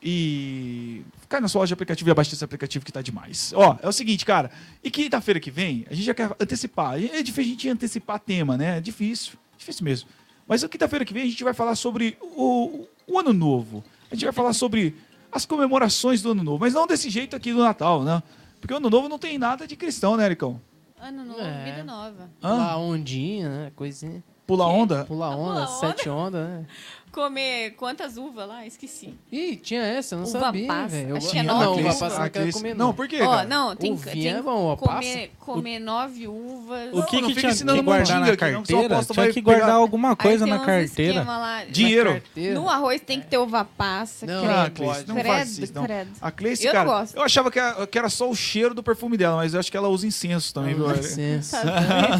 e 0.00 1.02
cai 1.28 1.40
na 1.40 1.48
sua 1.48 1.60
loja 1.60 1.68
de 1.70 1.74
aplicativo 1.74 2.08
e 2.08 2.12
abaixa 2.12 2.32
esse 2.32 2.44
aplicativo 2.44 2.84
que 2.84 2.92
tá 2.92 3.02
demais. 3.02 3.52
Ó, 3.56 3.76
é 3.82 3.88
o 3.88 3.92
seguinte, 3.92 4.24
cara. 4.24 4.52
E 4.84 4.88
quinta-feira 4.88 5.40
que 5.40 5.50
vem, 5.50 5.84
a 5.90 5.94
gente 5.94 6.04
já 6.04 6.14
quer 6.14 6.30
antecipar. 6.38 6.94
É 6.94 7.22
difícil 7.24 7.42
a 7.42 7.54
gente 7.54 7.68
antecipar 7.68 8.20
tema, 8.20 8.56
né? 8.56 8.78
É 8.78 8.80
difícil. 8.80 9.32
Difícil 9.58 9.84
mesmo. 9.84 10.08
Mas 10.46 10.62
quinta-feira 10.64 11.04
que 11.04 11.12
vem 11.12 11.24
a 11.24 11.26
gente 11.26 11.42
vai 11.42 11.54
falar 11.54 11.74
sobre 11.74 12.16
o, 12.20 12.86
o 13.04 13.18
ano 13.18 13.32
novo. 13.32 13.82
A 14.16 14.18
gente 14.18 14.24
vai 14.24 14.32
falar 14.32 14.54
sobre 14.54 14.96
as 15.30 15.44
comemorações 15.44 16.22
do 16.22 16.30
ano 16.30 16.42
novo. 16.42 16.58
Mas 16.60 16.72
não 16.72 16.86
desse 16.86 17.10
jeito 17.10 17.36
aqui 17.36 17.52
do 17.52 17.58
Natal, 17.62 18.02
né? 18.02 18.22
Porque 18.58 18.72
o 18.72 18.78
ano 18.78 18.88
novo 18.88 19.10
não 19.10 19.18
tem 19.18 19.36
nada 19.36 19.66
de 19.66 19.76
cristão, 19.76 20.16
né, 20.16 20.24
Ericão? 20.24 20.58
Ano 20.98 21.22
novo, 21.22 21.40
É. 21.40 21.64
vida 21.64 21.84
nova. 21.84 22.30
Hã? 22.42 22.48
Pular 22.56 22.78
ondinha, 22.78 23.48
né? 23.50 23.72
Coisinha. 23.76 24.24
Pula 24.46 24.66
onda? 24.66 25.04
Pular 25.04 25.32
Ah, 25.32 25.36
onda, 25.36 25.66
pula 25.66 25.66
sete 25.66 26.08
onda, 26.08 26.48
né? 26.48 26.66
Comer 27.16 27.70
quantas 27.78 28.18
uvas 28.18 28.46
lá? 28.46 28.66
Esqueci. 28.66 29.14
Ih, 29.32 29.56
tinha 29.56 29.80
essa, 29.82 30.14
eu 30.14 30.18
não 30.18 30.26
Uva 30.28 30.38
sabia, 30.38 30.86
velho. 30.86 31.08
Eu 31.08 31.16
Acho 31.16 31.30
que 31.30 31.38
é 31.38 31.42
não, 31.42 31.54
nove 31.54 31.80
uva 31.80 31.88
uvas. 31.88 31.98
passa 31.98 32.18
não 32.20 32.28
quero 32.28 32.52
comer, 32.52 32.74
não, 32.74 32.86
não. 32.88 32.94
por 32.94 33.08
quê, 33.08 33.22
Ó, 33.22 33.42
não, 33.44 33.74
tem, 33.74 33.92
Uvinha 33.94 34.12
tem 34.12 34.28
é 34.28 34.42
bom, 34.42 34.64
ó, 34.66 34.76
comer, 34.76 35.30
comer 35.40 35.78
nove 35.78 36.28
uvas. 36.28 36.90
O 36.92 37.02
que 37.04 37.18
não 37.22 37.28
que 37.28 37.34
fica 37.34 37.40
tinha 37.40 37.52
ensinando 37.52 37.78
que 37.78 37.84
guardar 37.86 38.20
na 38.20 38.26
não, 38.26 38.32
que 38.32 38.36
carteira? 38.36 38.62
Tinha 39.02 39.14
vai 39.14 39.28
que 39.32 39.40
pegar- 39.42 39.56
guardar 39.60 39.76
alguma 39.76 40.14
coisa 40.14 40.46
na 40.46 40.58
carteira. 40.58 41.22
lá. 41.24 41.64
Dinheiro. 41.64 42.12
Carteira. 42.12 42.54
No 42.54 42.68
arroz 42.68 43.00
tem 43.00 43.18
que 43.18 43.28
ter 43.28 43.38
uva 43.38 43.64
passa. 43.64 44.26
Não, 44.26 44.42
credo. 44.42 44.52
Ah, 44.54 44.64
não 44.64 44.70
Cleice, 44.74 45.08
não 45.08 45.14
credo, 45.14 45.26
faz 45.26 45.58
isso, 45.58 45.74
não. 45.74 45.84
credo. 45.84 46.10
A 46.20 46.30
Cleice, 46.30 46.66
Eu 46.66 46.74
não 46.74 46.80
cara, 46.84 46.98
gosto. 47.00 47.16
eu 47.16 47.22
achava 47.22 47.50
que 47.50 47.58
era, 47.58 47.86
que 47.86 47.98
era 47.98 48.10
só 48.10 48.28
o 48.28 48.36
cheiro 48.36 48.74
do 48.74 48.82
perfume 48.82 49.16
dela, 49.16 49.36
mas 49.36 49.54
eu 49.54 49.60
acho 49.60 49.70
que 49.70 49.76
ela 49.78 49.88
usa 49.88 50.06
incenso 50.06 50.52
também, 50.52 50.74
viu? 50.74 50.86
Licença. 50.92 51.62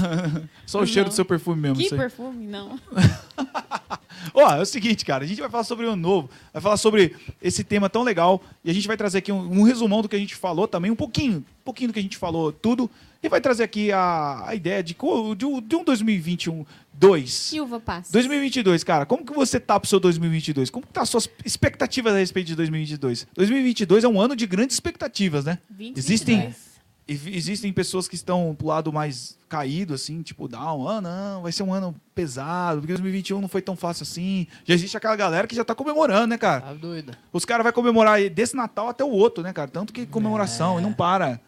Só 0.65 0.81
o 0.81 0.87
cheiro 0.87 1.03
Não. 1.03 1.09
do 1.11 1.15
seu 1.15 1.25
perfume 1.27 1.61
mesmo. 1.61 1.77
Que 1.77 1.91
perfume? 1.95 2.47
Não. 2.47 2.81
Ó, 4.35 4.51
é 4.55 4.61
o 4.61 4.67
seguinte, 4.67 5.05
cara, 5.05 5.25
a 5.25 5.27
gente 5.27 5.41
vai 5.41 5.51
falar 5.51 5.65
sobre 5.65 5.87
o 5.87 5.91
ano 5.91 6.03
novo, 6.03 6.31
vai 6.53 6.63
falar 6.63 6.77
sobre 6.77 7.15
esse 7.43 7.63
tema 7.65 7.89
tão 7.89 8.03
legal 8.03 8.43
e 8.65 8.71
a 8.71 8.75
gente 8.75 8.87
vai 8.87 8.97
trazer 8.97 9.19
aqui 9.19 9.31
um, 9.33 9.61
um 9.61 9.63
resumão 9.63 10.03
do 10.03 10.09
que 10.09 10.17
a 10.17 10.19
gente 10.19 10.35
falou 10.35 10.67
também, 10.69 10.91
um 10.91 10.97
pouquinho, 10.97 11.39
um 11.39 11.65
pouquinho 11.65 11.89
do 11.91 11.93
que 11.93 11.99
a 11.99 12.03
gente 12.03 12.17
falou, 12.17 12.53
tudo, 12.53 12.91
e 13.23 13.29
vai 13.29 13.41
trazer 13.41 13.65
aqui 13.65 13.91
a, 13.93 14.45
a 14.47 14.55
ideia 14.55 14.83
de, 14.83 14.95
de, 15.37 15.45
um- 15.47 15.61
de 15.61 15.77
um 15.77 15.83
2021 15.85 16.65
2. 16.93 17.49
Que 17.51 17.61
uva 17.61 17.79
passa? 17.81 18.11
2022, 18.13 18.83
cara, 18.85 19.05
como 19.05 19.25
que 19.25 19.33
você 19.33 19.59
tá 19.61 19.79
pro 19.79 19.89
seu 19.89 20.01
2022? 20.01 20.71
Como 20.71 20.87
que 20.87 20.93
tá 20.93 21.03
as 21.03 21.09
suas 21.09 21.29
expectativas 21.45 22.15
a 22.15 22.19
respeito 22.19 22.47
de 22.47 22.57
2022? 22.57 23.27
2022 23.35 24.05
é 24.05 24.09
um 24.09 24.21
ano 24.21 24.35
de 24.37 24.47
grandes 24.47 24.77
expectativas, 24.77 25.45
né? 25.45 25.59
20, 25.71 25.97
Existem- 25.99 26.37
22. 26.37 26.57
Vi- 26.57 26.76
existem 27.09 27.73
pessoas 27.73 28.09
que 28.09 28.15
estão 28.17 28.55
pro 28.57 28.67
lado 28.67 28.93
mais 28.93 29.37
caído, 29.49 29.95
assim, 29.95 30.23
tipo, 30.23 30.49
down. 30.49 30.89
Ah, 30.89 31.01
não, 31.01 31.43
vai 31.43 31.53
ser 31.53 31.63
um 31.63 31.73
ano 31.73 31.95
pesado, 32.15 32.81
porque 32.81 32.95
2021 32.95 33.41
não 33.41 33.49
foi 33.49 33.63
tão 33.63 33.77
fácil 33.77 34.03
assim. 34.03 34.47
Já 34.65 34.75
existe 34.75 34.97
aquela 34.97 35.15
galera 35.15 35.47
que 35.47 35.55
já 35.55 35.65
tá 35.65 35.75
comemorando, 35.75 36.27
né, 36.27 36.39
cara? 36.39 36.63
Tá 36.63 36.73
doida. 36.75 37.17
Os 37.33 37.45
caras 37.45 37.63
vão 37.63 37.73
comemorar 37.73 38.29
desse 38.31 38.57
Natal 38.57 38.89
até 38.89 39.05
o 39.05 39.11
outro, 39.11 39.45
né, 39.45 39.53
cara? 39.53 39.69
Tanto 39.71 39.93
que 39.93 40.05
comemoração, 40.07 40.77
É. 40.77 40.81
e 40.81 40.83
não 40.83 40.93
para. 40.93 41.41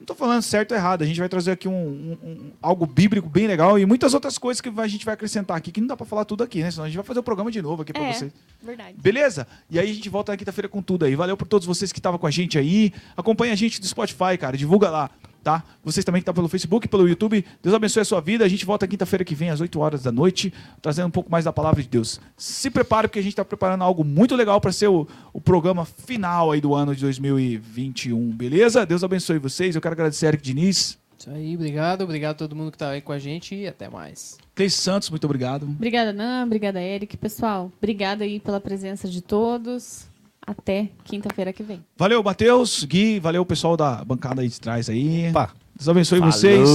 Não 0.00 0.06
tô 0.06 0.14
falando 0.14 0.40
certo 0.40 0.72
ou 0.72 0.78
errado, 0.78 1.02
a 1.02 1.06
gente 1.06 1.20
vai 1.20 1.28
trazer 1.28 1.50
aqui 1.52 1.68
um, 1.68 1.72
um- 1.72 2.18
um- 2.26 2.50
algo 2.62 2.86
bíblico 2.86 3.28
bem 3.28 3.46
legal 3.46 3.78
e 3.78 3.84
muitas 3.84 4.14
outras 4.14 4.38
coisas 4.38 4.58
que 4.60 4.72
a 4.74 4.86
gente 4.88 5.04
vai 5.04 5.12
acrescentar 5.12 5.54
aqui, 5.58 5.70
que 5.70 5.78
não 5.80 5.88
dá 5.88 5.94
pra 5.96 6.06
falar 6.06 6.24
tudo 6.24 6.42
aqui, 6.42 6.62
né? 6.62 6.70
Senão 6.70 6.84
a 6.84 6.88
gente 6.88 6.96
vai 6.96 7.04
fazer 7.04 7.20
o 7.20 7.22
programa 7.22 7.50
de 7.50 7.60
novo 7.60 7.82
aqui 7.82 7.92
pra 7.92 8.02
É. 8.04 8.12
vocês. 8.14 8.32
Verdade. 8.62 8.96
Beleza? 8.98 9.46
E 9.70 9.78
aí 9.78 9.90
a 9.90 9.92
gente 9.94 10.08
volta 10.08 10.32
na 10.32 10.38
quinta-feira 10.38 10.68
com 10.70 10.80
tudo 10.80 11.04
aí. 11.04 11.14
Valeu 11.14 11.36
por 11.36 11.46
todos 11.46 11.66
vocês 11.66 11.92
que 11.92 11.98
estavam 11.98 12.18
com 12.18 12.26
a 12.26 12.30
gente 12.30 12.56
aí. 12.58 12.92
Acompanha 13.14 13.52
a 13.52 13.56
gente 13.56 13.78
do 13.78 13.86
Spotify, 13.86 14.38
cara. 14.38 14.56
Divulga 14.56 14.88
lá, 14.88 15.10
tá? 15.42 15.64
Vocês 15.82 16.04
também 16.04 16.20
que 16.20 16.22
estão 16.22 16.34
pelo 16.34 16.48
Facebook, 16.48 16.86
pelo 16.88 17.08
YouTube. 17.08 17.44
Deus 17.62 17.74
abençoe 17.74 18.02
a 18.02 18.04
sua 18.04 18.20
vida. 18.20 18.44
A 18.44 18.48
gente 18.48 18.64
volta 18.64 18.86
quinta-feira 18.86 19.24
que 19.24 19.34
vem, 19.34 19.50
às 19.50 19.60
8 19.60 19.80
horas 19.80 20.02
da 20.02 20.12
noite, 20.12 20.52
trazendo 20.80 21.08
um 21.08 21.10
pouco 21.10 21.30
mais 21.30 21.44
da 21.44 21.52
palavra 21.52 21.82
de 21.82 21.88
Deus. 21.88 22.20
Se 22.36 22.70
prepare, 22.70 23.08
porque 23.08 23.18
a 23.18 23.22
gente 23.22 23.32
está 23.32 23.44
preparando 23.44 23.82
algo 23.82 24.04
muito 24.04 24.36
legal 24.36 24.60
para 24.60 24.72
ser 24.72 24.88
o, 24.88 25.06
o 25.32 25.40
programa 25.40 25.84
final 25.84 26.50
aí 26.52 26.60
do 26.60 26.74
ano 26.74 26.94
de 26.94 27.00
2021, 27.02 28.30
beleza? 28.30 28.84
Deus 28.84 29.02
abençoe 29.02 29.38
vocês. 29.38 29.74
Eu 29.74 29.80
quero 29.80 29.94
agradecer 29.94 30.26
a 30.26 30.28
Eric 30.28 30.42
Diniz. 30.42 30.98
Isso 31.18 31.30
aí, 31.30 31.54
obrigado. 31.54 32.02
Obrigado 32.02 32.32
a 32.32 32.38
todo 32.38 32.56
mundo 32.56 32.72
que 32.72 32.78
tá 32.78 32.90
aí 32.90 33.02
com 33.02 33.12
a 33.12 33.18
gente 33.18 33.54
e 33.54 33.66
até 33.66 33.90
mais. 33.90 34.38
Cleice 34.54 34.78
Santos, 34.78 35.10
muito 35.10 35.24
obrigado. 35.24 35.64
Obrigada, 35.64 36.14
Nan. 36.14 36.44
Obrigada, 36.46 36.80
Eric. 36.80 37.16
Pessoal, 37.18 37.70
obrigada 37.76 38.24
aí 38.24 38.40
pela 38.40 38.58
presença 38.58 39.06
de 39.06 39.20
todos. 39.20 40.09
Até 40.50 40.88
quinta-feira 41.04 41.52
que 41.52 41.62
vem. 41.62 41.84
Valeu, 41.96 42.20
Matheus, 42.24 42.84
Gui. 42.84 43.20
Valeu, 43.20 43.46
pessoal 43.46 43.76
da 43.76 44.04
bancada 44.04 44.42
aí 44.42 44.48
de 44.48 44.60
trás 44.60 44.90
aí. 44.90 45.28
Opa. 45.30 45.52
Deus 45.76 45.88
abençoe 45.88 46.18
Falou. 46.18 46.32
vocês. 46.32 46.68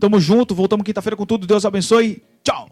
Tamo 0.00 0.18
junto. 0.18 0.52
Voltamos 0.52 0.84
quinta-feira 0.84 1.16
com 1.16 1.24
tudo. 1.24 1.46
Deus 1.46 1.64
abençoe. 1.64 2.22
Tchau. 2.42 2.68